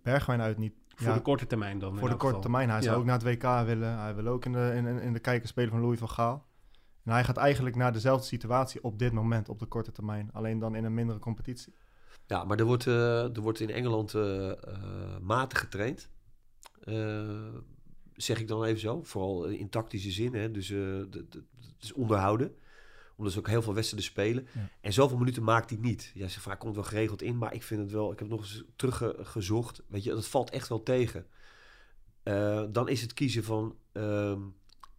Bergwijn 0.02 0.40
uit 0.40 0.58
niet... 0.58 0.74
Voor 0.88 1.08
ja, 1.08 1.14
de 1.14 1.20
korte 1.22 1.46
termijn 1.46 1.78
dan. 1.78 1.98
voor 1.98 2.08
de 2.08 2.14
korte 2.14 2.26
geval. 2.26 2.40
termijn. 2.40 2.70
Hij 2.70 2.82
zou 2.82 2.96
ook 2.98 3.04
naar 3.04 3.18
het 3.18 3.42
WK 3.42 3.66
willen. 3.66 3.98
Hij 3.98 4.14
wil 4.14 4.26
ook 4.26 4.44
in 4.44 4.52
de, 4.52 4.72
in, 4.76 4.86
in- 4.86 5.00
in 5.00 5.12
de 5.12 5.18
kijker 5.20 5.48
spelen 5.48 5.70
van 5.70 5.80
Louis 5.80 5.98
van 5.98 6.08
Gaal. 6.08 6.46
En 7.04 7.12
hij 7.12 7.24
gaat 7.24 7.36
eigenlijk 7.36 7.76
naar 7.76 7.92
dezelfde 7.92 8.26
situatie 8.26 8.82
op 8.84 8.98
dit 8.98 9.12
moment, 9.12 9.48
op 9.48 9.58
de 9.58 9.66
korte 9.66 9.92
termijn. 9.92 10.32
Alleen 10.32 10.58
dan 10.58 10.74
in 10.74 10.84
een 10.84 10.94
mindere 10.94 11.18
competitie. 11.18 11.74
Ja, 12.30 12.44
maar 12.44 12.58
er 12.58 12.64
wordt, 12.64 12.86
eh, 12.86 13.36
er 13.36 13.40
wordt 13.40 13.60
in 13.60 13.70
Engeland 13.70 14.14
eh, 14.14 14.50
eh, 14.50 15.18
matig 15.20 15.58
getraind. 15.58 16.10
Zeg 18.14 18.40
ik 18.40 18.48
dan 18.48 18.64
even 18.64 18.80
zo. 18.80 19.02
Vooral 19.02 19.44
in 19.44 19.68
tactische 19.68 20.10
zin. 20.10 20.34
Hè? 20.34 20.50
Dus 20.50 20.68
het 20.68 21.44
is 21.80 21.92
onderhouden. 21.92 22.54
Omdat 23.16 23.32
ze 23.32 23.38
ook 23.38 23.48
heel 23.48 23.62
veel 23.62 23.74
wedstrijden 23.74 24.10
spelen. 24.10 24.46
Ja. 24.54 24.68
En 24.80 24.92
zoveel 24.92 25.18
minuten 25.18 25.42
maakt 25.42 25.70
hij 25.70 25.78
niet. 25.78 26.12
Zegt 26.14 26.34
van, 26.34 26.52
hij 26.52 26.60
komt 26.60 26.74
wel 26.74 26.84
geregeld 26.84 27.22
in. 27.22 27.38
Maar 27.38 27.54
ik 27.54 27.62
vind 27.62 27.80
het 27.80 27.90
wel... 27.90 28.12
Ik 28.12 28.18
heb 28.18 28.28
nog 28.28 28.40
eens 28.40 28.64
teruggezocht. 28.76 29.82
Weet 29.88 30.04
je, 30.04 30.10
dat 30.10 30.26
valt 30.28 30.50
echt 30.50 30.68
wel 30.68 30.82
tegen. 30.82 31.26
Dan 32.72 32.88
is 32.88 33.02
het 33.02 33.14
kiezen 33.14 33.44
van... 33.44 33.76
ehm, 33.92 34.40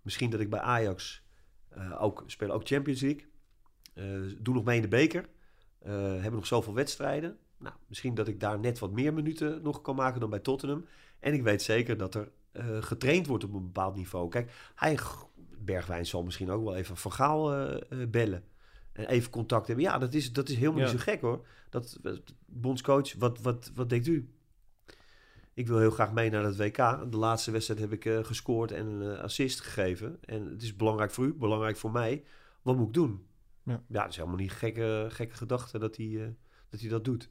misschien 0.02 0.30
dat 0.30 0.39
ik 0.39 0.50
bij 0.50 0.60
Ajax... 0.60 1.24
ook, 2.00 2.24
speel 2.28 2.52
ook 2.52 2.67
Champions 2.67 3.02
League. 3.02 3.26
doe 4.41 4.54
nog 4.54 4.63
mee 4.63 4.76
in 4.76 4.82
de 4.82 4.88
beker. 4.88 5.30
Eh, 5.82 5.94
hebben 5.94 6.34
nog 6.34 6.48
zoveel 6.48 6.74
wedstrijden. 6.74 7.38
Nou, 7.58 7.76
misschien 7.88 8.15
dat 8.15 8.28
ik 8.28 8.39
daar 8.39 8.60
net 8.60 8.80
wat 8.80 8.91
meer 8.91 9.13
minuten 9.13 9.62
nog 9.62 9.82
kan 9.82 9.96
maken 9.96 10.20
dan 10.20 10.30
bij 10.30 10.39
Tottenham. 10.39 10.86
En 11.20 11.34
ik 11.34 11.44
weet 11.44 11.62
zeker 11.62 11.98
dat 11.98 12.15
er 12.15 12.32
eh, 12.52 12.65
getraind 12.82 13.28
wordt 13.28 13.44
op 13.44 13.54
een 13.54 13.63
bepaald 13.63 13.96
niveau. 13.96 14.30
Kijk, 14.30 14.52
hij, 14.76 15.00
Bergwijn 15.58 16.06
zal 16.06 16.24
misschien 16.24 16.50
ook 16.50 16.63
wel 16.63 16.76
even 16.76 16.98
Van 16.98 17.12
Gaal 17.12 17.54
eh, 17.54 18.08
bellen. 18.08 18.44
En 18.91 19.06
even 19.08 19.32
contact 19.32 19.67
hebben. 19.67 19.86
Ja, 19.86 19.98
dat 19.98 20.13
is, 20.13 20.34
dat 20.34 20.50
is 20.50 20.56
helemaal 20.56 20.80
Ja. 20.80 20.91
niet 20.91 21.00
zo 21.00 21.04
gek 21.12 21.22
hoor. 21.22 21.46
Dat, 21.70 22.00
bondscoach, 22.46 23.13
wat, 23.13 23.41
wat, 23.41 23.72
wat 23.76 23.89
denkt 23.89 24.08
u? 24.08 24.30
Ik 25.54 25.67
wil 25.67 25.80
heel 25.80 25.91
graag 25.91 26.13
mee 26.13 26.30
naar 26.30 26.44
het 26.44 26.58
WK. 26.58 26.78
De 27.12 27.17
laatste 27.17 27.52
wedstrijd 27.52 27.80
heb 27.80 27.91
ik 27.91 28.26
gescoord 28.26 28.72
en 28.72 28.86
een 28.86 29.17
assist 29.17 29.62
gegeven. 29.62 30.17
En 30.26 30.50
het 30.50 30.62
is 30.62 30.76
belangrijk 30.76 31.12
voor 31.12 31.26
u, 31.26 31.34
belangrijk 31.34 31.78
voor 31.78 31.91
mij. 31.91 32.24
Wat 32.62 32.76
moet 32.76 32.88
ik 32.88 32.94
doen? 32.94 33.26
Ja. 33.63 33.84
Ja, 33.88 34.02
dat 34.02 34.10
is 34.10 34.15
helemaal 34.15 34.38
niet 34.38 34.52
gekke, 34.52 35.08
gekke 35.10 35.36
gedachte 35.36 35.80
dat 35.80 35.95
hij, 35.97 36.06
eh, 36.21 36.28
dat 36.69 36.80
hij 36.80 36.89
dat 36.89 37.06
doet. 37.06 37.30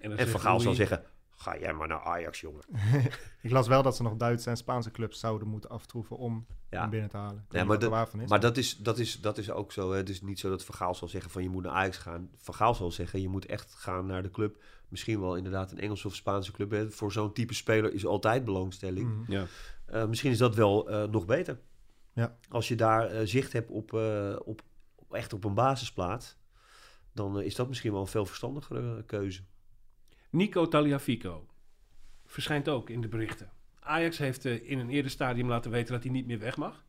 En, 0.00 0.10
En 0.10 0.16
zegt 0.16 0.30
Van 0.30 0.40
Gaal 0.40 0.60
zal 0.60 0.74
zeggen, 0.74 1.04
ga 1.30 1.58
jij 1.58 1.72
maar 1.72 1.88
naar 1.88 2.00
Ajax, 2.00 2.40
jongen. 2.40 2.62
Ik 3.42 3.50
las 3.50 3.68
wel 3.68 3.82
dat 3.82 3.96
ze 3.96 4.02
nog 4.02 4.16
Duitse 4.16 4.50
en 4.50 4.56
Spaanse 4.56 4.90
clubs 4.90 5.20
zouden 5.20 5.48
moeten 5.48 5.70
aftroeven 5.70 6.16
om 6.16 6.46
Ja. 6.70 6.80
hem 6.80 6.90
binnen 6.90 7.08
te 7.10 7.16
halen. 7.16 7.46
Ja, 7.50 7.64
maar 7.64 7.78
dat- 7.78 7.90
waarvan 7.90 8.20
is. 8.20 8.28
Maar 8.28 8.40
dat 8.40 8.56
is, 8.56 8.76
dat, 8.76 8.98
is, 8.98 9.20
dat 9.20 9.38
is 9.38 9.50
ook 9.50 9.72
zo. 9.72 9.90
Hè. 9.90 9.96
Het 9.96 10.08
is 10.08 10.20
niet 10.22 10.38
zo 10.38 10.48
dat 10.50 10.64
Van 10.64 10.74
Gaal 10.74 10.94
zal 10.94 11.08
zeggen 11.08 11.30
van 11.30 11.42
je 11.42 11.48
moet 11.48 11.62
naar 11.62 11.72
Ajax 11.72 11.96
gaan. 11.96 12.30
Van 12.36 12.54
Gaal 12.54 12.74
zal 12.74 12.90
zeggen 12.90 13.20
je 13.20 13.28
moet 13.28 13.46
echt 13.46 13.74
gaan 13.74 14.06
naar 14.06 14.22
de 14.22 14.30
club. 14.30 14.62
Misschien 14.88 15.20
wel 15.20 15.36
inderdaad 15.36 15.70
een 15.72 15.78
Engelse 15.78 16.06
of 16.06 16.14
Spaanse 16.14 16.52
club. 16.52 16.70
Hè. 16.70 16.90
Voor 16.90 17.12
zo'n 17.12 17.32
type 17.32 17.54
speler 17.54 17.92
is 17.94 18.06
altijd 18.06 18.44
belangstelling. 18.44 19.14
Mhm. 19.20 19.32
Ja. 19.32 19.46
Eh, 19.86 20.06
misschien 20.06 20.30
is 20.30 20.38
dat 20.38 20.54
wel 20.54 20.88
eh, 20.90 21.08
nog 21.08 21.26
beter. 21.26 21.58
Ja. 22.12 22.36
Als 22.48 22.68
je 22.68 22.74
daar 22.76 23.26
zicht 23.26 23.52
hebt 23.52 23.70
op, 23.70 23.94
eh, 23.94 24.36
op, 24.44 24.46
op 24.46 24.60
echt 25.10 25.32
op 25.32 25.44
een 25.44 25.54
basisplaats, 25.54 26.36
dan 27.12 27.38
eh, 27.38 27.46
is 27.46 27.54
dat 27.54 27.68
misschien 27.68 27.92
wel 27.92 28.00
een 28.00 28.06
veel 28.06 28.26
verstandigere 28.26 28.96
eh, 28.96 29.02
keuze. 29.06 29.42
Nico 30.30 30.68
Taliafico 30.68 31.46
verschijnt 32.26 32.68
ook 32.68 32.90
in 32.90 33.00
de 33.00 33.08
berichten. 33.08 33.50
Ajax 33.80 34.18
heeft 34.18 34.44
eh, 34.44 34.70
in 34.70 34.78
een 34.78 34.90
eerder 34.90 35.10
stadium 35.10 35.48
laten 35.48 35.70
weten 35.70 35.92
dat 35.92 36.02
hij 36.02 36.12
niet 36.12 36.26
meer 36.26 36.38
weg 36.38 36.56
mag. 36.56 36.86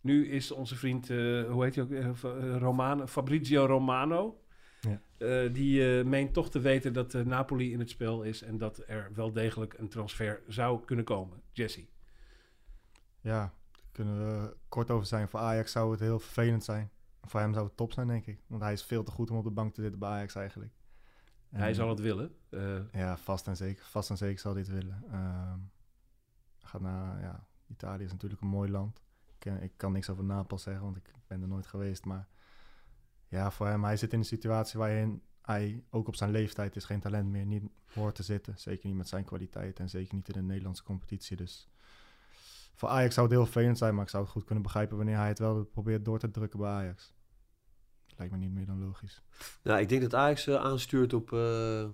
Nu 0.00 0.28
is 0.28 0.50
onze 0.50 0.76
vriend, 0.76 1.10
eh, 1.10 1.16
hoe 1.50 1.64
heet 1.64 1.74
hij 1.74 1.84
ook, 1.84 1.90
eh, 1.90 2.08
eh, 2.08 2.56
Romano, 2.58 3.06
Fabrizio 3.06 3.64
Romano. 3.66 4.36
Ja. 4.80 5.00
eh, 5.18 5.52
die 5.54 5.98
eh, 5.98 6.04
meent 6.04 6.32
toch 6.34 6.50
te 6.50 6.60
weten 6.60 6.92
dat 6.92 7.12
Napoli 7.12 7.72
in 7.72 7.78
het 7.78 7.90
spel 7.90 8.22
is 8.22 8.42
en 8.42 8.58
dat 8.58 8.82
er 8.86 9.10
wel 9.14 9.32
degelijk 9.32 9.74
een 9.78 9.88
transfer 9.88 10.42
zou 10.48 10.84
kunnen 10.84 11.04
komen. 11.04 11.42
Jesse. 11.52 11.84
Ja, 13.20 13.38
daar 13.70 13.82
kunnen 13.92 14.18
we 14.42 14.56
kort 14.68 14.90
over 14.90 15.06
zijn. 15.06 15.28
Voor 15.28 15.40
Ajax 15.40 15.72
zou 15.72 15.90
het 15.90 16.00
heel 16.00 16.18
vervelend 16.18 16.64
zijn. 16.64 16.90
Voor 17.32 17.40
hem 17.40 17.52
zou 17.52 17.66
het 17.66 17.76
top 17.76 17.92
zijn, 17.92 18.06
denk 18.06 18.26
ik. 18.26 18.42
Want 18.46 18.62
hij 18.62 18.72
is 18.72 18.84
veel 18.84 19.04
te 19.04 19.10
goed 19.10 19.30
om 19.30 19.36
op 19.36 19.44
de 19.44 19.50
bank 19.50 19.74
te 19.74 19.80
zitten 19.80 19.98
bij 19.98 20.08
Ajax 20.08 20.34
eigenlijk. 20.34 20.72
En, 21.50 21.60
Hij 21.60 21.74
zal 21.74 21.88
het 21.88 22.00
willen. 22.00 22.34
Eh, 22.48 22.92
Ja, 22.92 23.16
vast 23.16 23.46
en 23.46 23.56
zeker. 23.56 23.84
Vast 23.84 24.10
en 24.10 24.16
zeker 24.16 24.38
zal 24.38 24.52
hij 24.52 24.60
het 24.60 24.70
willen. 24.70 25.04
Ehm, 25.10 25.58
gaat 26.58 26.80
naar, 26.80 27.20
ja, 27.20 27.46
Italië 27.66 28.04
is 28.04 28.12
natuurlijk 28.12 28.40
een 28.40 28.48
mooi 28.48 28.70
land. 28.70 29.02
Ik, 29.38 29.44
ik 29.60 29.72
kan 29.76 29.92
niks 29.92 30.10
over 30.10 30.24
Napels 30.24 30.62
zeggen, 30.62 30.82
want 30.82 30.96
ik 30.96 31.14
ben 31.26 31.42
er 31.42 31.48
nooit 31.48 31.66
geweest. 31.66 32.04
Maar 32.04 32.28
ja, 33.28 33.50
voor 33.50 33.66
hem, 33.66 33.84
hij 33.84 33.96
zit 33.96 34.12
in 34.12 34.18
een 34.18 34.24
situatie 34.24 34.78
waarin 34.78 35.22
hij 35.42 35.84
ook 35.90 36.08
op 36.08 36.16
zijn 36.16 36.30
leeftijd 36.30 36.76
is 36.76 36.84
geen 36.84 37.00
talent 37.00 37.28
meer, 37.28 37.46
niet 37.46 37.64
hoort 37.94 38.14
te 38.14 38.22
zitten. 38.22 38.58
Zeker 38.58 38.86
niet 38.86 38.96
met 38.96 39.08
zijn 39.08 39.24
kwaliteit 39.24 39.78
en 39.78 39.88
zeker 39.88 40.14
niet 40.14 40.28
in 40.28 40.34
de 40.34 40.42
Nederlandse 40.42 40.82
competitie. 40.82 41.36
Dus 41.36 41.68
voor 42.74 42.88
Ajax 42.88 43.14
zou 43.14 43.26
het 43.26 43.36
heel 43.36 43.44
vervelend 43.44 43.78
zijn, 43.78 43.94
maar 43.94 44.04
ik 44.04 44.10
zou 44.10 44.22
het 44.22 44.32
goed 44.32 44.44
kunnen 44.44 44.62
begrijpen 44.62 44.96
wanneer 44.96 45.16
hij 45.16 45.28
het 45.28 45.38
wel 45.38 45.64
probeert 45.64 46.04
door 46.04 46.18
te 46.18 46.30
drukken 46.30 46.58
bij 46.58 46.70
Ajax. 46.70 47.14
Lijkt 48.16 48.32
me 48.32 48.38
niet 48.38 48.52
meer 48.52 48.66
dan 48.66 48.84
logisch. 48.84 49.22
Nou, 49.62 49.80
ik 49.80 49.88
denk 49.88 50.02
dat 50.02 50.14
Ajax 50.14 50.46
eh, 50.46 50.54
aanstuurt 50.54 51.12
op, 51.12 51.32
eh, 51.32 51.84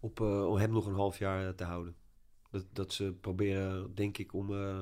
op, 0.00 0.20
eh, 0.20 0.46
om 0.46 0.56
hem 0.56 0.70
nog 0.72 0.86
een 0.86 0.94
half 0.94 1.18
jaar 1.18 1.54
te 1.54 1.64
houden. 1.64 1.94
Dat, 2.50 2.64
dat 2.72 2.92
ze 2.92 3.12
proberen, 3.20 3.94
denk 3.94 4.18
ik, 4.18 4.32
om, 4.34 4.52
eh, 4.54 4.80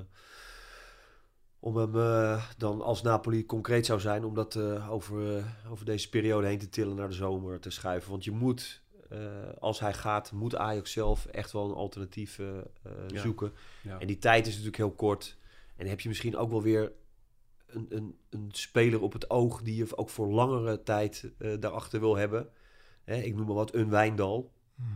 om 1.58 1.76
hem 1.76 1.96
eh, 1.96 2.44
dan 2.56 2.82
als 2.82 3.02
Napoli 3.02 3.46
concreet 3.46 3.86
zou 3.86 4.00
zijn, 4.00 4.24
om 4.24 4.34
dat 4.34 4.56
eh, 4.56 4.90
over, 4.90 5.44
over 5.70 5.84
deze 5.84 6.08
periode 6.08 6.46
heen 6.46 6.58
te 6.58 6.68
tillen 6.68 6.96
naar 6.96 7.08
de 7.08 7.14
zomer 7.14 7.61
te 7.61 7.70
schuiven. 7.70 8.11
Want 8.11 8.24
je 8.24 8.30
moet, 8.30 8.82
eh, 9.08 9.18
als 9.58 9.80
hij 9.80 9.94
gaat, 9.94 10.32
moet 10.32 10.56
Ajax 10.56 10.92
zelf 10.92 11.26
echt 11.26 11.52
wel 11.52 11.64
een 11.68 11.74
alternatief 11.74 12.36
Ja. 13.08 13.20
zoeken. 13.20 13.52
Ja. 13.82 13.98
En 14.00 14.06
die 14.06 14.18
tijd 14.18 14.42
is 14.46 14.50
natuurlijk 14.52 14.76
heel 14.76 14.92
kort. 14.92 15.36
En 15.76 15.86
heb 15.86 16.00
je 16.00 16.08
misschien 16.08 16.36
ook 16.36 16.50
wel 16.50 16.62
weer 16.62 16.92
een, 17.74 17.86
een, 17.88 18.16
een 18.30 18.48
speler 18.52 19.00
op 19.00 19.12
het 19.12 19.30
oog 19.30 19.62
die 19.62 19.76
je 19.76 19.96
ook 19.96 20.10
voor 20.10 20.28
langere 20.28 20.82
tijd 20.82 21.32
eh, 21.38 21.52
daarachter 21.60 22.00
wil 22.00 22.16
hebben. 22.16 22.48
Hè, 23.04 23.16
ik 23.16 23.34
noem 23.34 23.46
maar 23.46 23.54
wat, 23.54 23.74
een 23.74 23.90
Wijndal. 23.90 24.52
Mhm. 24.74 24.88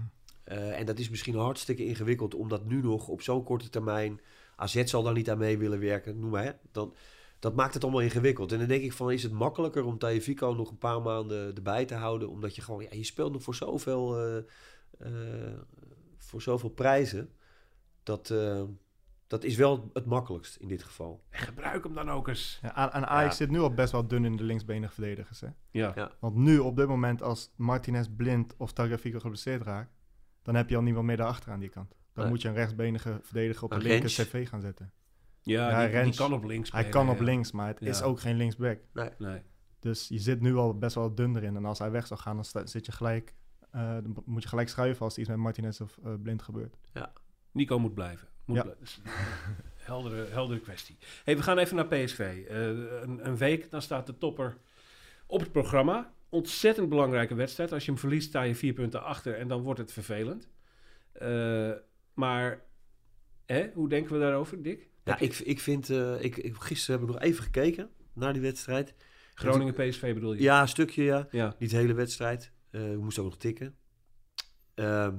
Eh, 0.45 0.79
en 0.79 0.87
dat 0.87 0.99
is 0.99 1.11
misschien 1.11 1.35
hartstikke 1.35 1.85
ingewikkeld 1.85 2.35
om 2.35 2.49
dat 2.49 2.65
nu 2.65 2.83
nog 2.83 3.09
op 3.09 3.23
zo'n 3.23 3.45
korte 3.45 3.69
termijn. 3.71 4.21
AZ 4.57 4.85
zal 4.85 5.03
daar 5.03 5.13
niet 5.13 5.31
aan 5.31 5.39
mee 5.39 5.59
willen 5.59 5.81
werken, 5.81 6.19
noem 6.19 6.31
maar. 6.31 6.45
Hè? 6.45 6.53
Dan, 6.73 6.95
dat 7.39 7.55
maakt 7.55 7.75
het 7.75 7.83
allemaal 7.83 8.01
ingewikkeld. 8.01 8.53
En 8.53 8.59
dan 8.59 8.69
denk 8.69 8.83
ik 8.83 8.93
van, 8.93 9.13
is 9.13 9.23
het 9.23 9.33
makkelijker 9.33 9.85
om 9.85 9.99
Tajevico 9.99 10.53
nog 10.53 10.71
een 10.71 10.79
paar 10.79 11.03
maanden 11.03 11.55
erbij 11.55 11.85
te 11.85 11.95
houden? 11.95 12.29
Omdat 12.29 12.55
je 12.55 12.63
gewoon, 12.63 12.83
ja, 12.83 12.89
je 12.91 13.05
speelt 13.05 13.33
nog 13.33 13.43
voor 13.43 13.55
zoveel, 13.55 14.19
eh, 14.99 15.13
voor 16.19 16.43
zoveel 16.43 16.69
prijzen. 16.69 17.31
Dat, 18.03 18.35
dat 19.27 19.45
is 19.45 19.57
wel 19.57 19.91
het 19.93 20.07
makkelijkst 20.07 20.57
in 20.57 20.69
dit 20.69 20.83
geval. 20.83 21.25
En 21.31 21.39
gebruik 21.39 21.85
hem 21.85 21.95
dan 21.95 22.11
ook 22.11 22.29
eens. 22.29 22.59
Ja, 22.63 22.73
aan- 22.73 22.91
en 22.91 23.09
Ajax 23.09 23.39
Ja. 23.39 23.45
zit 23.45 23.51
nu 23.51 23.61
al 23.61 23.75
best 23.75 23.93
wel 23.93 24.07
dun 24.07 24.25
in 24.25 24.37
de 24.37 24.43
linksbenige 24.45 24.93
verdedigers. 24.93 25.41
Hè? 25.41 25.49
Ja. 25.71 25.93
Ja. 25.95 26.11
Want 26.21 26.35
nu, 26.37 26.59
op 26.59 26.77
dit 26.77 26.87
moment, 26.89 27.23
als 27.23 27.53
Martinez 27.57 28.07
blind 28.17 28.55
of 28.57 28.73
Tagliafico 28.73 29.19
geblesseerd 29.19 29.63
raakt, 29.63 29.93
dan 30.43 30.55
heb 30.55 30.69
je 30.69 30.77
al 30.77 30.83
niemand 30.83 31.07
meer 31.07 31.17
daarachter 31.17 31.53
aan 31.53 31.61
die 31.61 31.69
kant. 31.69 31.91
Dan 32.13 32.23
Nee. 32.25 32.33
moet 32.33 32.43
je 32.43 32.49
een 32.49 32.55
rechtsbenige 32.55 33.19
verdediger 33.23 33.65
op 33.65 33.71
de 33.71 33.77
Een 33.77 33.83
linker 33.83 34.01
Rens. 34.17 34.29
cv 34.29 34.49
gaan 34.49 34.61
zetten. 34.61 34.93
Ja, 35.43 35.87
Ja, 35.87 36.03
die, 36.03 36.15
kan 36.15 36.33
op 36.33 36.45
links 36.45 36.73
Hij 36.73 36.89
kan 36.89 37.09
op 37.11 37.19
ja. 37.19 37.25
links, 37.25 37.53
maar 37.53 37.67
het 37.67 37.81
is 37.81 37.99
Ja. 37.99 38.05
ook 38.05 38.21
geen 38.21 38.37
linksback. 38.37 38.79
Nee. 39.19 39.43
Dus 39.79 40.09
je 40.09 40.19
zit 40.19 40.41
nu 40.41 40.55
al 40.57 40.79
best 40.79 40.95
wel 40.95 41.15
dun 41.15 41.37
erin. 41.37 41.57
En 41.57 41.65
als 41.65 41.79
hij 41.79 41.91
weg 41.91 42.07
zou 42.07 42.21
gaan, 42.21 42.37
dan 42.53 42.69
zit 42.69 42.87
je 42.87 42.93
gelijk, 42.93 43.35
eh, 43.71 43.81
dan 43.93 44.17
moet 44.25 44.43
je 44.43 44.49
gelijk 44.49 44.69
schuiven 44.69 45.05
als 45.05 45.15
er 45.15 45.21
iets 45.21 45.29
met 45.29 45.39
Martinez 45.39 45.81
of 45.81 45.99
eh, 46.05 46.13
blind 46.23 46.43
gebeurt. 46.43 46.77
Nico 47.53 47.79
moet 47.79 47.95
blijven. 47.95 48.29
Moet 48.45 48.57
Ja. 48.57 48.63
blij- 48.63 48.75
dat 48.79 48.89
is 48.89 49.01
een 49.05 49.11
heldere, 49.77 50.27
heldere 50.31 50.61
kwestie. 50.61 50.97
Hey, 51.25 51.37
we 51.37 51.43
gaan 51.43 51.59
even 51.59 51.77
naar 51.77 51.87
PSV. 51.87 52.45
Eh, 52.49 52.67
een, 53.03 53.27
een 53.27 53.37
week, 53.37 53.71
dan 53.71 53.83
staat 53.83 54.07
de 54.07 54.19
topper 54.19 54.57
op 55.27 55.41
het 55.41 55.53
programma. 55.53 56.13
Ontzettend 56.29 56.89
belangrijke 56.89 57.35
wedstrijd. 57.35 57.73
Als 57.73 57.85
je 57.85 57.91
hem 57.91 58.01
verliest, 58.01 58.29
sta 58.29 58.43
je 58.43 58.55
vier 58.55 58.73
punten 58.73 59.03
achter 59.03 59.35
en 59.39 59.49
dan 59.49 59.63
wordt 59.63 59.81
het 59.81 59.93
vervelend. 59.93 60.49
Eh, 61.13 61.73
maar 62.15 62.63
hè, 63.47 63.71
hoe 63.75 63.89
denken 63.89 64.13
we 64.13 64.19
daarover, 64.19 64.63
Dick? 64.63 64.89
Ja, 65.05 65.19
ik, 65.19 65.39
ik 65.39 65.61
vind, 65.61 65.91
eh, 65.91 66.23
ik, 66.23 66.37
ik, 66.37 66.57
gisteren 66.57 67.01
heb 67.01 67.09
ik 67.09 67.15
nog 67.15 67.25
even 67.25 67.45
gekeken 67.45 67.91
naar 68.13 68.33
die 68.33 68.43
wedstrijd. 68.43 68.95
Groningen-PSV 69.35 70.15
bedoel 70.15 70.33
je? 70.33 70.43
Ja, 70.43 70.61
een 70.61 70.69
stukje 70.69 71.03
ja. 71.03 71.29
ja. 71.31 71.55
Niet 71.59 71.71
de 71.71 71.77
hele 71.77 71.95
wedstrijd. 71.95 72.53
Eh 72.71 72.81
we 72.81 72.97
moesten 72.97 73.23
ook 73.23 73.29
nog 73.29 73.39
tikken. 73.39 73.77
Ehm, 74.75 75.17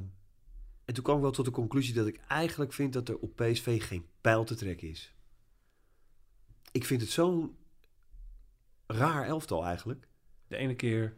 en 0.86 0.94
toen 0.94 1.04
kwam 1.04 1.16
ik 1.16 1.22
wel 1.22 1.32
tot 1.32 1.46
de 1.46 1.52
conclusie 1.52 1.94
dat 1.94 2.08
ik 2.08 2.20
eigenlijk 2.28 2.74
vind 2.74 2.94
dat 2.94 3.10
er 3.10 3.18
op 3.18 3.36
PSV 3.36 3.84
geen 3.88 4.06
pijl 4.22 4.44
te 4.44 4.56
trekken 4.56 4.90
is. 4.90 5.14
Ik 6.72 6.86
vind 6.86 7.02
het 7.02 7.10
zo'n 7.10 7.58
raar 8.88 9.26
elftal 9.26 9.66
eigenlijk. 9.66 10.08
De 10.48 10.56
ene 10.56 10.76
keer. 10.76 11.18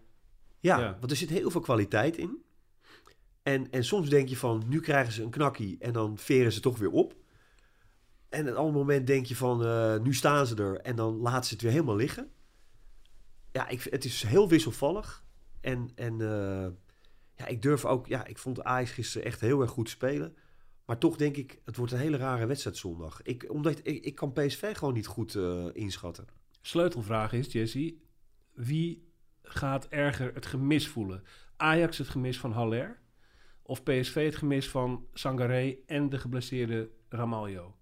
Ja, 0.60 0.80
Ja. 0.80 0.98
want 1.00 1.12
er 1.12 1.18
zit 1.18 1.30
heel 1.30 1.50
veel 1.50 1.62
kwaliteit 1.62 2.18
in. 2.18 2.42
En, 3.44 3.72
en 3.72 3.84
soms 3.84 4.10
denk 4.10 4.30
je 4.30 4.38
van, 4.38 4.64
nu 4.68 4.80
krijgen 4.80 5.14
ze 5.14 5.24
een 5.24 5.30
knakkie 5.30 5.78
en 5.80 5.94
dan 5.94 6.18
veren 6.18 6.52
ze 6.52 6.60
toch 6.60 6.78
weer 6.78 6.92
op. 6.92 7.16
En 8.30 8.42
op 8.42 8.48
een 8.48 8.56
ander 8.56 8.74
moment 8.74 9.08
denk 9.08 9.26
je 9.26 9.36
van, 9.36 9.66
eh, 9.66 9.98
nu 10.00 10.14
staan 10.14 10.48
ze 10.48 10.56
er 10.56 10.80
en 10.82 10.96
dan 10.96 11.16
laten 11.16 11.44
ze 11.44 11.54
het 11.54 11.62
weer 11.62 11.72
helemaal 11.72 11.96
liggen. 11.96 12.32
Ja, 13.52 13.68
ik, 13.68 13.84
het 13.84 14.06
is 14.06 14.24
heel 14.24 14.50
wisselvallig. 14.50 15.24
En, 15.62 15.90
en 15.96 16.22
eh, 16.22 16.68
ja, 17.38 17.46
ik 17.46 17.62
durf 17.62 17.86
ook, 17.86 18.08
ja, 18.08 18.26
ik 18.26 18.38
vond 18.38 18.64
Ajax 18.64 18.92
gisteren 18.92 19.28
echt 19.28 19.42
heel 19.42 19.62
erg 19.62 19.72
goed 19.72 19.90
spelen. 19.90 20.36
Maar 20.86 20.98
toch 20.98 21.18
denk 21.18 21.38
ik, 21.38 21.62
het 21.66 21.76
wordt 21.78 21.92
een 21.92 22.00
hele 22.00 22.18
rare 22.18 22.46
wedstrijd 22.46 22.78
zondag. 22.78 23.22
Ik, 23.22 23.46
omdat 23.50 23.80
ik, 23.84 24.06
ik 24.06 24.16
kan 24.16 24.34
PSV 24.34 24.76
gewoon 24.76 24.94
niet 24.94 25.08
goed 25.08 25.36
eh, 25.36 25.66
inschatten. 25.74 26.28
Sleutelvraag 26.62 27.34
is, 27.34 27.52
Jesse, 27.52 27.98
wie 28.54 29.12
gaat 29.42 29.88
erger 29.88 30.34
het 30.34 30.46
gemis 30.46 30.88
voelen? 30.88 31.24
Ajax 31.58 31.98
het 31.98 32.08
gemis 32.08 32.40
van 32.40 32.52
Haller 32.52 33.00
of 33.62 33.84
PSV 33.84 34.26
het 34.26 34.36
gemis 34.36 34.70
van 34.70 35.08
Sangaré 35.14 35.76
en 35.86 36.10
de 36.10 36.18
geblesseerde 36.18 36.90
Ramaljo? 37.10 37.76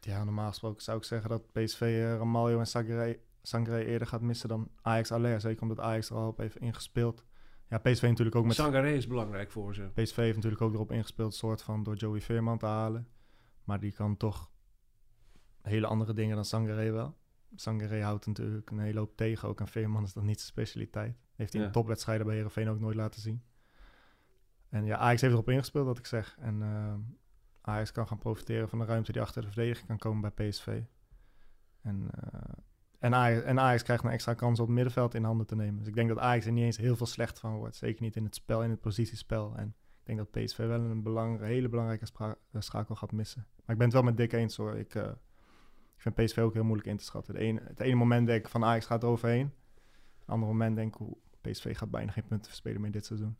Ja, 0.00 0.24
normaal 0.24 0.48
gesproken 0.48 0.82
zou 0.82 0.98
ik 0.98 1.04
zeggen 1.04 1.30
dat 1.30 1.52
PSV 1.52 1.80
uh, 1.80 2.16
Ramaljo 2.16 2.58
en 2.58 3.18
Sangre 3.42 3.84
eerder 3.84 4.08
gaat 4.08 4.20
missen 4.20 4.48
dan 4.48 4.70
Ajax 4.82 5.12
Aller. 5.12 5.40
Zeker 5.40 5.62
omdat 5.62 5.80
Ajax 5.80 6.10
er 6.10 6.16
al 6.16 6.28
op 6.28 6.38
heeft 6.38 6.56
ingespeeld. 6.56 7.24
Ja, 7.70 7.78
PSV 7.78 8.02
natuurlijk 8.02 8.36
ook 8.36 8.44
met... 8.44 8.54
Sangaré 8.54 8.90
is 8.92 9.06
belangrijk 9.06 9.50
voor 9.50 9.74
ze. 9.74 9.82
PSV 9.82 10.16
heeft 10.16 10.34
natuurlijk 10.34 10.62
ook 10.62 10.74
erop 10.74 10.92
ingespeeld, 10.92 11.34
soort 11.34 11.62
van 11.62 11.82
door 11.82 11.96
Joey 11.96 12.20
Veerman 12.20 12.58
te 12.58 12.66
halen. 12.66 13.08
Maar 13.64 13.80
die 13.80 13.92
kan 13.92 14.16
toch 14.16 14.50
hele 15.62 15.86
andere 15.86 16.12
dingen 16.12 16.34
dan 16.34 16.44
Sangare 16.44 16.90
wel. 16.90 17.16
Sangare 17.54 18.02
houdt 18.02 18.26
natuurlijk 18.26 18.70
een 18.70 18.78
hele 18.78 18.98
hoop 18.98 19.16
tegen 19.16 19.48
ook. 19.48 19.60
En 19.60 19.68
Veerman 19.68 20.02
is 20.04 20.12
dat 20.12 20.22
niet 20.24 20.36
zijn 20.40 20.52
specialiteit. 20.52 21.16
Heeft 21.34 21.52
hij 21.52 21.60
Ja. 21.60 21.66
in 21.66 21.72
topwedstrijden 21.72 22.26
bij 22.26 22.34
Herenveen 22.34 22.68
ook 22.68 22.80
nooit 22.80 22.96
laten 22.96 23.20
zien. 23.20 23.42
En 24.68 24.84
ja, 24.84 24.96
Ajax 24.96 25.20
heeft 25.20 25.32
erop 25.32 25.48
ingespeeld, 25.48 25.86
wat 25.86 25.98
ik 25.98 26.06
zeg. 26.06 26.36
En 26.38 26.62
eh, 26.62 26.94
Ajax 27.60 27.92
kan 27.92 28.06
gaan 28.08 28.18
profiteren 28.18 28.68
van 28.68 28.78
de 28.78 28.84
ruimte 28.84 29.12
die 29.12 29.22
achter 29.22 29.42
de 29.42 29.48
verdediging 29.48 29.86
kan 29.86 29.98
komen 29.98 30.32
bij 30.34 30.48
PSV. 30.48 30.82
En, 31.82 32.10
eh, 32.10 32.52
en, 33.00 33.14
Ajax, 33.58 33.82
krijgt 33.82 34.04
een 34.04 34.10
extra 34.10 34.34
kans 34.34 34.60
op 34.60 34.66
het 34.66 34.74
middenveld 34.74 35.14
in 35.14 35.24
handen 35.24 35.46
te 35.46 35.56
nemen. 35.56 35.78
Dus 35.78 35.86
ik 35.86 35.94
denk 35.94 36.08
dat 36.08 36.18
Ajax 36.18 36.46
er 36.46 36.52
niet 36.52 36.64
eens 36.64 36.76
heel 36.76 36.96
veel 36.96 37.06
slecht 37.06 37.38
van 37.38 37.56
wordt. 37.56 37.76
Zeker 37.76 38.02
niet 38.02 38.16
in 38.16 38.24
het 38.24 38.34
spel, 38.34 38.62
in 38.62 38.70
het 38.70 38.80
positiespel. 38.80 39.56
En 39.56 39.74
ik 40.00 40.06
denk 40.06 40.18
dat 40.18 40.30
PSV 40.30 40.56
wel 40.56 40.80
een 40.80 41.42
hele 41.42 41.68
belangrijke 41.68 42.06
eh, 42.18 42.60
schakel 42.60 42.94
gaat 42.94 43.12
missen. 43.12 43.46
Maar 43.50 43.76
ik 43.76 43.76
ben 43.76 43.86
het 43.86 43.92
wel 43.92 44.02
met 44.02 44.16
Dick 44.16 44.32
eens 44.32 44.56
hoor. 44.56 44.76
Ik, 44.76 44.94
eh, 44.94 45.10
ik 45.96 46.02
vind 46.02 46.14
PSV 46.14 46.38
ook 46.38 46.54
heel 46.54 46.64
moeilijk 46.64 46.88
in 46.88 46.96
te 46.96 47.04
schatten. 47.04 47.34
Het 47.34 47.42
ene, 47.42 47.60
het 47.64 47.80
ene 47.80 47.94
moment 47.94 48.26
denk 48.26 48.44
ik 48.44 48.50
van 48.50 48.64
Ajax 48.64 48.86
gaat 48.86 49.02
er 49.02 49.08
overheen. 49.08 49.52
Het 50.18 50.28
andere 50.28 50.52
moment 50.52 50.76
denk 50.76 50.96
ik, 50.96 51.06
PSV 51.40 51.76
gaat 51.76 51.90
bijna 51.90 52.12
geen 52.12 52.26
punten 52.26 52.48
verspelen 52.48 52.80
meer 52.80 52.90
dit 52.90 53.06
seizoen. 53.06 53.36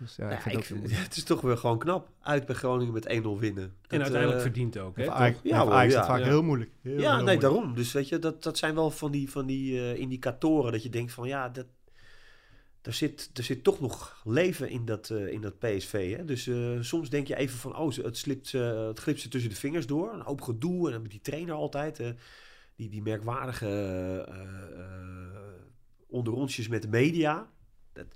Dus 0.00 0.16
ja, 0.16 0.30
ik 0.30 0.40
vind 0.40 0.58
ik 0.58 0.90
het 0.96 1.06
ook 1.06 1.14
is 1.16 1.24
toch 1.24 1.40
weer 1.40 1.56
gewoon 1.56 1.78
knap. 1.78 2.08
Uit 2.20 2.46
bij 2.46 2.54
Groningen 2.54 2.92
met 2.92 3.04
1-0 3.08 3.08
winnen. 3.38 3.74
En 3.88 4.00
uiteindelijk 4.00 4.36
eh, 4.36 4.40
verdient 4.42 4.78
ook. 4.78 4.96
Hè? 4.96 5.10
Ajax, 5.10 5.38
Ja, 5.42 5.64
hoor, 5.66 5.82
is 5.82 5.92
ja. 5.92 5.98
het 5.98 6.06
vaak 6.08 6.18
Ja. 6.18 6.24
heel 6.24 6.42
moeilijk. 6.42 6.70
Heel, 6.82 6.92
ja, 6.92 6.98
heel 6.98 7.08
nee, 7.10 7.16
moeilijk. 7.18 7.40
daarom. 7.40 7.74
Dus 7.74 7.92
weet 7.92 8.08
je, 8.08 8.18
dat, 8.18 8.42
dat 8.42 8.58
zijn 8.58 8.74
wel 8.74 8.90
van 8.90 9.10
die, 9.10 9.30
van 9.30 9.46
die 9.46 9.78
eh, 9.78 9.94
indicatoren 9.98 10.72
dat 10.72 10.82
je 10.82 10.90
denkt 10.90 11.12
van 11.12 11.28
ja, 11.28 11.48
dat, 11.48 11.66
er, 12.82 12.92
zit, 12.92 13.30
er 13.34 13.42
zit 13.42 13.64
toch 13.64 13.80
nog 13.80 14.20
leven 14.24 14.68
in 14.68 14.84
dat, 14.84 15.10
eh, 15.10 15.26
in 15.32 15.40
dat 15.40 15.58
PSV. 15.58 16.16
Hè? 16.16 16.24
Dus 16.24 16.46
eh, 16.46 16.70
soms 16.80 17.10
denk 17.10 17.26
je 17.26 17.36
even 17.36 17.58
van 17.58 17.76
oh, 17.76 17.90
ze- 17.92 18.02
het, 18.02 18.16
slipt, 18.16 18.52
het 18.52 18.98
glipt 18.98 19.20
ze 19.20 19.28
tussen 19.28 19.50
de 19.50 19.56
vingers 19.56 19.86
door. 19.86 20.12
Een 20.12 20.20
hoop 20.20 20.40
gedoe 20.40 20.86
en 20.86 20.92
dan 20.92 21.02
met 21.02 21.10
die 21.10 21.20
trainer 21.20 21.54
altijd. 21.54 22.00
eh, 22.00 22.08
die, 22.76 22.88
die 22.88 23.02
merkwaardige 23.02 23.66
eh, 24.28 24.80
eh, 24.80 25.40
onderonsjes 26.08 26.68
met 26.68 26.82
de 26.82 26.88
media. 26.88 27.48
Dat, 27.92 28.06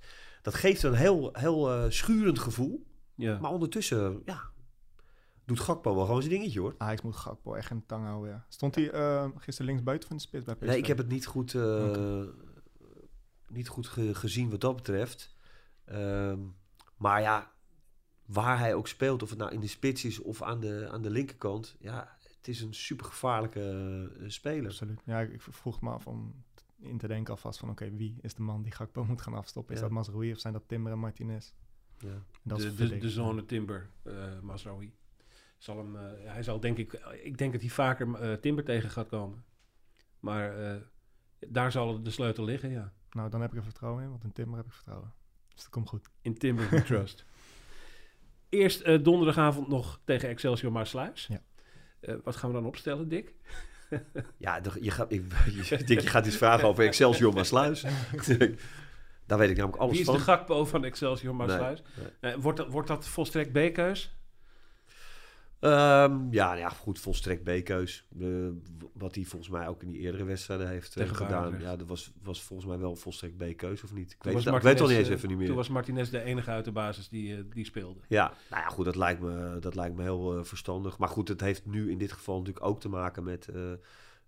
dat 0.45 0.53
geeft 0.53 0.83
een 0.83 0.93
heel, 0.93 1.29
heel 1.33 1.71
eh, 1.71 1.89
schurend 1.89 2.39
gevoel. 2.39 2.85
Ja. 3.15 3.39
Maar 3.39 3.51
ondertussen, 3.51 4.21
ja, 4.25 4.41
doet 5.45 5.59
Gakpo 5.59 5.95
wel 5.95 6.05
gewoon 6.05 6.21
zijn 6.21 6.33
dingetje 6.33 6.59
hoor. 6.59 6.75
Ajax 6.77 7.01
moet 7.01 7.15
Gakpo 7.15 7.53
echt 7.53 7.71
in 7.71 7.77
de 7.77 7.85
tang 7.85 8.05
houden, 8.05 8.31
ja. 8.31 8.45
Stond 8.49 8.75
hij 8.75 8.91
eh, 8.91 9.29
gisteren 9.37 9.65
links 9.71 9.83
buiten 9.83 10.07
van 10.07 10.17
de 10.17 10.23
spits 10.23 10.45
bij 10.45 10.55
PSV? 10.55 10.65
Nee, 10.67 10.77
ik 10.77 10.85
heb 10.85 10.97
het 10.97 11.07
niet 11.07 11.25
goed, 11.25 11.53
eh, 11.53 12.21
niet 13.47 13.67
goed 13.67 13.87
ge- 13.87 14.15
gezien 14.15 14.49
wat 14.49 14.61
dat 14.61 14.75
betreft. 14.75 15.35
Ehm, 15.85 16.39
maar 16.97 17.21
ja, 17.21 17.51
waar 18.25 18.59
hij 18.59 18.73
ook 18.73 18.87
speelt, 18.87 19.23
of 19.23 19.29
het 19.29 19.39
nou 19.39 19.51
in 19.51 19.59
de 19.59 19.67
spits 19.67 20.05
is 20.05 20.19
of 20.21 20.41
aan 20.41 20.59
de, 20.59 20.87
aan 20.91 21.01
de 21.01 21.09
linkerkant, 21.09 21.75
ja, 21.79 22.17
het 22.37 22.47
is 22.47 22.61
een 22.61 22.73
super 22.73 23.05
gevaarlijke 23.05 24.11
speler. 24.27 24.69
Absoluut. 24.69 25.01
Ja, 25.05 25.19
ik, 25.19 25.33
ik 25.33 25.41
vroeg 25.41 25.81
me 25.81 25.89
af 25.89 26.07
om 26.07 26.43
in 26.85 26.97
te 26.97 27.07
denken 27.07 27.33
alvast 27.33 27.59
van... 27.59 27.69
oké, 27.69 27.91
wie 27.91 28.17
is 28.21 28.33
de 28.33 28.41
man 28.41 28.61
die 28.61 28.71
Gakpo 28.71 29.03
moet 29.03 29.21
gaan 29.21 29.33
afstoppen? 29.33 29.75
Is 29.75 29.81
dat 29.81 29.89
Mazraoui 29.89 30.31
of 30.31 30.39
zijn 30.39 30.53
dat 30.53 30.67
Timber 30.67 30.91
en 30.91 30.99
Martinez? 30.99 31.53
Ja. 31.97 32.23
Dat 32.43 32.59
is 32.59 32.75
de, 32.75 32.89
de, 32.89 32.97
de 32.97 33.09
zone 33.09 33.45
Timber, 33.45 33.89
Masraoui. 34.41 34.93
Zal 35.57 35.77
hem, 35.77 35.95
eh, 35.95 36.31
hij 36.33 36.43
zal 36.43 36.59
denk 36.59 36.77
ik, 36.77 36.93
ik 37.23 37.37
denk 37.37 37.51
dat 37.51 37.61
hij 37.61 37.69
vaker 37.69 38.13
eh, 38.13 38.33
Timber 38.33 38.63
tegen 38.63 38.89
gaat 38.89 39.07
komen. 39.07 39.43
Maar 40.19 40.53
daar 41.47 41.71
zal 41.71 42.03
de 42.03 42.09
sleutel 42.09 42.43
liggen, 42.43 42.69
ja. 42.69 42.93
Nou, 43.09 43.29
dan 43.29 43.41
heb 43.41 43.51
ik 43.51 43.57
er 43.57 43.63
vertrouwen 43.63 44.03
in, 44.03 44.09
want 44.09 44.23
in 44.23 44.31
Timber 44.31 44.57
heb 44.57 44.65
ik 44.65 44.73
vertrouwen. 44.73 45.13
Dus 45.53 45.63
dat 45.63 45.69
komt 45.69 45.89
goed. 45.89 46.09
In 46.21 46.37
Timber 46.37 46.69
we 46.69 46.83
trust. 46.83 47.25
Eerst 48.49 49.03
donderdagavond 49.03 49.67
nog 49.67 49.99
tegen 50.03 50.29
Excelsior 50.29 50.71
Maasluis. 50.71 51.27
Ja. 51.27 51.41
Wat 52.23 52.35
gaan 52.35 52.49
we 52.49 52.55
dan 52.55 52.65
opstellen, 52.65 53.09
Dick? 53.09 53.33
Ja, 54.37 54.61
je, 54.81 54.91
gaat, 54.91 55.11
ik, 55.11 55.23
je, 55.69 55.83
denk, 55.83 55.99
je 55.99 56.07
gaat 56.07 56.25
iets 56.25 56.37
vragen 56.37 56.67
over 56.67 56.85
Excelsior 56.85 57.33
Maasluis. 57.33 57.85
Daar 59.27 59.37
weet 59.37 59.49
ik 59.49 59.57
namelijk 59.57 59.81
alles 59.81 59.91
Wie 59.91 60.01
is 60.01 60.05
van. 60.05 60.15
de 60.15 60.21
Gakpo 60.21 60.65
van 60.65 60.85
Excelsior 60.85 61.35
Maasluis? 61.35 61.81
nee. 62.21 62.33
Eh, 62.33 62.39
wordt, 62.39 62.57
dat, 62.57 62.67
wordt 62.67 62.87
dat 62.87 63.07
volstrekt 63.07 63.51
B-keus? 63.51 64.14
Ehm, 65.65 66.27
ja, 66.31 66.47
nou 66.47 66.57
ja, 66.57 66.69
goed, 66.69 66.99
volstrekt 66.99 67.43
B-keus. 67.43 68.07
Eh, 68.19 68.27
wat 68.93 69.15
hij 69.15 69.23
volgens 69.23 69.51
mij 69.51 69.67
ook 69.67 69.81
in 69.81 69.87
die 69.87 69.99
eerdere 69.99 70.23
wedstrijden 70.23 70.67
heeft 70.67 70.95
eh, 70.95 71.07
gedaan. 71.07 71.29
Barendrecht. 71.29 71.63
Ja, 71.63 71.75
dat 71.75 71.87
was, 71.87 72.11
was 72.23 72.43
volgens 72.43 72.69
mij 72.69 72.77
wel 72.77 72.95
volstrekt 72.95 73.37
B-keus, 73.37 73.83
of 73.83 73.93
niet? 73.93 74.11
Ik 74.11 74.21
Toen 74.21 74.33
weet, 74.33 74.43
het, 74.43 74.55
ik 74.55 74.61
weet 74.61 74.71
het 74.71 74.81
al 74.81 74.87
niet 74.87 74.97
eens 74.97 75.09
even 75.09 75.29
niet 75.29 75.37
meer. 75.37 75.47
Toen 75.47 75.55
was 75.55 75.69
Martinez 75.69 76.09
de 76.09 76.21
enige 76.21 76.49
uit 76.49 76.65
de 76.65 76.71
basis 76.71 77.09
die, 77.09 77.35
eh, 77.35 77.43
die 77.49 77.65
speelde. 77.65 77.99
Ja, 78.07 78.33
nou 78.49 78.61
ja, 78.61 78.67
goed, 78.67 78.85
dat 78.85 78.95
lijkt 78.95 79.21
me, 79.21 79.57
dat 79.59 79.75
lijkt 79.75 79.95
me 79.95 80.01
heel 80.01 80.45
verstandig. 80.45 80.97
Maar 80.97 81.09
goed, 81.09 81.27
het 81.27 81.41
heeft 81.41 81.65
nu 81.65 81.91
in 81.91 81.97
dit 81.97 82.11
geval 82.11 82.37
natuurlijk 82.37 82.65
ook 82.65 82.79
te 82.79 82.89
maken 82.89 83.23
met 83.23 83.43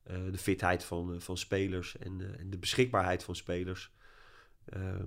de 0.03 0.37
fitheid 0.37 0.83
van, 0.83 1.21
van 1.21 1.37
spelers 1.37 1.97
en, 1.97 2.39
en 2.39 2.49
de 2.49 2.57
beschikbaarheid 2.57 3.23
van 3.23 3.35
spelers. 3.35 3.91
Ehm, 4.65 5.05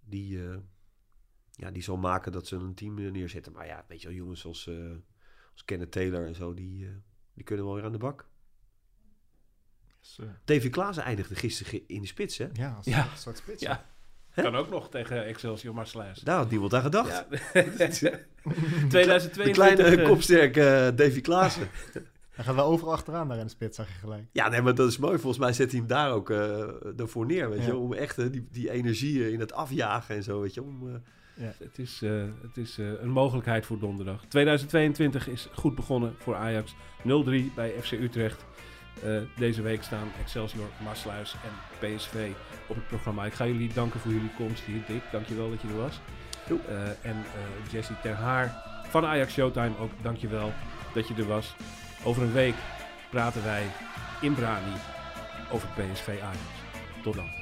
die, 0.00 0.40
ja, 1.52 1.70
die 1.70 1.82
zal 1.82 1.96
maken 1.96 2.32
dat 2.32 2.46
ze 2.46 2.56
een 2.56 2.74
team 2.74 2.94
neerzetten. 3.12 3.52
Maar 3.52 3.66
ja, 3.66 3.84
weet 3.88 4.00
je 4.00 4.06
wel, 4.06 4.16
jongens 4.16 4.44
als, 4.44 4.66
eh 4.66 4.74
als 5.52 5.64
Kenneth 5.64 5.90
Taylor 5.92 6.26
en 6.26 6.34
zo, 6.34 6.54
die, 6.54 6.86
eh, 6.86 6.92
die 7.34 7.44
kunnen 7.44 7.64
wel 7.64 7.74
weer 7.74 7.84
aan 7.84 7.92
de 7.92 7.98
bak. 7.98 8.28
Yes. 10.00 10.18
Davy 10.44 10.70
Klaassen 10.70 11.04
eindigde 11.04 11.34
gisteren 11.34 11.80
in 11.86 12.00
de 12.00 12.06
spits, 12.06 12.38
hè? 12.38 12.48
Ja, 12.52 12.72
als 12.74 12.86
Ja. 12.86 13.10
een 13.10 13.16
soort 13.18 13.36
spits. 13.36 13.62
Ja. 13.62 13.90
Kan 14.34 14.54
ook 14.56 14.70
nog 14.70 14.90
tegen 14.90 15.24
Excelsior 15.24 15.74
Maasluis. 15.74 16.18
Daar 16.20 16.36
had 16.36 16.50
niemand 16.50 16.74
aan 16.74 16.82
gedacht. 16.82 17.08
Ja. 17.08 17.26
De 17.62 18.86
2022. 18.88 19.52
kleine, 19.52 19.82
eh, 20.02 20.08
kopsterke 20.08 20.92
Davy 20.96 21.20
Klaassen. 21.20 21.68
Hij 22.44 22.50
gaat 22.54 22.62
wel 22.62 22.70
overal 22.72 22.92
achteraan 22.92 23.28
daar 23.28 23.38
in 23.38 23.44
de 23.44 23.50
spits, 23.50 23.76
zag 23.76 23.88
je 23.88 23.94
gelijk. 24.00 24.24
Ja, 24.32 24.48
nee, 24.48 24.62
maar 24.62 24.74
dat 24.74 24.88
is 24.88 24.98
mooi. 24.98 25.18
Volgens 25.18 25.38
mij 25.42 25.52
zet 25.52 25.70
hij 25.70 25.78
hem 25.80 25.88
daar 25.88 26.10
ook 26.12 26.30
eh 26.30 26.98
ervoor 27.00 27.26
neer, 27.26 27.50
weet 27.50 27.58
Ja. 27.60 27.66
je. 27.66 27.76
Om 27.76 27.92
echt 27.92 28.32
die, 28.32 28.46
die 28.50 28.70
energie 28.70 29.32
in 29.32 29.40
het 29.40 29.52
afjagen 29.52 30.14
en 30.16 30.22
zo, 30.22 30.40
weet 30.40 30.54
je. 30.54 30.62
Om, 30.62 30.88
eh, 30.88 30.94
Het 31.58 31.78
is, 31.78 32.02
eh, 32.02 32.10
het 32.42 32.56
is 32.56 32.78
eh, 32.78 32.86
een 33.02 33.10
mogelijkheid 33.10 33.66
voor 33.66 33.78
donderdag. 33.78 34.24
2022 34.28 35.28
is 35.28 35.48
goed 35.54 35.74
begonnen 35.74 36.14
voor 36.18 36.34
Ajax. 36.34 36.74
0-3 37.02 37.52
bij 37.54 37.72
FC 37.80 37.92
Utrecht. 37.92 38.44
Eh, 39.02 39.16
deze 39.36 39.62
week 39.62 39.82
staan 39.82 40.08
Excelsior, 40.20 40.66
Maasluis 40.84 41.34
en 41.44 41.50
PSV 41.96 42.30
op 42.68 42.74
het 42.76 42.86
programma. 42.86 43.24
Ik 43.24 43.32
ga 43.32 43.46
jullie 43.46 43.72
danken 43.72 44.00
voor 44.00 44.12
jullie 44.12 44.30
komst 44.36 44.62
hier, 44.64 44.82
Dick. 44.86 45.02
Dankjewel 45.12 45.50
dat 45.50 45.60
je 45.62 45.68
er 45.68 45.76
was. 45.76 46.00
Eh, 46.68 46.86
en 46.88 47.16
eh 47.16 47.72
Jesse 47.72 47.92
Ter 48.02 48.14
Haar 48.14 48.62
van 48.88 49.04
Ajax 49.06 49.32
Showtime 49.32 49.78
ook 49.78 49.90
dankjewel 50.02 50.52
dat 50.94 51.08
je 51.08 51.14
er 51.14 51.26
was. 51.26 51.54
Over 52.04 52.22
een 52.22 52.32
week 52.32 52.54
praten 53.10 53.44
wij 53.44 53.66
in 54.20 54.34
Brani 54.34 54.76
over 55.50 55.68
PSV 55.68 56.08
Ajax. 56.08 56.38
Tot 57.02 57.14
dan. 57.14 57.41